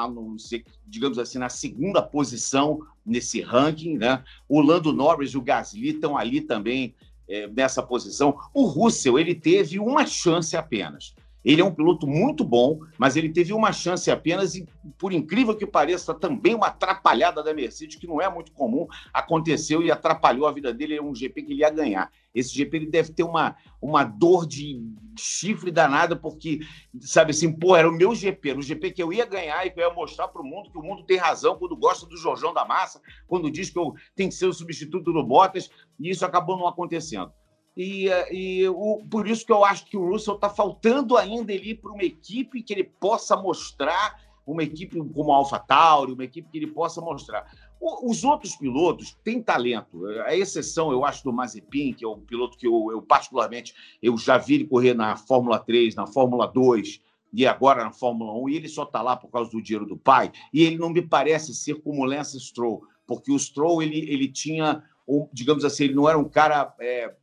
digamos 0.87 1.19
assim, 1.19 1.37
na 1.37 1.49
segunda 1.49 2.01
posição 2.01 2.79
nesse 3.05 3.41
ranking. 3.41 3.97
Né? 3.97 4.23
O 4.47 4.61
Lando 4.61 4.93
Norris 4.93 5.31
e 5.31 5.37
o 5.37 5.41
Gasly 5.41 5.89
estão 5.89 6.17
ali 6.17 6.39
também 6.39 6.95
é, 7.27 7.45
nessa 7.47 7.83
posição. 7.83 8.37
O 8.53 8.65
Russell 8.65 9.19
ele 9.19 9.35
teve 9.35 9.79
uma 9.79 10.05
chance 10.05 10.55
apenas. 10.55 11.13
Ele 11.43 11.61
é 11.61 11.65
um 11.65 11.73
piloto 11.73 12.05
muito 12.05 12.43
bom, 12.43 12.79
mas 12.97 13.15
ele 13.15 13.29
teve 13.29 13.53
uma 13.53 13.71
chance 13.71 14.11
apenas 14.11 14.55
e, 14.55 14.67
por 14.97 15.13
incrível 15.13 15.55
que 15.55 15.65
pareça, 15.65 16.13
também 16.13 16.53
uma 16.53 16.67
atrapalhada 16.67 17.41
da 17.41 17.53
Mercedes, 17.53 17.95
que 17.95 18.07
não 18.07 18.21
é 18.21 18.29
muito 18.29 18.51
comum, 18.51 18.87
aconteceu 19.13 19.81
e 19.81 19.91
atrapalhou 19.91 20.47
a 20.47 20.51
vida 20.51 20.73
dele. 20.73 20.95
É 20.95 21.01
um 21.01 21.15
GP 21.15 21.43
que 21.43 21.53
ele 21.53 21.61
ia 21.61 21.69
ganhar. 21.69 22.11
Esse 22.33 22.53
GP 22.53 22.77
ele 22.77 22.85
deve 22.87 23.13
ter 23.13 23.23
uma, 23.23 23.55
uma 23.81 24.03
dor 24.03 24.45
de 24.45 24.81
chifre 25.17 25.71
danada, 25.71 26.15
porque, 26.15 26.59
sabe 27.01 27.31
assim, 27.31 27.51
pô, 27.51 27.75
era 27.75 27.89
o 27.89 27.93
meu 27.93 28.13
GP, 28.13 28.51
era 28.51 28.59
o 28.59 28.63
GP 28.63 28.91
que 28.91 29.03
eu 29.03 29.11
ia 29.11 29.25
ganhar 29.25 29.65
e 29.65 29.71
que 29.71 29.79
eu 29.79 29.87
ia 29.87 29.93
mostrar 29.93 30.27
para 30.27 30.41
o 30.41 30.45
mundo 30.45 30.71
que 30.71 30.77
o 30.77 30.83
mundo 30.83 31.03
tem 31.03 31.17
razão 31.17 31.57
quando 31.57 31.75
gosta 31.75 32.05
do 32.05 32.17
Jorjão 32.17 32.53
da 32.53 32.65
Massa, 32.65 33.01
quando 33.27 33.49
diz 33.49 33.69
que 33.69 33.79
eu 33.79 33.93
tenho 34.15 34.29
que 34.29 34.35
ser 34.35 34.45
o 34.45 34.53
substituto 34.53 35.11
do 35.11 35.23
Bottas, 35.23 35.69
e 35.99 36.09
isso 36.09 36.25
acabou 36.25 36.57
não 36.57 36.67
acontecendo. 36.67 37.31
E, 37.81 38.09
e 38.29 38.67
o, 38.67 39.01
por 39.09 39.25
isso 39.25 39.45
que 39.45 39.53
eu 39.53 39.63
acho 39.63 39.85
que 39.85 39.95
o 39.95 40.05
Russell 40.05 40.35
está 40.35 40.49
faltando 40.49 41.15
ainda 41.15 41.53
ele 41.53 41.69
ir 41.69 41.75
para 41.75 41.93
uma 41.93 42.03
equipe 42.03 42.61
que 42.61 42.73
ele 42.73 42.83
possa 42.83 43.37
mostrar, 43.37 44.19
uma 44.45 44.63
equipe 44.63 45.01
como 45.13 45.31
a 45.31 45.37
AlphaTauri, 45.37 46.11
uma 46.11 46.25
equipe 46.25 46.49
que 46.51 46.57
ele 46.57 46.67
possa 46.67 46.99
mostrar. 46.99 47.49
O, 47.79 48.11
os 48.11 48.25
outros 48.25 48.53
pilotos 48.57 49.17
têm 49.23 49.41
talento. 49.41 50.05
A 50.25 50.35
exceção, 50.35 50.91
eu 50.91 51.05
acho, 51.05 51.23
do 51.23 51.31
Mazepin, 51.31 51.93
que 51.93 52.03
é 52.03 52.07
um 52.09 52.19
piloto 52.19 52.57
que 52.57 52.67
eu, 52.67 52.89
eu 52.91 53.01
particularmente 53.01 53.73
eu 54.03 54.17
já 54.17 54.37
vi 54.37 54.55
ele 54.55 54.67
correr 54.67 54.93
na 54.93 55.15
Fórmula 55.15 55.57
3, 55.57 55.95
na 55.95 56.05
Fórmula 56.05 56.47
2 56.47 56.99
e 57.31 57.47
agora 57.47 57.85
na 57.85 57.93
Fórmula 57.93 58.33
1, 58.33 58.49
e 58.49 58.55
ele 58.57 58.67
só 58.67 58.83
está 58.83 59.01
lá 59.01 59.15
por 59.15 59.29
causa 59.29 59.51
do 59.51 59.61
dinheiro 59.61 59.85
do 59.85 59.95
pai, 59.95 60.33
e 60.51 60.63
ele 60.63 60.77
não 60.77 60.89
me 60.89 61.01
parece 61.01 61.53
ser 61.53 61.75
como 61.75 62.03
Lance 62.03 62.37
Stroll, 62.41 62.83
porque 63.07 63.31
o 63.31 63.39
Stroll 63.39 63.81
ele, 63.81 63.99
ele 64.11 64.27
tinha, 64.27 64.83
digamos 65.31 65.63
assim, 65.63 65.85
ele 65.85 65.93
não 65.93 66.09
era 66.09 66.17
um 66.17 66.27
cara 66.27 66.73
é, 66.81 67.13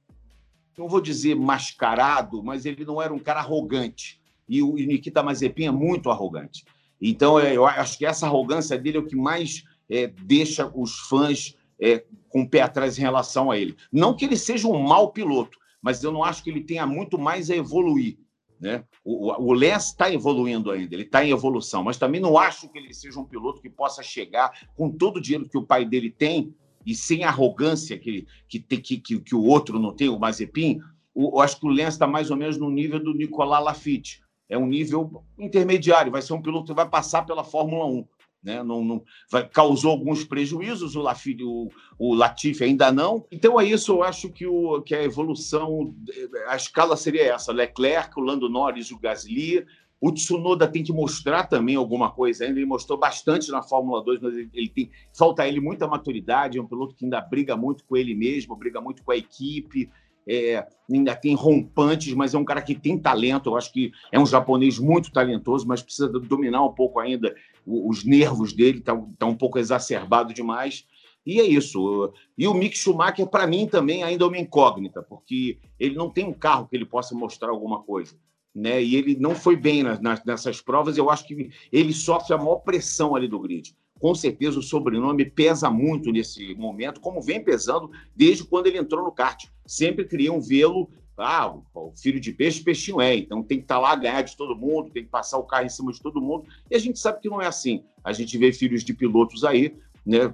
não 0.77 0.89
vou 0.89 1.01
dizer 1.01 1.35
mascarado, 1.35 2.43
mas 2.43 2.66
ele 2.66 2.85
não 2.85 3.01
era 3.01 3.12
um 3.12 3.18
cara 3.18 3.41
arrogante. 3.41 4.20
E 4.49 4.62
o 4.62 4.74
Nikita 4.74 5.22
Mazepin 5.22 5.66
é 5.66 5.70
muito 5.70 6.11
arrogante. 6.11 6.64
Então, 7.01 7.39
é, 7.39 7.57
eu 7.57 7.66
acho 7.66 7.99
que 7.99 8.07
essa 8.07 8.27
arrogância 8.27 8.79
dele 8.79 8.99
é 8.99 9.01
o 9.01 9.07
que 9.07 9.16
mais 9.16 9.64
é, 9.89 10.07
deixa 10.07 10.70
os 10.74 10.99
fãs 11.01 11.57
é, 11.81 12.05
com 12.29 12.43
o 12.43 12.49
pé 12.49 12.62
atrás 12.62 12.99
em 12.99 13.03
relação 13.03 13.51
a 13.51 13.59
ele. 13.59 13.77
Não 13.93 14.14
que 14.14 14.24
ele 14.24 14.37
seja 14.37 14.68
um 14.68 14.79
mau 14.81 15.12
piloto, 15.12 15.59
mas 15.81 16.03
eu 16.03 16.12
não 16.12 16.22
acho 16.22 16.43
que 16.43 16.51
ele 16.51 16.62
tenha 16.62 16.87
muito 16.87 17.18
mais 17.18 17.51
a 17.51 17.57
evoluir. 17.57 18.18
Né? 18.59 18.85
O, 19.05 19.53
o 19.53 19.64
está 19.64 20.11
evoluindo 20.11 20.70
ainda, 20.70 20.95
ele 20.95 21.03
está 21.03 21.22
em 21.22 21.31
evolução, 21.31 21.83
mas 21.83 21.99
também 21.99 22.20
não 22.20 22.39
acho 22.39 22.68
que 22.70 22.79
ele 22.79 22.95
seja 22.95 23.20
um 23.20 23.24
piloto 23.24 23.61
que 23.61 23.68
possa 23.68 24.03
chegar 24.03 24.51
com 24.74 24.91
todo 24.91 25.18
o 25.18 25.20
dinheiro 25.20 25.49
que 25.49 25.59
o 25.59 25.66
pai 25.66 25.85
dele 25.85 26.11
tem 26.11 26.55
e 26.87 26.95
sem 26.95 27.24
arrogância 27.24 27.99
que, 27.99 28.26
que, 28.49 28.61
que, 28.61 28.99
que, 28.99 29.18
que 29.18 29.34
o 29.34 29.43
outro 29.43 29.78
não 29.78 29.93
tem, 29.93 30.09
o 30.09 30.18
Mazepin, 30.18 30.80
eu 31.14 31.41
acho 31.41 31.59
que 31.59 31.66
o 31.66 31.70
Lance 31.70 31.97
está 31.97 32.07
mais 32.07 32.30
ou 32.30 32.37
menos 32.37 32.57
no 32.57 32.70
nível 32.70 33.03
do 33.03 33.12
Nicolas 33.12 33.64
Lafitte. 33.64 34.22
É 34.49 34.57
um 34.57 34.66
nível 34.66 35.24
intermediário, 35.37 36.12
vai 36.12 36.22
ser 36.22 36.34
um 36.34 36.43
piloto 36.43 36.66
que 36.66 36.74
vai 36.74 36.89
passar 36.89 37.26
pela 37.26 37.43
Fórmula 37.43 37.87
1. 37.87 38.07
Né? 38.47 38.62
Não, 38.62 38.84
não, 38.84 39.03
vai, 39.28 39.49
causou 39.49 39.91
alguns 39.91 40.22
prejuízos, 40.22 40.95
o, 40.95 41.01
Lafite, 41.01 41.43
o, 41.43 41.68
o 41.99 42.14
Latifi 42.14 42.62
ainda 42.62 42.93
não. 42.93 43.26
Então 43.32 43.61
é 43.61 43.64
isso, 43.64 43.91
eu 43.91 44.05
acho 44.05 44.28
que, 44.28 44.47
o, 44.47 44.80
que 44.82 44.95
a 44.95 45.03
evolução, 45.03 45.93
a 46.47 46.55
escala 46.55 46.97
seria 46.97 47.34
essa: 47.34 47.51
Leclerc, 47.51 48.12
o 48.16 48.22
Lando 48.22 48.49
Norris, 48.49 48.93
o 48.93 49.01
Gasly, 49.01 49.66
o 50.07 50.13
Tsunoda 50.13 50.69
tem 50.69 50.85
que 50.85 50.93
mostrar 50.93 51.49
também 51.49 51.75
alguma 51.75 52.11
coisa 52.11 52.45
ainda. 52.45 52.59
Ele 52.59 52.67
mostrou 52.67 52.97
bastante 52.97 53.51
na 53.51 53.61
Fórmula 53.61 54.03
2, 54.05 54.21
mas 54.21 54.35
ele, 54.37 54.51
ele 54.55 54.69
tem. 54.69 54.91
Falta 55.13 55.43
a 55.43 55.49
ele 55.49 55.59
muita 55.59 55.89
maturidade. 55.89 56.59
É 56.59 56.63
um 56.63 56.67
piloto 56.67 56.95
que 56.95 57.05
ainda 57.05 57.21
briga 57.21 57.57
muito 57.57 57.85
com 57.85 57.97
ele 57.97 58.15
mesmo, 58.15 58.55
briga 58.55 58.81
muito 58.81 59.03
com 59.03 59.11
a 59.11 59.17
equipe. 59.17 59.91
É, 60.29 60.65
ainda 60.93 61.15
tem 61.15 61.35
rompantes, 61.35 62.15
mas 62.15 62.35
é 62.35 62.39
um 62.39 62.45
cara 62.45 62.63
que 62.63 62.75
tem 62.75 62.97
talento. 62.97 63.51
Eu 63.51 63.57
acho 63.57 63.73
que 63.73 63.91
é 64.13 64.19
um 64.19 64.27
japonês 64.27 64.79
muito 64.79 65.11
talentoso, 65.11 65.67
mas 65.67 65.83
precisa 65.83 66.09
dominar 66.09 66.65
um 66.65 66.73
pouco 66.73 67.01
ainda 67.01 67.35
os 67.67 68.05
nervos 68.05 68.53
dele, 68.53 68.79
está 68.79 68.97
tá 69.19 69.27
um 69.27 69.35
pouco 69.35 69.59
exacerbado 69.59 70.33
demais. 70.33 70.87
E 71.25 71.41
é 71.41 71.45
isso. 71.45 72.13
E 72.39 72.47
o 72.47 72.55
Mick 72.55 72.79
Schumacher, 72.79 73.27
para 73.27 73.45
mim, 73.45 73.67
também 73.67 74.05
ainda 74.05 74.25
é 74.25 74.29
uma 74.29 74.39
incógnita, 74.39 75.03
porque 75.03 75.59
ele 75.81 75.97
não 75.97 76.09
tem 76.09 76.25
um 76.25 76.33
carro 76.33 76.69
que 76.69 76.77
ele 76.77 76.87
possa 76.87 77.13
mostrar 77.13 77.51
alguma 77.51 77.83
coisa 77.83 78.15
né? 78.57 78.83
E 78.83 78.97
ele 78.97 79.17
não 79.21 79.35
foi 79.35 79.55
bem 79.55 79.83
nas, 79.83 80.01
nas, 80.01 80.25
nessas 80.25 80.63
provas. 80.63 80.97
Eu 80.97 81.11
acho 81.11 81.27
que 81.27 81.51
ele 81.71 81.93
sofre 81.93 82.35
a 82.35 82.39
maior 82.39 82.57
pressão 82.57 83.15
ali 83.15 83.29
do 83.29 83.39
grid. 83.39 83.77
Com 84.01 84.15
certeza 84.15 84.59
o 84.59 84.63
sobrenome 84.63 85.25
pesa 85.27 85.71
muito 85.71 86.11
nesse 86.11 86.55
momento, 86.55 87.01
como 87.01 87.21
vem 87.21 87.43
pesando 87.43 87.91
desde 88.15 88.45
quando 88.45 88.67
ele 88.67 88.79
entrou 88.79 89.05
no 89.05 89.13
kart. 89.13 89.45
Sempre 89.67 90.07
queriam 90.07 90.41
vê-lo 90.41 90.89
ah, 91.19 91.55
o 91.75 91.93
filho 91.97 92.21
de 92.21 92.31
peixe, 92.33 92.63
peixinho 92.63 93.01
é. 93.01 93.15
Então 93.15 93.43
tem 93.43 93.59
que 93.59 93.65
estar 93.65 93.77
tá 93.77 93.81
lá, 93.81 93.97
ganhar 93.97 94.23
de 94.23 94.37
todo 94.37 94.57
mundo, 94.57 94.91
tem 94.91 95.05
que 95.05 95.11
passar 95.11 95.39
o 95.39 95.45
carro 95.45 95.65
em 95.65 95.71
cima 95.71 95.93
de 95.93 96.01
todo 96.01 96.21
mundo. 96.21 96.47
E 96.71 96.77
a 96.77 96.79
gente 96.79 96.99
sabe 96.99 97.21
que 97.21 97.29
não 97.29 97.41
é 97.41 97.47
assim. 97.47 97.85
A 98.05 98.13
gente 98.13 98.37
vê 98.37 98.53
filhos 98.53 98.85
de 98.85 98.93
pilotos 98.93 99.45
aí, 99.45 99.75
né? 100.05 100.33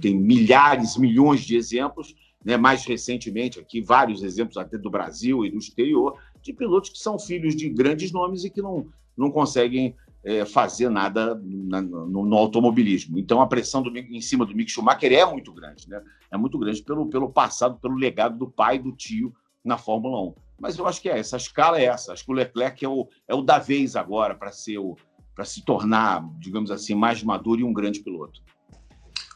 Tem 0.00 0.14
milhares, 0.14 0.96
milhões 0.96 1.44
de 1.44 1.56
exemplos, 1.56 2.16
né? 2.44 2.56
Mais 2.56 2.84
recentemente 2.84 3.60
aqui, 3.60 3.80
vários 3.80 4.24
exemplos 4.24 4.56
até 4.56 4.76
do 4.76 4.90
Brasil 4.90 5.44
e 5.44 5.50
do 5.50 5.58
exterior, 5.58 6.18
de 6.44 6.52
pilotos 6.52 6.90
que 6.90 6.98
são 6.98 7.18
filhos 7.18 7.56
de 7.56 7.68
grandes 7.70 8.12
nomes 8.12 8.44
e 8.44 8.50
que 8.50 8.60
não, 8.60 8.86
não 9.16 9.30
conseguem 9.30 9.96
é, 10.22 10.44
fazer 10.44 10.90
nada 10.90 11.40
na, 11.42 11.80
no, 11.80 12.24
no, 12.24 12.36
automobilismo. 12.36 13.18
Então 13.18 13.40
a 13.40 13.46
pressão 13.46 13.82
do, 13.82 13.96
em 13.96 14.20
cima 14.20 14.44
do 14.44 14.54
Mick 14.54 14.70
Schumacher 14.70 15.12
é 15.12 15.24
muito 15.24 15.52
grande, 15.52 15.88
né? 15.88 16.02
É 16.30 16.36
muito 16.36 16.58
grande 16.58 16.82
pelo, 16.82 17.06
pelo 17.06 17.30
passado, 17.30 17.78
pelo 17.80 17.94
legado 17.94 18.38
do 18.38 18.48
pai 18.48 18.78
do 18.78 18.92
tio 18.92 19.34
na 19.64 19.78
Fórmula 19.78 20.20
1. 20.20 20.34
Mas 20.60 20.78
eu 20.78 20.86
acho 20.86 21.00
que 21.00 21.08
é 21.08 21.18
essa, 21.18 21.36
a 21.36 21.38
escala 21.38 21.80
é 21.80 21.84
essa. 21.84 22.12
Acho 22.12 22.24
que 22.24 22.30
o 22.30 22.34
Leclerc 22.34 22.84
é 22.84 22.88
o, 22.88 23.08
é 23.26 23.34
o 23.34 23.42
da 23.42 23.58
vez 23.58 23.96
agora 23.96 24.34
para 24.34 24.52
ser 24.52 24.78
o 24.78 24.96
para 25.34 25.44
se 25.44 25.64
tornar, 25.64 26.24
digamos 26.38 26.70
assim, 26.70 26.94
mais 26.94 27.20
maduro 27.20 27.60
e 27.60 27.64
um 27.64 27.72
grande 27.72 27.98
piloto. 27.98 28.40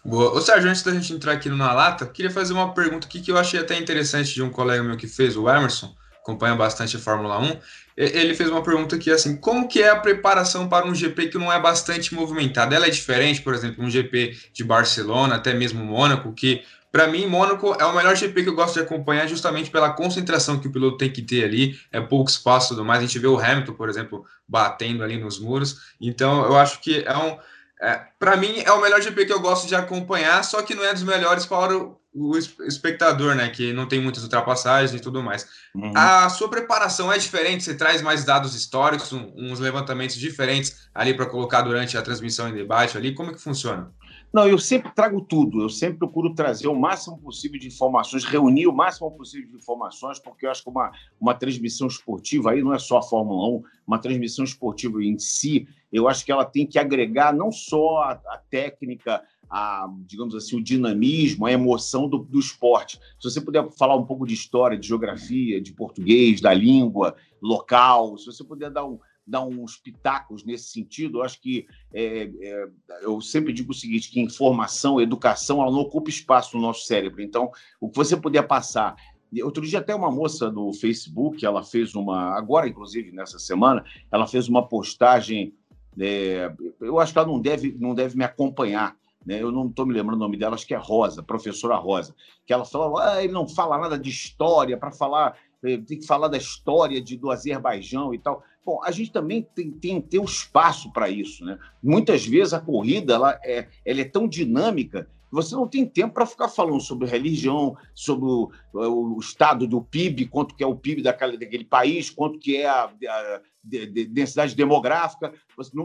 Boa. 0.05 0.33
Ô 0.33 0.41
Sérgio, 0.41 0.71
antes 0.71 0.85
da 0.85 0.93
gente 0.93 1.13
entrar 1.13 1.33
aqui 1.33 1.49
no 1.49 1.57
Na 1.57 1.73
Lata, 1.73 2.07
queria 2.07 2.31
fazer 2.31 2.53
uma 2.53 2.73
pergunta 2.73 3.09
aqui 3.09 3.21
que 3.21 3.33
eu 3.33 3.37
achei 3.37 3.59
até 3.59 3.77
interessante 3.77 4.33
de 4.33 4.41
um 4.41 4.49
colega 4.49 4.81
meu 4.81 4.97
que 4.97 5.09
fez, 5.09 5.37
o 5.37 5.49
Emerson 5.49 5.93
acompanha 6.29 6.55
bastante 6.55 6.97
a 6.97 7.01
Fórmula 7.01 7.41
1, 7.41 7.57
ele 7.97 8.35
fez 8.35 8.51
uma 8.51 8.63
pergunta 8.63 8.97
aqui 8.97 9.11
assim, 9.11 9.37
como 9.37 9.67
que 9.67 9.83
é 9.83 9.89
a 9.89 9.97
preparação 9.97 10.69
para 10.69 10.87
um 10.87 10.95
GP 10.95 11.29
que 11.29 11.39
não 11.39 11.51
é 11.51 11.59
bastante 11.59 12.15
movimentado? 12.15 12.75
Ela 12.75 12.87
é 12.87 12.91
diferente, 12.91 13.41
por 13.41 13.55
exemplo, 13.55 13.83
um 13.83 13.91
GP 13.91 14.37
de 14.53 14.63
Barcelona, 14.63 15.37
até 15.37 15.55
mesmo 15.55 15.83
Mônaco, 15.83 16.33
que 16.33 16.63
para 16.91 17.07
mim, 17.07 17.27
Mônaco 17.27 17.77
é 17.79 17.85
o 17.85 17.95
melhor 17.95 18.17
GP 18.17 18.45
que 18.45 18.49
eu 18.49 18.55
gosto 18.55 18.75
de 18.75 18.81
acompanhar 18.81 19.27
justamente 19.27 19.71
pela 19.71 19.91
concentração 19.91 20.59
que 20.59 20.69
o 20.69 20.73
piloto 20.73 20.97
tem 20.97 21.11
que 21.11 21.21
ter 21.21 21.45
ali, 21.45 21.79
é 21.93 22.01
pouco 22.01 22.31
espaço 22.31 22.69
e 22.73 22.77
tudo 22.77 22.85
mais. 22.85 23.01
A 23.01 23.03
gente 23.03 23.19
vê 23.19 23.27
o 23.27 23.39
Hamilton, 23.39 23.75
por 23.75 23.91
exemplo, 23.91 24.25
batendo 24.47 25.05
ali 25.05 25.19
nos 25.19 25.39
muros. 25.39 25.81
Então, 26.01 26.45
eu 26.45 26.57
acho 26.57 26.81
que 26.81 27.05
é 27.07 27.17
um. 27.17 27.39
É, 27.81 28.01
para 28.19 28.37
mim, 28.37 28.63
é 28.65 28.73
o 28.73 28.81
melhor 28.81 29.03
GP 29.03 29.27
que 29.27 29.33
eu 29.33 29.41
gosto 29.41 29.69
de 29.69 29.75
acompanhar, 29.75 30.43
só 30.43 30.63
que 30.63 30.75
não 30.75 30.83
é 30.83 30.93
dos 30.93 31.03
melhores 31.03 31.45
para 31.45 31.75
o 32.15 32.37
espectador, 32.37 33.35
né? 33.35 33.49
Que 33.49 33.73
não 33.73 33.87
tem 33.87 34.01
muitas 34.01 34.23
ultrapassagens 34.23 34.99
e 34.99 35.03
tudo 35.03 35.23
mais. 35.23 35.47
Uhum. 35.75 35.93
A 35.95 36.29
sua 36.29 36.49
preparação 36.49 37.13
é 37.13 37.19
diferente? 37.19 37.65
Você 37.65 37.75
traz 37.75 38.03
mais 38.03 38.25
dados 38.25 38.55
históricos, 38.55 39.13
um, 39.13 39.33
uns 39.37 39.61
levantamentos 39.61 40.17
diferentes 40.17 40.89
ali 40.95 41.15
para 41.15 41.27
colocar 41.27 41.63
durante 41.63 41.97
a 41.97 42.03
transmissão 42.03 42.49
em 42.49 42.55
debate 42.55 42.97
ali? 42.97 43.15
Como 43.15 43.31
é 43.31 43.35
que 43.35 43.41
funciona? 43.41 43.93
Não, 44.33 44.47
eu 44.47 44.59
sempre 44.59 44.91
trago 44.95 45.23
tudo, 45.23 45.63
eu 45.63 45.71
sempre 45.71 45.99
procuro 45.99 46.35
trazer 46.35 46.69
o 46.69 46.75
máximo 46.75 47.17
possível 47.19 47.59
de 47.59 47.67
informações, 47.67 48.25
reunir 48.25 48.67
o 48.67 48.73
máximo 48.73 49.11
possível 49.11 49.49
de 49.49 49.57
informações, 49.57 50.19
porque 50.19 50.45
eu 50.45 50.51
acho 50.51 50.63
que 50.63 50.69
uma, 50.69 50.93
uma 51.19 51.35
transmissão 51.35 51.87
esportiva 51.87 52.51
aí 52.51 52.63
não 52.63 52.75
é 52.75 52.79
só 52.79 52.99
a 52.99 53.03
Fórmula 53.03 53.49
1, 53.59 53.63
uma 53.87 53.99
transmissão 53.99 54.45
esportiva 54.45 55.03
em 55.03 55.19
si, 55.19 55.67
eu 55.91 56.07
acho 56.07 56.27
que 56.27 56.31
ela 56.31 56.45
tem 56.45 56.67
que 56.67 56.79
agregar 56.79 57.33
não 57.33 57.51
só 57.51 58.03
a, 58.03 58.11
a 58.11 58.41
técnica, 58.51 59.23
a, 59.51 59.89
digamos 60.07 60.35
assim, 60.35 60.57
o 60.57 60.63
dinamismo, 60.63 61.47
a 61.47 61.53
emoção 61.53 62.09
do, 62.09 62.19
do 62.19 62.39
esporte. 62.39 62.99
Se 63.19 63.31
você 63.31 63.41
puder 63.41 63.69
falar 63.79 63.97
um 63.97 64.05
pouco 64.05 64.27
de 64.27 64.35
história, 64.35 64.79
de 64.79 64.87
geografia, 64.89 65.61
de 65.61 65.73
português, 65.73 66.41
da 66.41 66.53
língua 66.53 67.15
local, 67.41 68.19
se 68.19 68.27
você 68.27 68.45
puder 68.45 68.71
dar 68.71 68.85
um, 68.85 68.99
dar 69.29 69.45
uns 69.45 69.77
pitacos 69.77 70.43
nesse 70.45 70.71
sentido. 70.71 71.19
Eu 71.19 71.23
acho 71.23 71.41
que 71.41 71.67
é, 71.93 72.31
é, 72.41 72.69
eu 73.03 73.21
sempre 73.21 73.53
digo 73.53 73.73
o 73.73 73.75
seguinte: 73.75 74.11
que 74.11 74.21
informação, 74.21 75.01
educação, 75.01 75.61
ela 75.61 75.71
não 75.71 75.81
ocupa 75.81 76.09
espaço 76.09 76.57
no 76.57 76.63
nosso 76.63 76.87
cérebro. 76.87 77.23
Então, 77.23 77.51
o 77.81 77.91
que 77.91 77.97
você 77.97 78.17
puder 78.17 78.43
passar. 78.47 78.97
Outro 79.43 79.67
dia, 79.67 79.81
até 79.81 79.95
uma 79.95 80.11
moça 80.11 80.51
no 80.51 80.73
Facebook, 80.73 81.45
ela 81.45 81.63
fez 81.63 81.95
uma. 81.95 82.35
Agora, 82.35 82.67
inclusive, 82.67 83.13
nessa 83.13 83.39
semana, 83.39 83.85
ela 84.11 84.27
fez 84.27 84.49
uma 84.49 84.67
postagem. 84.67 85.53
É, 86.01 86.51
eu 86.81 86.99
acho 86.99 87.13
que 87.13 87.19
ela 87.19 87.29
não 87.29 87.39
deve, 87.39 87.77
não 87.79 87.95
deve 87.95 88.17
me 88.17 88.25
acompanhar. 88.25 88.97
Né? 89.29 89.43
Eu 89.43 89.53
não 89.53 89.67
estou 89.67 89.85
me 89.85 89.93
lembrando 89.93 90.17
o 90.17 90.25
nome 90.25 90.39
dela, 90.39 90.55
acho 90.55 90.67
que 90.67 90.73
é 90.73 90.79
Rosa, 90.79 91.23
professora 91.23 91.77
Rosa, 91.77 92.15
que 92.47 92.53
ela 92.53 92.65
falou: 92.65 92.97
ah, 92.97 93.23
ele 93.23 93.31
não 93.31 93.47
fala 93.47 93.77
nada 93.77 93.99
de 93.99 94.09
história 94.09 94.75
para 94.75 94.91
falar, 94.91 95.37
eh, 95.63 95.77
tem 95.77 95.99
que 95.99 96.07
falar 96.07 96.29
da 96.29 96.39
história 96.39 96.99
de, 96.99 97.15
do 97.19 97.31
Azerbaijão 97.31 98.15
e 98.15 98.19
tal. 98.19 98.43
Bom, 98.65 98.81
a 98.83 98.91
gente 98.91 99.13
também 99.13 99.47
tem, 99.55 99.71
tem 99.71 100.01
que 100.01 100.09
ter 100.09 100.19
um 100.19 100.25
espaço 100.25 100.91
para 100.95 101.11
isso. 101.11 101.45
Né? 101.45 101.59
Muitas 101.83 102.27
vezes 102.27 102.55
a 102.55 102.61
corrida 102.61 103.13
ela 103.13 103.39
é, 103.45 103.69
ela 103.85 104.01
é 104.01 104.05
tão 104.05 104.27
dinâmica 104.27 105.07
Você 105.31 105.55
não 105.55 105.69
tem 105.69 105.85
tempo 105.85 106.15
para 106.15 106.25
ficar 106.25 106.49
falando 106.49 106.81
sobre 106.81 107.07
religião, 107.07 107.77
sobre 107.95 108.27
o, 108.73 109.17
o, 109.17 109.19
estado 109.19 109.67
do 109.67 109.83
PIB, 109.83 110.27
quanto 110.27 110.55
que 110.55 110.63
é 110.63 110.67
o 110.67 110.77
PIB 110.77 111.03
daquele, 111.03 111.65
país, 111.65 112.11
quanto 112.11 112.39
que 112.39 112.57
é 112.57 112.69
a, 112.69 112.85
a, 112.85 113.41
de, 113.63 113.87
de, 113.87 114.05
densidade 114.07 114.55
demográfica. 114.55 115.33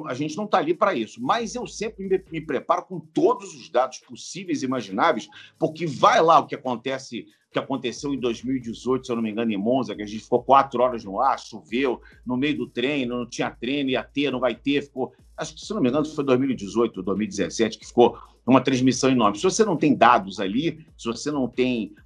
A 0.07 0.13
gente 0.13 0.38
não 0.38 0.45
está 0.45 0.57
ali 0.57 0.73
para 0.73 0.93
isso. 0.93 1.21
Mas 1.21 1.55
eu 1.55 1.67
sempre 1.67 2.07
me, 2.07 2.23
me, 2.31 2.41
preparo 2.41 2.84
com 2.84 2.99
todos 2.99 3.53
os 3.53 3.69
dados 3.69 3.99
possíveis 3.99 4.61
e 4.61 4.65
imagináveis, 4.65 5.27
porque 5.57 5.86
vai 5.86 6.21
lá 6.21 6.39
o 6.39 6.47
que 6.47 6.55
acontece 6.55 7.25
que 7.53 7.59
aconteceu 7.59 8.11
em 8.13 8.19
2018, 8.19 9.05
se 9.05 9.11
eu 9.11 9.15
não 9.15 9.21
me 9.21 9.29
engano, 9.29 9.51
em 9.51 9.57
Monza, 9.57 9.95
que 9.95 10.01
a 10.01 10.05
gente 10.07 10.23
ficou 10.23 10.41
quatro 10.41 10.81
horas 10.81 11.05
no 11.05 11.21
ar, 11.21 11.39
choveu, 11.39 12.01
no 12.25 12.36
meio 12.36 12.57
do 12.57 12.67
treino, 12.67 13.19
não 13.19 13.29
tinha 13.29 13.51
treino, 13.51 13.91
ia 13.91 14.03
ter, 14.03 14.31
não 14.31 14.39
vai 14.39 14.55
ter, 14.55 14.81
ficou. 14.81 15.13
Acho 15.38 15.53
que, 15.53 15.61
se 15.61 15.71
não 15.71 15.79
me 15.79 15.89
engano, 15.89 16.03
foi 16.03 16.23
2018, 16.25 17.03
2017, 17.03 17.77
que 17.77 17.86
ficou 17.86 18.17
uma 18.45 18.59
transmissão 18.59 19.09
enorme. 19.09 19.38
Se 19.38 19.43
você 19.43 19.63
não 19.63 19.77
tem 19.77 19.95
dados 19.95 20.39
ali, 20.39 20.86
se 20.97 21.05
você 21.05 21.31
não 21.31 21.47
tem 21.47 21.93
é, 21.93 21.93
é, 21.93 22.03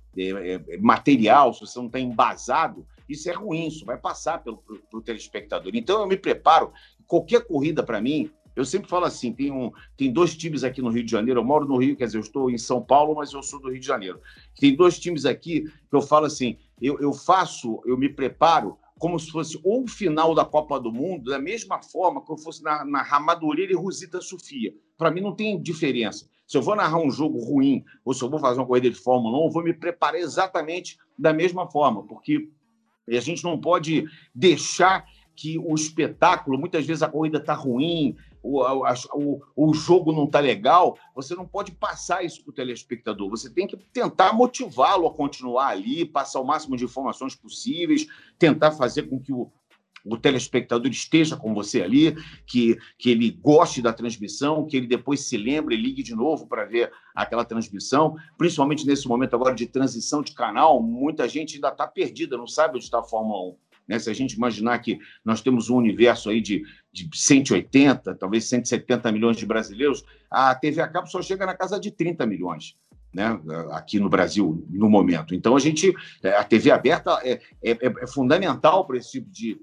material, 0.80 1.54
se 1.54 1.62
você 1.62 1.80
não 1.80 1.90
tem 1.90 2.08
embasado, 2.08 2.86
isso 3.08 3.30
é 3.30 3.34
ruim, 3.34 3.68
isso 3.68 3.86
vai 3.86 3.98
passar 3.98 4.44
pelo 4.44 4.58
pro, 4.90 5.02
telespectador. 5.02 5.72
Então 5.76 6.02
eu 6.02 6.08
me 6.08 6.18
preparo, 6.18 6.72
qualquer 7.06 7.46
corrida 7.46 7.84
para 7.84 8.02
mim, 8.02 8.30
eu 8.56 8.66
sempre 8.66 8.90
falo 8.90 9.06
assim: 9.06 9.32
tem, 9.32 9.52
um, 9.52 9.72
tem 9.96 10.12
dois 10.12 10.36
times 10.36 10.64
aqui 10.64 10.82
no 10.82 10.90
Rio 10.90 11.04
de 11.04 11.12
Janeiro. 11.12 11.40
Eu 11.40 11.46
moro 11.46 11.66
no 11.66 11.78
Rio, 11.78 11.96
quer 11.96 12.06
dizer, 12.06 12.18
eu 12.18 12.22
estou 12.22 12.50
em 12.50 12.58
São 12.58 12.82
Paulo, 12.82 13.16
mas 13.16 13.32
eu 13.32 13.44
sou 13.44 13.62
do 13.62 13.70
Rio 13.70 13.80
de 13.80 13.86
Janeiro. 13.86 14.20
Tem 14.60 14.76
dois 14.76 15.00
times 15.00 15.26
aqui 15.26 15.62
que 15.62 15.96
eu 15.96 16.02
falo 16.02 16.26
assim: 16.26 16.58
eu, 16.82 17.00
eu 17.00 17.14
faço, 17.14 17.82
eu 17.86 17.98
me 17.98 18.10
preparo 18.10 18.78
como 18.98 19.20
se 19.20 19.30
fosse 19.30 19.60
ou 19.64 19.84
o 19.84 19.88
final 19.88 20.34
da 20.34 20.44
Copa 20.44 20.80
do 20.80 20.92
Mundo, 20.92 21.30
da 21.30 21.40
mesma 21.40 21.82
forma 21.84 22.26
que 22.26 22.32
eu 22.32 22.38
fosse 22.38 22.64
narrar 22.64 23.20
Madureira 23.20 23.72
e 23.72 23.76
Rosita 23.76 24.20
Sofia. 24.22 24.74
Para 24.98 25.12
mim 25.12 25.22
não 25.22 25.36
tem 25.36 25.62
diferença. 25.62 26.28
Se 26.48 26.58
eu 26.58 26.62
vou 26.62 26.76
narrar 26.76 26.98
um 26.98 27.12
jogo 27.12 27.40
ruim 27.40 27.84
ou 28.06 28.14
se 28.14 28.24
eu 28.24 28.30
vou 28.30 28.40
fazer 28.40 28.60
uma 28.60 28.66
corrida 28.66 28.90
de 28.90 28.96
Fórmula 28.96 29.38
1, 29.38 29.46
eu 29.46 29.52
vou 29.52 29.64
me 29.64 29.74
preparar 29.74 30.20
exatamente 30.20 30.98
da 31.20 31.34
mesma 31.34 31.70
forma, 31.70 32.04
porque 32.04 32.50
a 33.08 33.20
gente 33.20 33.44
não 33.44 33.60
pode 33.60 34.06
deixar 34.34 35.06
que 35.36 35.60
o 35.60 35.76
espetáculo, 35.76 36.58
muitas 36.58 36.86
vezes 36.86 37.04
a 37.04 37.10
corrida 37.10 37.38
está 37.38 37.54
ruim, 37.54 38.16
o, 38.42 38.64
o, 39.14 39.42
o 39.56 39.74
jogo 39.74 40.12
não 40.12 40.24
está 40.24 40.40
legal, 40.40 40.98
você 41.14 41.36
não 41.36 41.46
pode 41.46 41.74
passar 41.74 42.24
isso 42.24 42.42
para 42.44 42.52
o 42.52 42.56
telespectador. 42.56 43.30
Você 43.30 43.50
tem 43.50 43.68
que 43.68 43.78
tentar 43.78 44.34
motivá-lo 44.34 45.06
a 45.06 45.14
continuar 45.14 45.68
ali, 45.68 46.06
passar 46.06 46.40
o 46.40 46.46
máximo 46.46 46.76
de 46.76 46.86
informações 46.86 47.36
possíveis, 47.36 48.08
tentar 48.40 48.72
fazer 48.72 49.04
com 49.04 49.20
que 49.20 49.32
o, 49.32 49.52
o 50.06 50.18
telespectador 50.18 50.90
esteja 50.90 51.36
com 51.36 51.54
você 51.54 51.82
ali, 51.82 52.16
que, 52.46 52.78
que 52.98 53.10
ele 53.10 53.32
goste 53.32 53.82
da 53.82 53.94
transmissão, 53.94 54.66
que 54.66 54.78
ele 54.78 54.88
depois 54.88 55.22
se 55.22 55.38
lembre 55.38 55.76
e 55.76 55.82
ligue 55.82 56.04
de 56.04 56.16
novo 56.16 56.48
para 56.48 56.66
ver 56.66 56.92
aquela 57.14 57.44
transmissão, 57.44 58.16
principalmente 58.38 58.86
nesse 58.86 59.08
momento 59.08 59.36
agora 59.36 59.56
de 59.56 59.66
transição 59.66 60.22
de 60.22 60.34
canal, 60.34 60.82
muita 60.82 61.28
gente 61.28 61.56
ainda 61.56 61.70
está 61.70 61.88
perdida, 61.88 62.38
não 62.38 62.48
sabe 62.48 62.76
onde 62.76 62.86
está 62.86 63.00
a 63.00 63.04
Fórmula 63.04 63.54
1. 63.54 63.56
Né? 63.88 64.00
Se 64.00 64.10
a 64.10 64.14
gente 64.14 64.34
imaginar 64.34 64.80
que 64.80 65.00
nós 65.24 65.42
temos 65.42 65.70
um 65.70 65.78
universo 65.78 66.30
aí 66.30 66.42
de, 66.42 66.64
de 66.92 67.10
180, 67.14 68.16
talvez 68.16 68.46
170 68.46 69.12
milhões 69.12 69.38
de 69.38 69.46
brasileiros, 69.46 70.04
a 70.30 70.54
TV 70.54 70.82
a 70.82 70.88
cabo 70.88 71.08
só 71.08 71.22
chega 71.22 71.46
na 71.46 71.56
casa 71.56 71.80
de 71.80 71.92
30 71.92 72.26
milhões. 72.26 72.76
Né, 73.14 73.26
aqui 73.72 74.00
no 74.00 74.10
Brasil, 74.10 74.64
no 74.70 74.90
momento. 74.90 75.34
Então, 75.34 75.56
a 75.56 75.60
gente, 75.60 75.92
a 76.38 76.44
TV 76.44 76.70
aberta 76.70 77.18
é, 77.24 77.40
é, 77.64 77.78
é 77.82 78.06
fundamental 78.06 78.86
para 78.86 78.98
esse 78.98 79.14
tipo 79.14 79.32
de, 79.32 79.60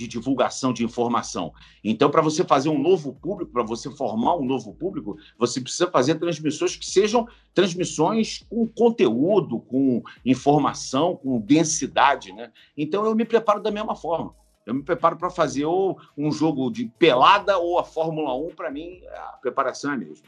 de 0.00 0.08
divulgação 0.08 0.72
de 0.72 0.82
informação. 0.82 1.52
Então, 1.84 2.10
para 2.10 2.22
você 2.22 2.42
fazer 2.42 2.70
um 2.70 2.80
novo 2.80 3.12
público, 3.12 3.52
para 3.52 3.62
você 3.62 3.90
formar 3.90 4.36
um 4.36 4.44
novo 4.44 4.72
público, 4.72 5.18
você 5.38 5.60
precisa 5.60 5.90
fazer 5.90 6.14
transmissões 6.14 6.74
que 6.74 6.86
sejam 6.86 7.28
transmissões 7.52 8.42
com 8.48 8.66
conteúdo, 8.66 9.60
com 9.60 10.02
informação, 10.24 11.16
com 11.16 11.38
densidade. 11.38 12.32
Né? 12.32 12.50
Então, 12.76 13.04
eu 13.04 13.14
me 13.14 13.26
preparo 13.26 13.62
da 13.62 13.70
mesma 13.70 13.94
forma. 13.94 14.34
Eu 14.64 14.74
me 14.74 14.82
preparo 14.82 15.16
para 15.16 15.28
fazer 15.28 15.66
ou 15.66 15.98
um 16.16 16.32
jogo 16.32 16.70
de 16.70 16.86
pelada 16.98 17.58
ou 17.58 17.78
a 17.78 17.84
Fórmula 17.84 18.34
1, 18.34 18.54
para 18.54 18.70
mim, 18.70 19.02
a 19.06 19.38
preparação 19.40 19.92
é 19.92 19.96
mesmo. 19.96 20.26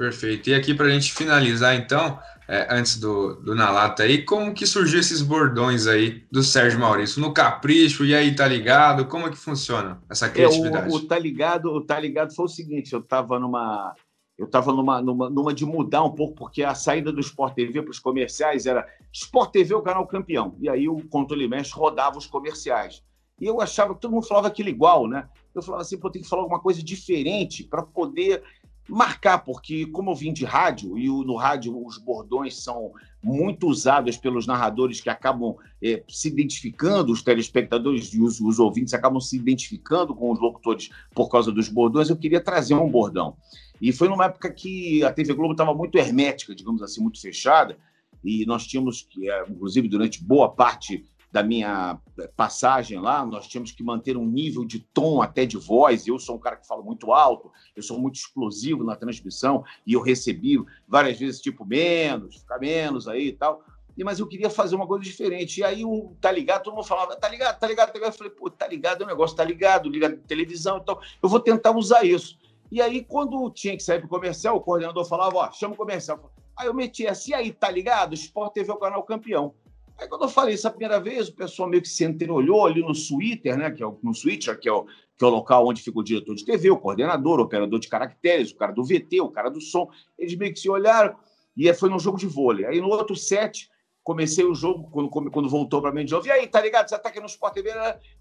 Perfeito. 0.00 0.48
E 0.48 0.54
aqui 0.54 0.72
para 0.72 0.86
a 0.86 0.88
gente 0.88 1.12
finalizar, 1.12 1.76
então, 1.76 2.18
é, 2.48 2.66
antes 2.74 2.98
do, 2.98 3.34
do 3.34 3.54
Na 3.54 3.70
Lata 3.70 4.04
aí, 4.04 4.24
como 4.24 4.54
que 4.54 4.64
surgiu 4.64 4.98
esses 4.98 5.20
bordões 5.20 5.86
aí 5.86 6.24
do 6.32 6.42
Sérgio 6.42 6.80
Maurício? 6.80 7.20
No 7.20 7.34
Capricho, 7.34 8.02
e 8.02 8.14
aí, 8.14 8.34
tá 8.34 8.48
ligado? 8.48 9.04
Como 9.04 9.26
é 9.26 9.30
que 9.30 9.36
funciona 9.36 10.02
essa 10.08 10.30
criatividade? 10.30 10.88
É, 10.88 10.90
o, 10.90 10.94
o, 10.94 11.06
tá 11.06 11.18
ligado, 11.18 11.66
o 11.66 11.82
Tá 11.82 12.00
Ligado 12.00 12.34
foi 12.34 12.46
o 12.46 12.48
seguinte, 12.48 12.94
eu 12.94 13.00
estava 13.00 13.38
numa... 13.38 13.94
Eu 14.38 14.46
estava 14.46 14.72
numa, 14.72 15.02
numa, 15.02 15.28
numa 15.28 15.52
de 15.52 15.66
mudar 15.66 16.02
um 16.02 16.14
pouco, 16.14 16.34
porque 16.34 16.62
a 16.62 16.74
saída 16.74 17.12
do 17.12 17.20
Sport 17.20 17.54
TV 17.54 17.82
para 17.82 17.90
os 17.90 17.98
comerciais 17.98 18.64
era 18.64 18.88
Sport 19.12 19.52
TV 19.52 19.74
o 19.74 19.82
canal 19.82 20.06
campeão. 20.06 20.56
E 20.62 20.68
aí 20.70 20.88
o 20.88 21.06
controle 21.10 21.46
mestre 21.46 21.78
rodava 21.78 22.16
os 22.16 22.26
comerciais. 22.26 23.02
E 23.38 23.44
eu 23.44 23.60
achava 23.60 23.94
que 23.94 24.00
todo 24.00 24.12
mundo 24.12 24.26
falava 24.26 24.48
aquilo 24.48 24.70
igual, 24.70 25.06
né? 25.06 25.28
Eu 25.54 25.60
falava 25.62 25.82
assim, 25.82 25.98
pô, 25.98 26.08
tem 26.08 26.22
que 26.22 26.28
falar 26.28 26.40
alguma 26.40 26.60
coisa 26.60 26.82
diferente 26.82 27.64
para 27.64 27.82
poder 27.82 28.42
marcar, 28.90 29.38
porque 29.38 29.86
como 29.86 30.10
eu 30.10 30.14
vim 30.14 30.32
de 30.32 30.44
rádio, 30.44 30.98
e 30.98 31.06
no 31.08 31.36
rádio 31.36 31.86
os 31.86 31.98
bordões 31.98 32.62
são 32.62 32.92
muito 33.22 33.68
usados 33.68 34.16
pelos 34.16 34.46
narradores 34.46 35.00
que 35.00 35.10
acabam 35.10 35.54
é, 35.82 36.02
se 36.08 36.28
identificando, 36.28 37.12
os 37.12 37.22
telespectadores 37.22 38.12
e 38.14 38.20
os, 38.20 38.40
os, 38.40 38.58
ouvintes 38.58 38.94
acabam 38.94 39.20
se 39.20 39.36
identificando 39.36 40.14
com 40.14 40.30
os 40.30 40.40
locutores 40.40 40.90
por 41.14 41.28
causa 41.28 41.52
dos 41.52 41.68
bordões, 41.68 42.08
eu 42.08 42.16
queria 42.16 42.40
trazer 42.40 42.74
um 42.74 42.88
bordão. 42.88 43.36
E 43.80 43.92
foi 43.92 44.08
numa 44.08 44.26
época 44.26 44.50
que 44.50 45.02
a 45.04 45.12
TV 45.12 45.34
Globo 45.34 45.52
estava 45.52 45.74
muito 45.74 45.96
hermética, 45.96 46.54
digamos 46.54 46.82
assim, 46.82 47.00
muito 47.00 47.20
fechada, 47.20 47.78
e 48.24 48.44
nós 48.46 48.66
tínhamos, 48.66 49.08
é, 49.22 49.44
inclusive 49.48 49.88
durante 49.88 50.22
boa 50.22 50.50
parte 50.50 51.04
da 51.32 51.42
minha 51.42 51.98
passagem 52.36 52.98
lá, 52.98 53.24
nós 53.24 53.46
tínhamos 53.46 53.70
que 53.70 53.82
manter 53.82 54.16
um 54.16 54.26
nível 54.26 54.64
de 54.64 54.80
tom 54.80 55.22
até 55.22 55.46
de 55.46 55.56
voz. 55.56 56.06
Eu 56.06 56.18
sou 56.18 56.36
um 56.36 56.40
cara 56.40 56.56
que 56.56 56.66
fala 56.66 56.82
muito 56.82 57.12
alto, 57.12 57.50
eu 57.76 57.82
sou 57.82 57.98
muito 57.98 58.16
explosivo 58.16 58.82
na 58.82 58.96
transmissão 58.96 59.64
e 59.86 59.92
eu 59.92 60.02
recebi 60.02 60.58
várias 60.88 61.18
vezes 61.18 61.40
tipo 61.40 61.64
menos, 61.64 62.36
ficar 62.36 62.58
menos 62.58 63.06
aí 63.06 63.28
e 63.28 63.32
tal. 63.32 63.62
Mas 64.02 64.18
eu 64.18 64.26
queria 64.26 64.48
fazer 64.48 64.76
uma 64.76 64.86
coisa 64.86 65.04
diferente. 65.04 65.60
E 65.60 65.64
aí 65.64 65.84
o 65.84 66.16
tá 66.20 66.32
ligado, 66.32 66.64
todo 66.64 66.74
mundo 66.74 66.86
falava, 66.86 67.14
tá 67.16 67.28
ligado, 67.28 67.58
tá 67.58 67.66
ligado, 67.66 67.88
tá 67.88 67.94
ligado. 67.94 68.12
Eu 68.12 68.18
falei, 68.18 68.32
pô, 68.32 68.50
tá 68.50 68.66
ligado 68.66 69.02
é 69.02 69.04
um 69.04 69.08
negócio, 69.08 69.36
tá 69.36 69.44
ligado, 69.44 69.90
liga 69.90 70.10
televisão, 70.26 70.78
então 70.78 70.98
eu 71.22 71.28
vou 71.28 71.38
tentar 71.38 71.72
usar 71.72 72.04
isso. 72.04 72.38
E 72.72 72.80
aí, 72.80 73.04
quando 73.04 73.50
tinha 73.50 73.76
que 73.76 73.82
sair 73.82 73.98
para 73.98 74.08
comercial, 74.08 74.56
o 74.56 74.60
coordenador 74.60 75.04
falava, 75.04 75.36
ó, 75.36 75.52
chama 75.52 75.74
o 75.74 75.76
comercial. 75.76 76.32
Aí 76.56 76.66
eu 76.66 76.74
metia 76.74 77.10
assim, 77.10 77.32
aí, 77.32 77.52
tá 77.52 77.70
ligado? 77.70 78.14
Sport 78.14 78.52
TV 78.52 78.70
é 78.70 78.74
o 78.74 78.78
canal 78.78 79.02
campeão. 79.02 79.54
Aí 80.00 80.08
quando 80.08 80.22
eu 80.22 80.28
falei 80.30 80.54
isso 80.54 80.66
a 80.66 80.70
primeira 80.70 80.98
vez, 80.98 81.28
o 81.28 81.34
pessoal 81.34 81.68
meio 81.68 81.82
que 81.82 81.88
se 81.88 82.04
entreolhou 82.04 82.66
ali 82.66 82.80
no 82.80 82.94
Twitter, 82.94 83.56
né, 83.56 83.70
que 83.70 83.82
é 83.82 83.86
o, 83.86 83.98
no 84.02 84.14
Switcher, 84.14 84.58
que 84.58 84.66
é 84.66 84.72
o, 84.72 84.84
que 84.84 85.24
é 85.24 85.26
o 85.26 85.30
local 85.30 85.66
onde 85.66 85.82
fica 85.82 85.98
o 85.98 86.02
diretor 86.02 86.34
de 86.34 86.44
TV, 86.44 86.70
o 86.70 86.78
coordenador, 86.78 87.38
o 87.38 87.42
operador 87.42 87.78
de 87.78 87.88
caracteres, 87.88 88.50
o 88.50 88.56
cara 88.56 88.72
do 88.72 88.82
VT, 88.82 89.20
o 89.20 89.28
cara 89.28 89.50
do 89.50 89.60
som. 89.60 89.90
Eles 90.18 90.34
meio 90.36 90.54
que 90.54 90.58
se 90.58 90.70
olharam 90.70 91.14
e 91.54 91.72
foi 91.74 91.90
num 91.90 91.98
jogo 91.98 92.16
de 92.16 92.26
vôlei. 92.26 92.64
Aí 92.64 92.80
no 92.80 92.88
outro 92.88 93.14
set, 93.14 93.68
comecei 94.02 94.44
o 94.44 94.54
jogo, 94.54 94.88
quando, 94.90 95.30
quando 95.30 95.48
voltou 95.50 95.82
para 95.82 95.92
mim 95.92 96.06
de 96.06 96.12
novo. 96.12 96.26
E 96.26 96.30
aí, 96.30 96.46
tá 96.46 96.62
ligado? 96.62 96.88
Você 96.88 96.98
tá 96.98 97.10
aqui 97.10 97.20
no 97.20 97.26
Sport 97.26 97.52
TV? 97.52 97.70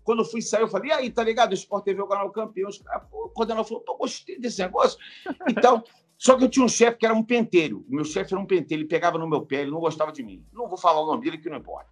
Quando 0.04 0.20
eu 0.20 0.26
fui 0.26 0.42
sair, 0.42 0.64
eu 0.64 0.68
falei, 0.68 0.90
e 0.90 0.94
aí, 0.94 1.10
tá 1.10 1.24
ligado? 1.24 1.52
O 1.52 1.56
Sport 1.56 1.86
TV 1.86 2.02
é 2.02 2.04
o 2.04 2.08
canal 2.08 2.30
campeão. 2.32 2.70
O 3.12 3.30
coordenador 3.30 3.66
falou, 3.66 3.84
pô, 3.84 3.96
gostei 3.96 4.38
desse 4.38 4.62
negócio. 4.62 5.00
Então, 5.48 5.82
só 6.20 6.38
que 6.38 6.44
eu 6.44 6.50
tinha 6.50 6.66
um 6.66 6.70
chefe 6.70 6.98
que 6.98 7.06
era 7.06 7.16
um 7.16 7.24
penteiro. 7.24 7.86
O 7.90 7.96
meu 7.96 8.04
chefe 8.04 8.34
era 8.34 8.44
um 8.44 8.46
penteiro, 8.46 8.84
ele 8.84 8.90
pegava 8.90 9.18
no 9.18 9.28
meu 9.28 9.46
pé, 9.46 9.62
ele 9.62 9.72
não 9.72 9.80
gostava 9.80 10.12
de 10.12 10.22
mim. 10.22 10.46
Não 10.52 10.68
vou 10.68 10.78
falar 10.78 11.02
o 11.02 11.06
nome 11.06 11.24
dele, 11.24 11.38
que 11.38 11.50
não 11.50 11.58
importa. 11.58 11.90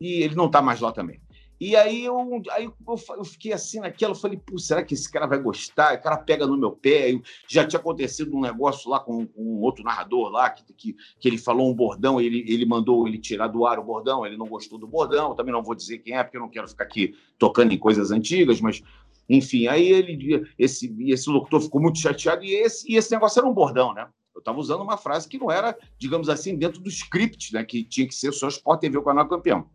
E 0.00 0.22
ele 0.22 0.36
não 0.36 0.46
está 0.46 0.62
mais 0.62 0.80
lá 0.80 0.92
também. 0.92 1.20
E 1.60 1.74
aí 1.74 2.04
eu, 2.04 2.42
aí 2.50 2.70
eu 2.86 3.24
fiquei 3.24 3.52
assim 3.52 3.80
naquela, 3.80 4.12
eu 4.12 4.18
falei, 4.18 4.38
Pô, 4.38 4.58
será 4.58 4.82
que 4.82 4.94
esse 4.94 5.10
cara 5.10 5.26
vai 5.26 5.38
gostar? 5.38 5.94
O 5.94 6.02
cara 6.02 6.16
pega 6.18 6.46
no 6.46 6.56
meu 6.56 6.70
pé. 6.70 7.18
Já 7.48 7.66
tinha 7.66 7.80
acontecido 7.80 8.36
um 8.36 8.40
negócio 8.40 8.88
lá 8.88 9.00
com, 9.00 9.26
com 9.26 9.42
um 9.42 9.60
outro 9.60 9.82
narrador 9.82 10.30
lá, 10.30 10.50
que, 10.50 10.64
que, 10.72 10.96
que, 11.18 11.28
ele 11.28 11.38
falou 11.38 11.68
um 11.68 11.74
bordão, 11.74 12.20
ele, 12.20 12.44
ele 12.46 12.64
mandou 12.64 13.08
ele 13.08 13.18
tirar 13.18 13.48
do 13.48 13.66
ar 13.66 13.78
o 13.80 13.84
bordão, 13.84 14.24
ele 14.24 14.36
não 14.36 14.46
gostou 14.46 14.78
do 14.78 14.86
bordão, 14.86 15.34
também 15.34 15.52
não 15.52 15.62
vou 15.62 15.74
dizer 15.74 15.98
quem 15.98 16.16
é, 16.16 16.22
porque 16.22 16.36
eu 16.36 16.42
não 16.42 16.50
quero 16.50 16.68
ficar 16.68 16.84
aqui 16.84 17.14
tocando 17.38 17.72
em 17.72 17.78
coisas 17.78 18.10
antigas, 18.10 18.60
mas 18.60 18.82
enfim, 19.28 19.66
aí 19.66 19.86
ele, 19.86 20.44
esse, 20.58 20.94
esse 21.10 21.30
locutor 21.30 21.60
ficou 21.60 21.80
muito 21.80 21.98
chateado 21.98 22.44
e 22.44 22.54
esse, 22.54 22.90
e 22.90 22.96
esse 22.96 23.10
negócio 23.10 23.40
era 23.40 23.48
um 23.48 23.54
bordão, 23.54 23.94
né? 23.94 24.08
Eu 24.34 24.40
estava 24.40 24.58
usando 24.58 24.82
uma 24.82 24.96
frase 24.96 25.28
que 25.28 25.38
não 25.38 25.50
era, 25.50 25.76
digamos 25.96 26.28
assim, 26.28 26.56
dentro 26.56 26.80
do 26.80 26.88
script, 26.88 27.54
né? 27.54 27.64
Que 27.64 27.84
tinha 27.84 28.06
que 28.06 28.14
ser 28.14 28.32
só 28.32 28.48
Sport 28.48 28.80
TV 28.80 28.98
o 28.98 29.02
canal 29.02 29.28
campeão. 29.28 29.68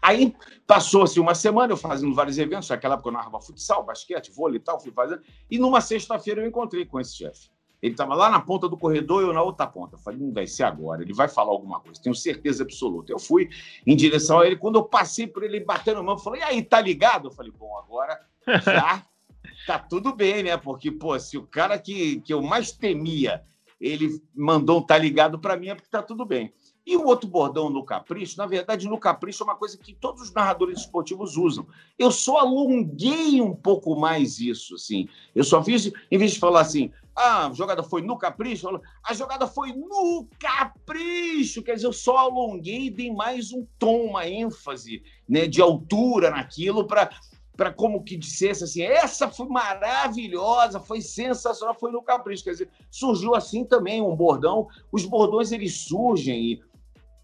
Aí 0.00 0.34
passou-se 0.66 1.18
uma 1.18 1.34
semana, 1.34 1.72
eu 1.72 1.76
fazendo 1.76 2.14
vários 2.14 2.38
eventos, 2.38 2.68
naquela 2.68 2.94
época 2.94 3.08
eu 3.08 3.12
narrava 3.12 3.40
futsal, 3.40 3.84
basquete, 3.84 4.30
vôlei 4.32 4.58
e 4.58 4.60
tal, 4.60 4.80
fui 4.80 4.92
fazendo. 4.92 5.22
E 5.50 5.58
numa 5.58 5.80
sexta-feira 5.80 6.42
eu 6.42 6.48
encontrei 6.48 6.84
com 6.84 7.00
esse 7.00 7.16
chefe. 7.16 7.50
Ele 7.80 7.94
estava 7.94 8.14
lá 8.14 8.30
na 8.30 8.40
ponta 8.40 8.68
do 8.68 8.76
corredor 8.76 9.22
e 9.22 9.26
eu 9.26 9.32
na 9.32 9.42
outra 9.42 9.66
ponta. 9.66 9.96
Eu 9.96 9.98
falei, 9.98 10.20
não 10.20 10.32
vai 10.32 10.46
ser 10.46 10.62
agora, 10.62 11.02
ele 11.02 11.12
vai 11.12 11.28
falar 11.28 11.50
alguma 11.50 11.80
coisa, 11.80 12.00
tenho 12.00 12.14
certeza 12.14 12.62
absoluta. 12.62 13.10
Eu 13.10 13.18
fui 13.18 13.48
em 13.86 13.96
direção 13.96 14.38
a 14.38 14.46
ele, 14.46 14.56
quando 14.56 14.76
eu 14.76 14.84
passei 14.84 15.26
por 15.26 15.42
ele 15.42 15.58
batendo 15.60 16.02
mão, 16.02 16.14
eu 16.14 16.18
falei, 16.18 16.42
e 16.42 16.44
aí, 16.44 16.62
tá 16.62 16.80
ligado? 16.80 17.28
Eu 17.28 17.32
falei, 17.32 17.50
bom, 17.50 17.76
agora 17.78 18.20
já 18.64 19.04
tá 19.66 19.78
tudo 19.78 20.14
bem, 20.14 20.42
né? 20.42 20.56
Porque, 20.56 20.90
pô, 20.90 21.18
se 21.18 21.36
o 21.38 21.46
cara 21.46 21.78
que, 21.78 22.20
que 22.20 22.32
eu 22.32 22.42
mais 22.42 22.72
temia 22.72 23.42
ele 23.82 24.22
mandou 24.32 24.78
um 24.78 24.82
tá 24.82 24.96
ligado 24.96 25.40
para 25.40 25.56
mim, 25.56 25.68
é 25.68 25.74
porque 25.74 25.90
tá 25.90 26.00
tudo 26.00 26.24
bem. 26.24 26.52
E 26.86 26.96
o 26.96 27.04
outro 27.06 27.28
bordão 27.28 27.68
no 27.68 27.84
Capricho, 27.84 28.38
na 28.38 28.46
verdade, 28.46 28.88
no 28.88 28.98
Capricho 28.98 29.42
é 29.42 29.46
uma 29.46 29.56
coisa 29.56 29.76
que 29.76 29.92
todos 29.92 30.22
os 30.22 30.32
narradores 30.32 30.80
esportivos 30.80 31.36
usam. 31.36 31.66
Eu 31.98 32.10
só 32.10 32.38
alonguei 32.38 33.40
um 33.40 33.54
pouco 33.54 33.96
mais 33.96 34.38
isso, 34.38 34.76
assim. 34.76 35.08
Eu 35.34 35.42
só 35.42 35.62
fiz, 35.62 35.92
em 36.10 36.18
vez 36.18 36.32
de 36.32 36.38
falar 36.38 36.60
assim, 36.60 36.92
ah, 37.14 37.46
a 37.46 37.52
jogada 37.52 37.82
foi 37.82 38.02
no 38.02 38.16
Capricho, 38.16 38.68
a 39.04 39.14
jogada 39.14 39.46
foi 39.46 39.72
no 39.72 40.28
Capricho. 40.38 41.62
Quer 41.62 41.74
dizer, 41.74 41.86
eu 41.86 41.92
só 41.92 42.18
alonguei 42.18 42.86
e 42.86 42.90
dei 42.90 43.12
mais 43.12 43.52
um 43.52 43.66
tom, 43.78 44.06
uma 44.06 44.28
ênfase 44.28 45.02
né, 45.28 45.46
de 45.46 45.60
altura 45.60 46.30
naquilo 46.30 46.86
para 46.86 47.10
para 47.62 47.72
como 47.72 48.02
que 48.02 48.16
dissesse 48.16 48.64
assim, 48.64 48.82
essa 48.82 49.28
foi 49.28 49.46
maravilhosa, 49.46 50.80
foi 50.80 51.00
sensacional, 51.00 51.76
foi 51.78 51.92
no 51.92 52.02
capricho. 52.02 52.42
Quer 52.42 52.50
dizer, 52.50 52.70
surgiu 52.90 53.36
assim 53.36 53.64
também 53.64 54.02
um 54.02 54.16
bordão. 54.16 54.66
Os 54.90 55.04
bordões 55.04 55.52
eles 55.52 55.78
surgem 55.78 56.40
e 56.40 56.62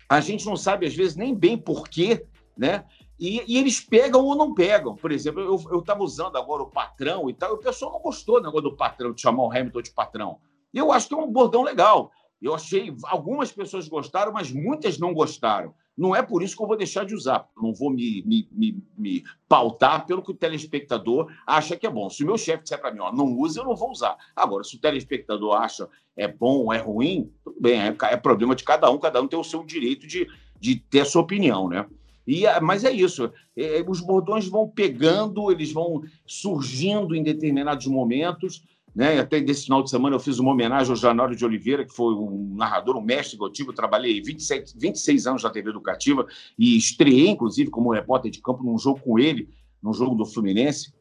a 0.09 0.21
gente 0.21 0.47
não 0.47 0.55
sabe, 0.55 0.87
às 0.87 0.95
vezes, 0.95 1.17
nem 1.17 1.35
bem 1.35 1.59
porquê, 1.59 2.25
né? 2.57 2.85
E, 3.19 3.43
e, 3.53 3.59
eles 3.59 3.81
pegam 3.81 4.25
ou 4.25 4.37
não 4.37 4.55
pegam. 4.55 4.95
Por 4.95 5.11
exemplo, 5.11 5.41
eu 5.41 5.81
estava 5.81 6.05
usando 6.05 6.37
agora 6.37 6.63
o 6.63 6.71
patrão 6.71 7.29
e 7.29 7.35
tal, 7.35 7.51
e 7.51 7.55
o 7.55 7.59
pessoal 7.59 7.91
não 7.91 8.01
gostou 8.01 8.41
do 8.41 8.47
negócio 8.47 8.71
do 8.71 8.77
patrão, 8.77 9.13
de 9.13 9.21
chamar 9.21 9.43
o 9.43 9.51
Hamilton 9.51 9.83
de 9.83 9.91
patrão. 9.91 10.39
E 10.73 10.79
eu 10.79 10.93
acho 10.93 11.09
que 11.09 11.15
é 11.15 11.17
um 11.17 11.33
bordão 11.33 11.65
legal. 11.65 12.13
Eu 12.41 12.55
achei, 12.55 12.95
algumas 13.07 13.51
pessoas 13.51 13.89
gostaram, 13.89 14.33
mas 14.33 14.53
muitas 14.53 15.01
não 15.01 15.13
gostaram. 15.13 15.75
Não 15.99 16.15
é 16.15 16.23
por 16.23 16.45
isso 16.45 16.57
que 16.57 16.63
eu 16.63 16.67
vou 16.69 16.77
deixar 16.77 17.05
de 17.05 17.13
usar. 17.13 17.49
Não 17.61 17.75
vou 17.75 17.91
me, 17.91 18.23
me, 18.25 18.49
me, 18.53 18.83
me 18.97 19.25
pautar 19.49 20.07
pelo 20.07 20.23
que 20.23 20.31
o 20.31 20.35
telespectador 20.35 21.29
acha 21.45 21.77
que 21.77 21.85
é 21.85 21.91
bom. 21.91 22.09
Se 22.09 22.23
o 22.23 22.27
meu 22.27 22.39
chefe 22.39 22.63
disser 22.63 22.81
para 22.81 22.93
mim, 22.93 23.01
ó, 23.01 23.13
não 23.13 23.37
use, 23.37 23.59
eu 23.59 23.65
não 23.65 23.75
vou 23.75 23.91
usar. 23.91 24.17
Agora, 24.37 24.63
se 24.63 24.77
o 24.77 24.81
telespectador 24.81 25.57
acha 25.57 25.89
é 26.17 26.29
bom 26.29 26.65
ou 26.65 26.73
é 26.73 26.79
ruim, 26.79 27.33
tudo 27.43 27.61
bem, 27.61 27.81
é, 27.81 27.97
é 28.03 28.17
problema 28.17 28.55
de 28.55 28.63
cada 28.63 28.89
um, 28.89 28.99
cada 28.99 29.21
um 29.21 29.27
tem 29.27 29.39
o 29.39 29.45
seu 29.45 29.65
direito 29.65 30.07
de, 30.07 30.29
de 30.61 30.77
ter 30.77 31.01
a 31.01 31.05
sua 31.05 31.23
opinião, 31.23 31.69
né? 31.69 31.85
E, 32.27 32.45
mas 32.61 32.85
é 32.85 32.93
isso, 32.93 33.33
é, 33.57 33.83
os 33.89 34.01
bordões 34.01 34.47
vão 34.47 34.69
pegando, 34.69 35.51
eles 35.51 35.73
vão 35.73 36.03
surgindo 36.27 37.15
em 37.15 37.23
determinados 37.23 37.87
momentos, 37.87 38.63
né? 38.99 39.21
Até 39.21 39.41
desse 39.41 39.67
final 39.67 39.81
de 39.81 39.91
semana 39.91 40.17
eu 40.17 40.19
fiz 40.19 40.41
uma 40.41 40.51
homenagem 40.51 40.91
ao 40.91 40.97
Januário 40.97 41.37
de 41.37 41.45
Oliveira, 41.45 41.85
que 41.85 41.95
foi 41.95 42.13
um 42.15 42.57
narrador, 42.57 42.97
um 42.97 43.01
mestre 43.01 43.37
gotivo. 43.37 43.71
Eu 43.71 43.75
trabalhei 43.75 44.21
27, 44.21 44.77
26 44.77 45.25
anos 45.29 45.45
na 45.45 45.51
TV 45.51 45.71
Educativa 45.71 46.27
e 46.59 46.77
estreiei, 46.77 47.29
inclusive, 47.29 47.71
como 47.71 47.93
repórter 47.93 48.29
de 48.29 48.43
campo 48.43 48.65
num 48.65 48.77
jogo 48.77 48.99
com 48.99 49.17
ele, 49.17 49.49
num 49.81 49.93
jogo 49.93 50.17
do 50.17 50.27
Fluminense, 50.27 50.93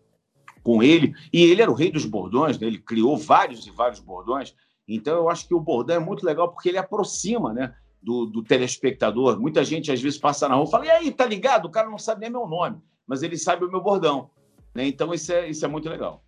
com 0.61 0.83
ele. 0.83 1.11
E 1.33 1.41
ele 1.41 1.59
era 1.59 1.71
o 1.71 1.73
rei 1.73 1.91
dos 1.91 2.05
bordões, 2.05 2.59
né? 2.59 2.67
ele 2.67 2.77
criou 2.77 3.17
vários 3.17 3.65
e 3.65 3.71
vários 3.71 3.99
bordões. 3.99 4.53
Então 4.87 5.15
eu 5.15 5.27
acho 5.27 5.47
que 5.47 5.55
o 5.55 5.59
bordão 5.59 5.95
é 5.95 5.99
muito 5.99 6.23
legal 6.23 6.51
porque 6.51 6.69
ele 6.69 6.77
aproxima, 6.77 7.51
né? 7.51 7.73
Do, 7.99 8.27
do, 8.27 8.43
telespectador. 8.43 9.39
Muita 9.39 9.63
gente 9.63 9.91
às 9.91 9.99
vezes 9.99 10.19
passa 10.19 10.47
na 10.47 10.53
rua 10.53 10.65
e 10.67 10.69
fala: 10.69 10.85
e 10.85 10.91
aí, 10.91 11.11
tá 11.11 11.25
ligado? 11.25 11.65
O 11.65 11.71
cara 11.71 11.89
não 11.89 11.97
sabe 11.97 12.21
nem 12.21 12.29
meu 12.29 12.45
nome, 12.45 12.77
mas 13.07 13.23
ele 13.23 13.39
sabe 13.39 13.65
o 13.65 13.71
meu 13.71 13.81
bordão. 13.81 14.29
Né? 14.75 14.85
Então 14.85 15.11
isso 15.15 15.33
é, 15.33 15.49
isso 15.49 15.65
é 15.65 15.67
muito 15.67 15.89
legal. 15.89 16.23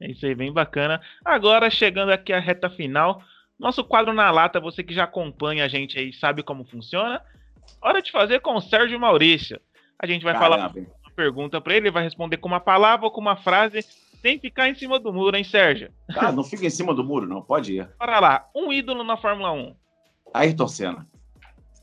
É 0.00 0.10
isso 0.10 0.24
aí, 0.26 0.34
bem 0.34 0.52
bacana. 0.52 1.00
Agora, 1.24 1.70
chegando 1.70 2.10
aqui 2.10 2.32
à 2.32 2.38
reta 2.38 2.68
final, 2.70 3.22
nosso 3.58 3.84
quadro 3.84 4.12
na 4.12 4.30
lata, 4.30 4.60
você 4.60 4.82
que 4.82 4.94
já 4.94 5.04
acompanha 5.04 5.64
a 5.64 5.68
gente 5.68 5.98
aí, 5.98 6.12
sabe 6.12 6.42
como 6.42 6.64
funciona. 6.64 7.22
Hora 7.80 8.02
de 8.02 8.10
fazer 8.10 8.40
com 8.40 8.54
o 8.54 8.60
Sérgio 8.60 8.98
Maurício. 8.98 9.60
A 9.98 10.06
gente 10.06 10.22
vai 10.22 10.34
Caramba. 10.34 10.56
falar 10.56 10.86
uma 11.02 11.10
pergunta 11.14 11.60
para 11.60 11.74
ele, 11.74 11.86
ele 11.86 11.92
vai 11.92 12.02
responder 12.02 12.36
com 12.36 12.48
uma 12.48 12.60
palavra 12.60 13.06
ou 13.06 13.12
com 13.12 13.20
uma 13.20 13.36
frase, 13.36 13.80
sem 14.20 14.38
ficar 14.38 14.68
em 14.68 14.74
cima 14.74 14.98
do 14.98 15.12
muro, 15.12 15.36
hein, 15.36 15.44
Sérgio? 15.44 15.90
Ah, 16.16 16.32
não 16.32 16.42
fica 16.42 16.66
em 16.66 16.70
cima 16.70 16.94
do 16.94 17.04
muro, 17.04 17.26
não, 17.26 17.42
pode 17.42 17.74
ir. 17.74 17.88
Bora 17.98 18.20
lá, 18.20 18.48
um 18.54 18.72
ídolo 18.72 19.04
na 19.04 19.16
Fórmula 19.16 19.52
1. 19.52 19.76
Ayrton 20.34 20.68
Senna. 20.68 21.06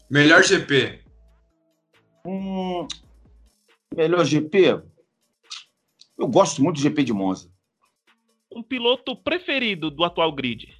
Melhor 0.09 0.43
GP. 0.43 0.99
Hum, 2.25 2.87
melhor 3.95 4.25
GP? 4.25 4.81
Eu 6.21 6.27
gosto 6.27 6.63
muito 6.63 6.75
do 6.77 6.83
GP 6.83 7.03
de 7.03 7.13
Monza. 7.13 7.51
Um 8.51 8.61
piloto 8.61 9.15
preferido 9.15 9.89
do 9.89 10.03
atual 10.03 10.31
grid? 10.31 10.71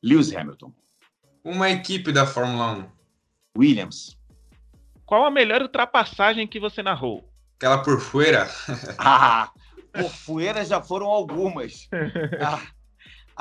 Lewis 0.00 0.32
Hamilton. 0.32 0.72
Uma 1.42 1.70
equipe 1.70 2.12
da 2.12 2.24
Fórmula 2.24 2.88
1? 3.56 3.58
Williams. 3.58 4.16
Qual 5.04 5.24
a 5.24 5.30
melhor 5.30 5.60
ultrapassagem 5.60 6.46
que 6.46 6.60
você 6.60 6.84
narrou? 6.84 7.28
Aquela 7.56 7.82
por 7.82 8.00
fuera. 8.00 8.48
ah, 8.96 9.50
por 9.92 10.08
fuera 10.08 10.64
já 10.64 10.80
foram 10.80 11.08
algumas. 11.08 11.88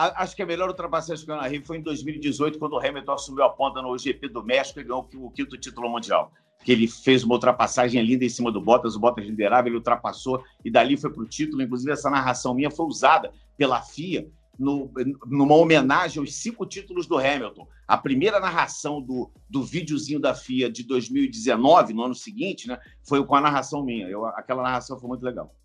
Ah, 0.02 0.24
acho 0.24 0.34
que 0.34 0.42
a 0.42 0.46
melhor 0.46 0.70
ultrapassagem 0.70 1.26
que 1.26 1.32
eu 1.32 1.36
narrei 1.36 1.62
foi 1.62 1.78
em 1.78 1.82
2018, 1.82 2.58
quando 2.58 2.72
o 2.72 2.80
Hamilton 2.80 3.12
assumiu 3.12 3.44
a 3.44 3.50
ponta 3.50 3.82
no 3.82 3.98
GP 3.98 4.30
do 4.30 4.42
México 4.42 4.80
e 4.80 4.84
ganhou 4.84 5.10
o 5.16 5.30
quinto 5.30 5.58
título 5.58 5.90
mundial 5.90 6.32
que 6.64 6.72
ele 6.72 6.88
fez 6.88 7.24
uma 7.24 7.36
ultrapassagem 7.36 8.04
linda 8.04 8.26
em 8.26 8.30
cima 8.30 8.52
do 8.52 8.62
Bottas, 8.62 8.96
o 8.96 9.00
Bottas 9.00 9.26
liderava, 9.26 9.68
ele 9.68 9.78
ultrapassou 9.78 10.44
e 10.64 10.70
dali 10.70 10.98
foi 10.98 11.12
para 11.12 11.24
o 11.24 11.28
título. 11.28 11.62
Inclusive, 11.62 11.92
essa 11.92 12.10
narração 12.10 12.54
minha 12.54 12.70
foi 12.70 12.86
usada 12.86 13.32
pela 13.58 13.82
FIA 13.82 14.30
no, 14.60 14.92
numa 15.26 15.56
homenagem 15.56 16.20
aos 16.20 16.36
cinco 16.36 16.66
títulos 16.66 17.08
do 17.08 17.18
Hamilton. 17.18 17.66
A 17.88 17.98
primeira 17.98 18.40
narração 18.40 19.02
do, 19.02 19.32
do 19.50 19.64
videozinho 19.64 20.20
da 20.20 20.36
FIA 20.36 20.70
de 20.70 20.84
2019, 20.84 21.94
no 21.94 22.04
ano 22.04 22.16
seguinte, 22.16 22.68
né, 22.68 22.78
foi 23.08 23.26
com 23.26 23.36
a 23.36 23.42
narração 23.42 23.84
minha. 23.84 24.08
Eu, 24.08 24.26
aquela 24.26 24.62
narração 24.62 25.00
foi 25.00 25.08
muito 25.08 25.24
legal. 25.24 25.56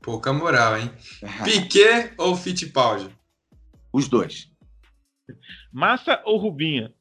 Pouca 0.00 0.32
moral, 0.32 0.78
hein? 0.78 0.90
Piquet 1.42 2.14
ou 2.16 2.36
Fittipaldi? 2.36 3.10
Os 3.92 4.08
dois. 4.08 4.48
Massa 5.72 6.22
ou 6.24 6.38
Rubinha? 6.38 6.94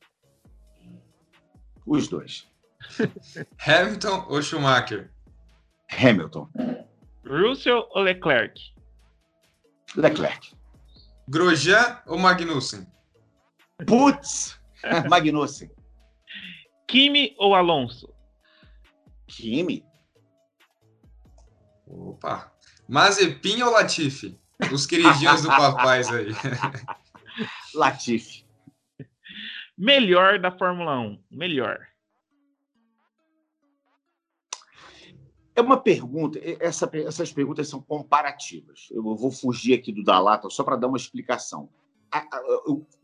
Os 1.86 2.08
dois. 2.08 2.48
Hamilton 3.58 4.26
ou 4.30 4.42
Schumacher? 4.42 5.12
Hamilton. 5.90 6.50
Russell 7.26 7.88
ou 7.94 8.04
Leclerc? 8.04 8.60
Leclerc. 9.96 10.56
Grosjean 11.28 12.02
ou 12.06 12.18
Magnussen? 12.18 12.86
Putz! 13.86 14.60
Magnussen. 15.10 15.70
Kimi 16.88 17.36
ou 17.40 17.56
Alonso? 17.56 18.14
Kimi. 19.28 19.84
Opa. 21.88 22.52
Mazepin 22.88 23.64
ou 23.64 23.72
Latifi? 23.72 24.40
Os 24.72 24.86
queridinhos 24.86 25.42
do 25.42 25.50
papais 25.50 26.08
aí. 26.10 26.28
Latifi. 27.74 28.46
Melhor 29.78 30.40
da 30.40 30.52
Fórmula 30.52 31.00
1. 31.00 31.24
Melhor. 31.32 31.88
É 35.56 35.62
uma 35.62 35.78
pergunta, 35.78 36.38
essa, 36.60 36.90
essas 36.94 37.32
perguntas 37.32 37.70
são 37.70 37.82
comparativas. 37.82 38.90
Eu 38.92 39.02
vou 39.02 39.32
fugir 39.32 39.74
aqui 39.74 39.92
do 39.92 40.04
da 40.04 40.20
lata 40.20 40.50
só 40.50 40.64
para 40.64 40.76
dar 40.76 40.88
uma 40.88 40.98
explicação. 40.98 41.70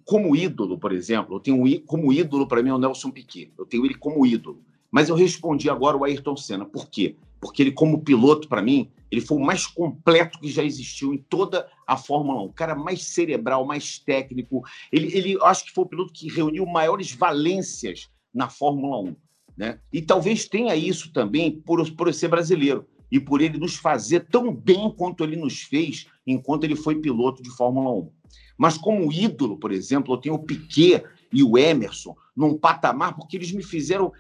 Como 0.03 0.35
ídolo, 0.35 0.77
por 0.77 0.91
exemplo, 0.91 1.35
eu 1.35 1.39
tenho 1.39 1.81
como 1.85 2.11
ídolo 2.11 2.45
para 2.45 2.61
mim 2.61 2.69
é 2.69 2.73
o 2.73 2.77
Nelson 2.77 3.09
Piquet. 3.09 3.53
Eu 3.57 3.65
tenho 3.65 3.85
ele 3.85 3.95
como 3.95 4.25
ídolo. 4.25 4.61
Mas 4.91 5.07
eu 5.07 5.15
respondi 5.15 5.69
agora 5.69 5.95
o 5.95 6.03
Ayrton 6.03 6.35
Senna. 6.35 6.65
Por 6.65 6.89
quê? 6.89 7.15
Porque 7.39 7.63
ele, 7.63 7.71
como 7.71 8.03
piloto, 8.03 8.49
para 8.49 8.61
mim, 8.61 8.91
ele 9.09 9.21
foi 9.21 9.37
o 9.37 9.41
mais 9.41 9.65
completo 9.65 10.37
que 10.37 10.51
já 10.51 10.63
existiu 10.63 11.13
em 11.13 11.17
toda 11.17 11.67
a 11.87 11.95
Fórmula 11.95 12.41
1. 12.43 12.45
O 12.45 12.53
cara 12.53 12.75
mais 12.75 13.03
cerebral, 13.05 13.65
mais 13.65 13.97
técnico. 13.97 14.61
Ele, 14.91 15.07
ele 15.17 15.37
acho 15.41 15.63
que 15.63 15.71
foi 15.71 15.85
o 15.85 15.87
piloto 15.87 16.11
que 16.11 16.29
reuniu 16.29 16.65
maiores 16.65 17.13
valências 17.13 18.11
na 18.33 18.49
Fórmula 18.49 18.99
1. 18.99 19.15
Né? 19.61 19.77
E 19.93 20.01
talvez 20.01 20.47
tenha 20.47 20.75
isso 20.75 21.13
também 21.13 21.51
por, 21.51 21.87
por 21.91 22.11
ser 22.11 22.29
brasileiro 22.29 22.83
e 23.11 23.19
por 23.19 23.41
ele 23.41 23.59
nos 23.59 23.75
fazer 23.75 24.21
tão 24.21 24.51
bem 24.51 24.91
quanto 24.97 25.23
ele 25.23 25.35
nos 25.35 25.61
fez 25.61 26.07
enquanto 26.25 26.63
ele 26.63 26.75
foi 26.75 26.95
piloto 26.95 27.43
de 27.43 27.51
Fórmula 27.51 27.91
1. 27.91 28.11
Mas 28.57 28.75
como 28.75 29.13
ídolo, 29.13 29.59
por 29.59 29.71
exemplo, 29.71 30.15
eu 30.15 30.17
tenho 30.17 30.33
o 30.33 30.43
Piquet 30.43 31.03
e 31.31 31.43
o 31.43 31.59
Emerson 31.59 32.15
num 32.35 32.57
patamar 32.57 33.15
porque 33.15 33.37
eles 33.37 33.51
me 33.51 33.61
fizeram 33.61 34.11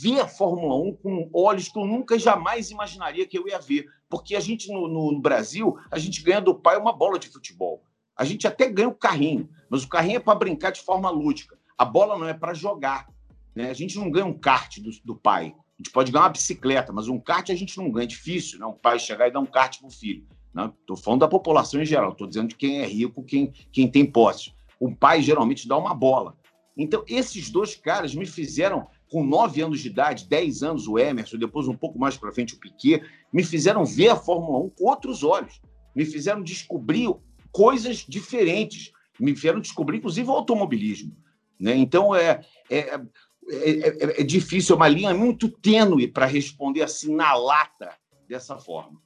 ver 0.00 0.20
a 0.20 0.26
Fórmula 0.26 0.74
1 0.88 0.94
com 0.94 1.30
olhos 1.30 1.68
que 1.68 1.78
eu 1.78 1.84
nunca 1.84 2.18
jamais 2.18 2.70
imaginaria 2.70 3.26
que 3.26 3.38
eu 3.38 3.46
ia 3.46 3.58
ver. 3.58 3.84
Porque 4.08 4.34
a 4.34 4.40
gente 4.40 4.72
no, 4.72 4.88
no 4.88 5.20
Brasil, 5.20 5.76
a 5.90 5.98
gente 5.98 6.22
ganha 6.22 6.40
do 6.40 6.54
pai 6.54 6.78
uma 6.78 6.94
bola 6.94 7.18
de 7.18 7.28
futebol. 7.28 7.82
A 8.16 8.24
gente 8.24 8.46
até 8.46 8.66
ganha 8.66 8.88
o 8.88 8.94
carrinho, 8.94 9.46
mas 9.68 9.84
o 9.84 9.88
carrinho 9.90 10.16
é 10.16 10.20
para 10.20 10.38
brincar 10.38 10.70
de 10.70 10.80
forma 10.80 11.10
lúdica. 11.10 11.58
A 11.76 11.84
bola 11.84 12.18
não 12.18 12.26
é 12.26 12.32
para 12.32 12.54
jogar. 12.54 13.14
Né? 13.56 13.70
A 13.70 13.74
gente 13.74 13.96
não 13.96 14.10
ganha 14.10 14.26
um 14.26 14.38
kart 14.38 14.78
do, 14.78 14.90
do 15.02 15.16
pai. 15.16 15.54
A 15.56 15.82
gente 15.82 15.90
pode 15.90 16.12
ganhar 16.12 16.24
uma 16.24 16.30
bicicleta, 16.30 16.92
mas 16.92 17.08
um 17.08 17.18
kart 17.18 17.48
a 17.48 17.54
gente 17.54 17.78
não 17.78 17.90
ganha. 17.90 18.04
É 18.04 18.06
difícil, 18.06 18.58
né? 18.58 18.66
Um 18.66 18.74
pai 18.74 18.98
chegar 18.98 19.26
e 19.26 19.30
dar 19.30 19.40
um 19.40 19.46
kart 19.46 19.78
para 19.78 19.88
o 19.88 19.90
filho. 19.90 20.26
Estou 20.48 20.96
né? 20.96 21.02
falando 21.02 21.20
da 21.20 21.28
população 21.28 21.80
em 21.80 21.86
geral. 21.86 22.12
Estou 22.12 22.26
dizendo 22.26 22.48
de 22.48 22.54
quem 22.54 22.80
é 22.80 22.86
rico, 22.86 23.24
quem, 23.24 23.52
quem 23.72 23.90
tem 23.90 24.04
posse. 24.04 24.52
O 24.78 24.94
pai 24.94 25.22
geralmente 25.22 25.66
dá 25.66 25.76
uma 25.76 25.94
bola. 25.94 26.36
Então, 26.76 27.02
esses 27.08 27.50
dois 27.50 27.74
caras 27.74 28.14
me 28.14 28.26
fizeram, 28.26 28.86
com 29.10 29.24
nove 29.24 29.62
anos 29.62 29.80
de 29.80 29.88
idade, 29.88 30.28
dez 30.28 30.62
anos 30.62 30.86
o 30.86 30.98
Emerson, 30.98 31.38
depois 31.38 31.66
um 31.66 31.76
pouco 31.76 31.98
mais 31.98 32.18
para 32.18 32.32
frente 32.32 32.54
o 32.54 32.60
Piquet, 32.60 33.02
me 33.32 33.42
fizeram 33.42 33.84
ver 33.86 34.10
a 34.10 34.16
Fórmula 34.16 34.58
1 34.66 34.70
com 34.70 34.84
outros 34.84 35.24
olhos. 35.24 35.60
Me 35.94 36.04
fizeram 36.04 36.42
descobrir 36.42 37.08
coisas 37.50 38.04
diferentes 38.06 38.92
Me 39.18 39.32
vieram 39.32 39.60
descobrir, 39.60 39.96
inclusive, 39.96 40.28
o 40.28 40.32
automobilismo. 40.32 41.16
Né? 41.58 41.74
Então, 41.76 42.14
é, 42.14 42.44
é, 42.70 43.00
é, 43.48 43.88
é, 43.88 44.20
é 44.20 44.24
difícil, 44.24 44.74
é 44.74 44.76
uma 44.76 44.88
linha 44.88 45.14
muito 45.14 45.48
tênue 45.48 46.08
para 46.08 46.26
responder 46.26 46.82
assim 46.82 47.14
na 47.14 47.34
lata 47.34 47.94
dessa 48.28 48.58
forma. 48.58 49.00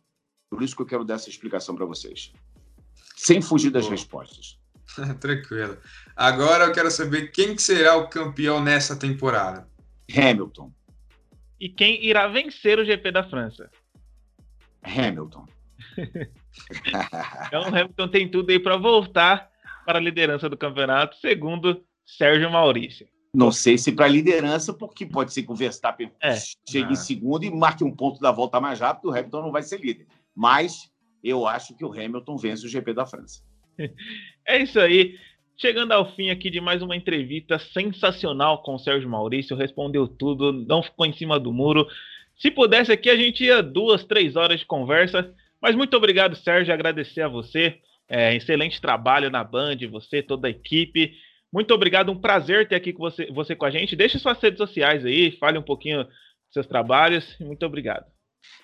Por 0.49 0.63
isso 0.63 0.75
que 0.75 0.83
eu 0.83 0.87
quero 0.87 1.05
dar 1.05 1.15
essa 1.15 1.29
explicação 1.29 1.75
para 1.75 1.87
vocês. 1.87 2.33
Sem 3.17 3.41
fugir 3.41 3.71
das 3.71 3.89
respostas. 3.89 4.59
Tranquilo. 5.21 5.79
Agora 6.17 6.65
eu 6.65 6.73
quero 6.73 6.91
saber 6.91 7.31
quem 7.31 7.55
que 7.55 7.63
será 7.63 7.97
o 7.97 8.09
campeão 8.09 8.63
nessa 8.63 8.97
temporada. 8.97 9.69
Hamilton. 10.13 10.73
E 11.61 11.69
quem 11.69 12.05
irá 12.05 12.27
vencer 12.27 12.79
o 12.79 12.85
GP 12.85 13.13
da 13.13 13.23
França? 13.23 13.71
Hamilton. 14.83 15.47
então, 17.47 17.63
Hamilton 17.67 18.09
tem 18.09 18.29
tudo 18.29 18.51
aí 18.51 18.59
para 18.59 18.77
voltar 18.77 19.51
para 19.85 19.99
a 19.99 20.03
liderança 20.03 20.49
do 20.49 20.57
campeonato, 20.57 21.17
segundo 21.19 21.85
Sérgio 22.07 22.51
Maurício. 22.51 23.07
Não 23.33 23.53
sei 23.53 23.79
se 23.79 23.93
para 23.93 24.07
a 24.07 24.09
liderança, 24.09 24.73
porque 24.73 25.07
pode 25.07 25.33
ser 25.33 25.45
que 25.45 25.53
o 25.53 25.55
Verstappen 25.55 26.11
é. 26.21 26.35
chegue 26.69 26.89
ah. 26.89 26.93
em 26.93 26.97
segundo 26.97 27.45
e 27.45 27.51
marque 27.51 27.85
um 27.85 27.95
ponto 27.95 28.21
da 28.21 28.33
volta 28.33 28.61
mais 28.61 28.81
rápido, 28.81 29.09
o 29.09 29.17
Hamilton 29.17 29.43
não 29.43 29.53
vai 29.53 29.63
ser 29.63 29.81
líder. 29.81 30.07
Mas 30.35 30.91
eu 31.23 31.47
acho 31.47 31.77
que 31.77 31.85
o 31.85 31.93
Hamilton 31.93 32.37
vence 32.37 32.67
o 32.67 32.69
GP 32.69 32.93
da 32.93 33.07
França. 33.07 33.43
É 34.47 34.63
isso 34.63 34.81
aí. 34.81 35.17
Chegando 35.57 35.93
ao 35.93 36.15
fim 36.15 36.31
aqui 36.31 36.51
de 36.51 36.61
mais 36.61 36.83
uma 36.83 36.97
entrevista 36.97 37.59
sensacional 37.59 38.63
com 38.63 38.75
o 38.75 38.79
Sérgio 38.79 39.09
Maurício, 39.09 39.57
respondeu 39.57 40.09
tudo, 40.09 40.53
não 40.53 40.83
ficou 40.83 41.07
em 41.07 41.13
cima 41.13 41.39
do 41.39 41.53
muro. 41.53 41.87
Se 42.39 42.51
pudesse 42.51 42.91
aqui, 42.91 43.11
a 43.11 43.17
gente 43.17 43.45
ia 43.45 43.63
duas, 43.63 44.03
três 44.03 44.37
horas 44.37 44.61
de 44.61 44.67
conversa. 44.67 45.35
Mas 45.61 45.77
muito 45.77 45.95
obrigado, 45.97 46.35
Sérgio, 46.35 46.73
agradecer 46.73 47.21
a 47.21 47.29
você. 47.29 47.79
É, 48.09 48.35
excelente 48.35 48.81
trabalho 48.81 49.31
na 49.31 49.45
Band, 49.45 49.77
você, 49.91 50.23
toda 50.23 50.49
a 50.49 50.51
equipe. 50.51 51.15
Muito 51.53 51.75
obrigado, 51.75 52.13
um 52.13 52.21
prazer 52.21 52.69
ter 52.69 52.77
aqui 52.77 52.93
com 52.93 53.03
você, 53.03 53.27
você 53.33 53.57
com 53.57 53.65
a 53.65 53.71
gente. 53.71 53.97
Deixe 53.97 54.19
suas 54.19 54.41
redes 54.41 54.59
sociais 54.59 55.05
aí, 55.05 55.33
fale 55.33 55.59
um 55.59 55.63
pouquinho 55.63 56.05
dos 56.05 56.15
seus 56.53 56.67
trabalhos. 56.67 57.37
Muito 57.41 57.67
obrigado. 57.67 58.07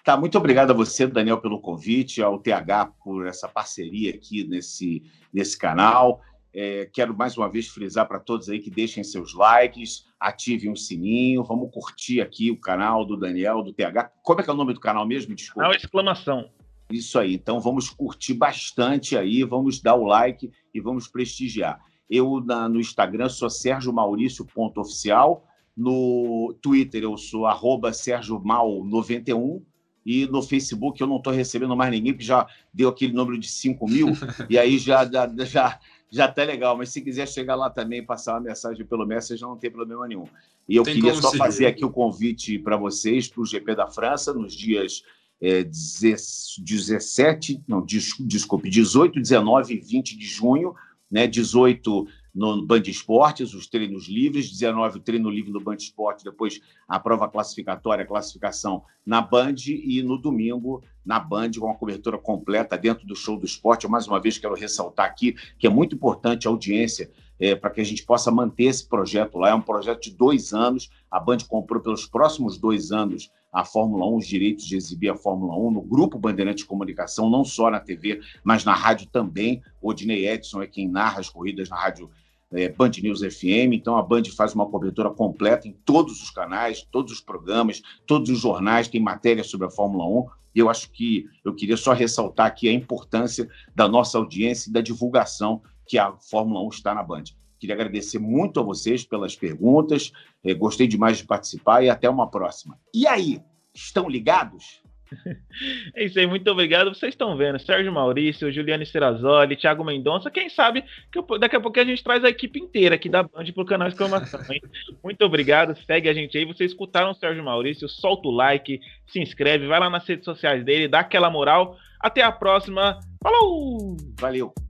Tá, 0.05 0.17
muito 0.17 0.39
obrigado 0.39 0.71
a 0.71 0.75
você, 0.75 1.07
Daniel, 1.07 1.41
pelo 1.41 1.61
convite, 1.61 2.23
ao 2.23 2.39
TH 2.39 2.87
por 3.03 3.27
essa 3.27 3.49
parceria 3.49 4.11
aqui 4.15 4.47
nesse, 4.47 5.03
nesse 5.33 5.59
canal. 5.59 6.21
É, 6.55 6.89
quero 6.91 7.15
mais 7.15 7.37
uma 7.37 7.51
vez 7.51 7.69
frisar 7.69 8.09
para 8.09 8.19
todos 8.19 8.49
aí 8.49 8.61
que 8.61 8.71
deixem 8.71 9.05
seus 9.05 9.35
likes, 9.35 10.07
ativem 10.19 10.71
o 10.71 10.77
sininho, 10.77 11.45
vamos 11.45 11.71
curtir 11.71 12.21
aqui 12.23 12.51
o 12.51 12.59
canal 12.59 13.05
do 13.05 13.17
Daniel, 13.17 13.63
do 13.63 13.75
TH. 13.75 14.11
Como 14.23 14.41
é 14.41 14.45
que 14.45 14.49
é 14.49 14.53
o 14.53 14.57
nome 14.57 14.73
do 14.73 14.81
canal 14.81 15.07
mesmo? 15.07 15.35
Desculpa. 15.35 15.63
Canal 15.63 15.77
Exclamação. 15.77 16.51
Isso 16.91 17.19
aí. 17.19 17.35
Então 17.35 17.61
vamos 17.61 17.91
curtir 17.91 18.33
bastante 18.33 19.19
aí, 19.19 19.43
vamos 19.43 19.83
dar 19.83 19.97
o 19.97 20.07
like 20.07 20.51
e 20.73 20.81
vamos 20.81 21.09
prestigiar. 21.09 21.79
Eu 22.09 22.43
na, 22.45 22.69
no 22.69 22.81
Instagram 22.81 23.29
sou 23.29 23.51
Sérgio 23.51 23.93
Maurício.oficial, 23.93 25.47
no 25.77 26.57
Twitter 26.63 27.03
eu 27.03 27.17
sou 27.17 27.47
arroba 27.47 27.93
Sérgio 27.93 28.41
Mal91 28.41 29.61
e 30.07 30.25
no 30.27 30.41
Facebook 30.41 31.01
eu 31.01 31.07
não 31.07 31.17
estou 31.17 31.33
recebendo 31.33 31.77
mais 31.77 31.91
ninguém, 31.91 32.13
porque 32.13 32.25
já 32.25 32.47
deu 32.73 32.89
aquele 32.89 33.13
número 33.13 33.37
de 33.37 33.49
5 33.49 33.89
mil, 33.89 34.13
e 34.49 34.57
aí 34.57 34.79
já, 34.79 35.05
já, 35.05 35.29
já, 35.45 35.81
já 36.09 36.29
tá 36.29 36.45
legal. 36.45 36.77
Mas 36.77 36.91
se 36.91 37.01
quiser 37.01 37.27
chegar 37.27 37.57
lá 37.57 37.69
também 37.69 37.99
e 37.99 38.07
passar 38.07 38.35
uma 38.35 38.41
mensagem 38.41 38.87
pelo 38.87 39.05
Messenger, 39.05 39.49
não 39.49 39.57
tem 39.57 39.69
problema 39.69 40.07
nenhum. 40.07 40.25
E 40.69 40.77
eu 40.77 40.85
tem 40.85 40.95
queria 40.95 41.13
só 41.15 41.33
fazer 41.33 41.67
aqui 41.67 41.85
o 41.85 41.91
convite 41.91 42.57
para 42.57 42.77
vocês 42.77 43.27
para 43.27 43.43
o 43.43 43.45
GP 43.45 43.75
da 43.75 43.89
França, 43.89 44.33
nos 44.33 44.55
dias 44.55 45.03
é, 45.41 45.65
17, 45.65 47.65
não, 47.67 47.85
desculpe, 47.85 48.71
18, 48.71 49.21
19 49.21 49.75
e 49.75 49.81
20 49.81 50.17
de 50.17 50.27
junho, 50.27 50.73
né? 51.11 51.27
18 51.27 52.07
no 52.35 52.67
Band 52.67 52.83
Esportes, 52.87 53.55
os 53.55 53.67
treinos 53.67 54.09
livres, 54.09 54.51
19 54.51 54.99
o 54.99 55.01
treino 55.01 55.31
livre 55.31 55.51
no 55.51 55.61
Band 55.61 55.77
Esportes, 55.77 56.23
depois 56.23 56.61
a 56.87 57.01
prova 57.01 57.27
classificatória, 57.29 58.05
a 58.05 58.07
classificação 58.07 58.85
na 59.07 59.23
Band 59.23 59.55
e 59.67 60.03
no 60.03 60.19
domingo 60.19 60.83
na 61.05 61.19
Band 61.19 61.53
com 61.59 61.67
uma 61.67 61.75
cobertura 61.75 62.19
completa 62.19 62.77
dentro 62.77 63.07
do 63.07 63.17
show 63.17 63.39
do 63.39 63.47
esporte. 63.47 63.85
Eu, 63.85 63.91
mais 63.91 64.07
uma 64.07 64.21
vez 64.21 64.37
quero 64.37 64.55
ressaltar 64.55 65.07
aqui 65.07 65.35
que 65.59 65.67
é 65.67 65.71
muito 65.71 65.95
importante 65.95 66.47
a 66.47 66.51
audiência 66.51 67.11
é, 67.39 67.55
para 67.55 67.71
que 67.71 67.81
a 67.81 67.85
gente 67.85 68.05
possa 68.05 68.31
manter 68.31 68.65
esse 68.65 68.87
projeto 68.89 69.39
lá. 69.39 69.51
É 69.51 69.55
um 69.55 69.61
projeto 69.61 70.03
de 70.03 70.11
dois 70.11 70.53
anos. 70.53 70.91
A 71.11 71.21
Band 71.21 71.39
comprou 71.49 71.81
pelos 71.83 72.07
próximos 72.07 72.59
dois 72.59 72.93
anos 72.93 73.31
a 73.53 73.65
Fórmula 73.65 74.07
1, 74.07 74.17
os 74.17 74.27
direitos 74.27 74.67
de 74.67 74.77
exibir 74.77 75.09
a 75.09 75.17
Fórmula 75.17 75.57
1 75.57 75.71
no 75.71 75.81
grupo 75.81 76.19
Bandeirantes 76.19 76.63
de 76.63 76.69
Comunicação, 76.69 77.31
não 77.31 77.43
só 77.43 77.71
na 77.71 77.81
TV, 77.81 78.21
mas 78.45 78.65
na 78.65 78.75
rádio 78.75 79.09
também. 79.11 79.63
Odinei 79.81 80.29
Edson 80.29 80.61
é 80.61 80.67
quem 80.67 80.87
narra 80.87 81.21
as 81.21 81.31
corridas 81.31 81.71
na 81.71 81.77
rádio 81.77 82.11
é, 82.53 82.69
Band 82.69 82.91
News 83.03 83.21
FM. 83.21 83.73
Então 83.73 83.97
a 83.97 84.03
Band 84.03 84.25
faz 84.37 84.55
uma 84.55 84.67
cobertura 84.67 85.11
completa 85.11 85.67
em 85.67 85.73
todos 85.73 86.23
os 86.23 86.31
canais, 86.31 86.87
todos 86.91 87.13
os 87.13 87.21
programas, 87.21 87.83
todos 88.07 88.29
os 88.29 88.41
jornais 88.41 88.89
têm 88.89 89.01
matéria 89.01 89.43
sobre 89.43 89.67
a 89.67 89.71
Fórmula 89.71 90.05
1. 90.05 90.27
E 90.55 90.59
eu 90.59 90.71
acho 90.71 90.91
que 90.91 91.27
eu 91.45 91.55
queria 91.55 91.77
só 91.77 91.93
ressaltar 91.93 92.47
aqui 92.47 92.69
a 92.69 92.73
importância 92.73 93.49
da 93.75 93.87
nossa 93.89 94.19
audiência 94.19 94.71
e 94.71 94.73
da 94.73 94.81
divulgação 94.81 95.63
que 95.87 95.99
a 95.99 96.13
Fórmula 96.13 96.63
1 96.63 96.69
está 96.69 96.95
na 96.95 97.03
Band. 97.03 97.25
Queria 97.59 97.75
agradecer 97.75 98.19
muito 98.19 98.61
a 98.61 98.63
vocês 98.63 99.05
pelas 99.05 99.35
perguntas, 99.35 100.13
é, 100.45 100.53
gostei 100.53 100.87
demais 100.87 101.19
de 101.19 101.25
participar 101.25 101.83
e 101.83 101.89
até 101.89 102.09
uma 102.09 102.31
próxima. 102.31 102.79
E 102.95 103.07
aí, 103.07 103.41
estão 103.75 104.09
ligados? 104.09 104.83
É 105.95 106.05
isso 106.05 106.19
aí, 106.19 106.27
muito 106.27 106.51
obrigado. 106.51 106.95
Vocês 106.95 107.15
estão 107.15 107.37
vendo, 107.37 107.59
Sérgio 107.59 107.93
Maurício, 107.93 108.53
Juliane 108.53 108.85
Serrazoli, 108.85 109.57
Thiago 109.57 109.85
Mendonça. 109.85 110.31
Quem 110.31 110.49
sabe 110.49 110.85
que 111.11 111.19
eu, 111.19 111.39
daqui 111.39 111.57
a 111.57 111.61
pouco 111.61 111.79
a 111.79 111.85
gente 111.85 112.03
traz 112.03 112.25
a 112.25 112.29
equipe 112.29 112.59
inteira 112.59 112.97
aqui 112.97 113.09
da 113.09 113.23
Band 113.23 113.45
para 113.55 113.63
o 113.63 113.67
canal 113.67 113.89
Exclamação. 113.89 114.41
Hein? 114.51 114.61
Muito 115.03 115.25
obrigado, 115.25 115.77
segue 115.87 116.09
a 116.09 116.15
gente 116.15 116.37
aí. 116.37 116.45
Vocês 116.45 116.73
escutaram 116.73 117.13
o 117.13 117.15
Sérgio 117.15 117.45
Maurício, 117.45 117.89
solta 117.89 118.29
o 118.29 118.33
like, 118.33 118.81
se 119.07 119.21
inscreve, 119.21 119.67
vai 119.67 119.81
lá 119.81 119.89
nas 119.89 120.07
redes 120.07 120.25
sociais 120.25 120.65
dele, 120.65 120.89
dá 120.89 121.01
aquela 121.01 121.31
moral. 121.31 121.77
Até 122.01 122.23
a 122.23 122.33
próxima. 122.33 123.01
Falou! 123.23 123.97
Valeu! 124.21 124.66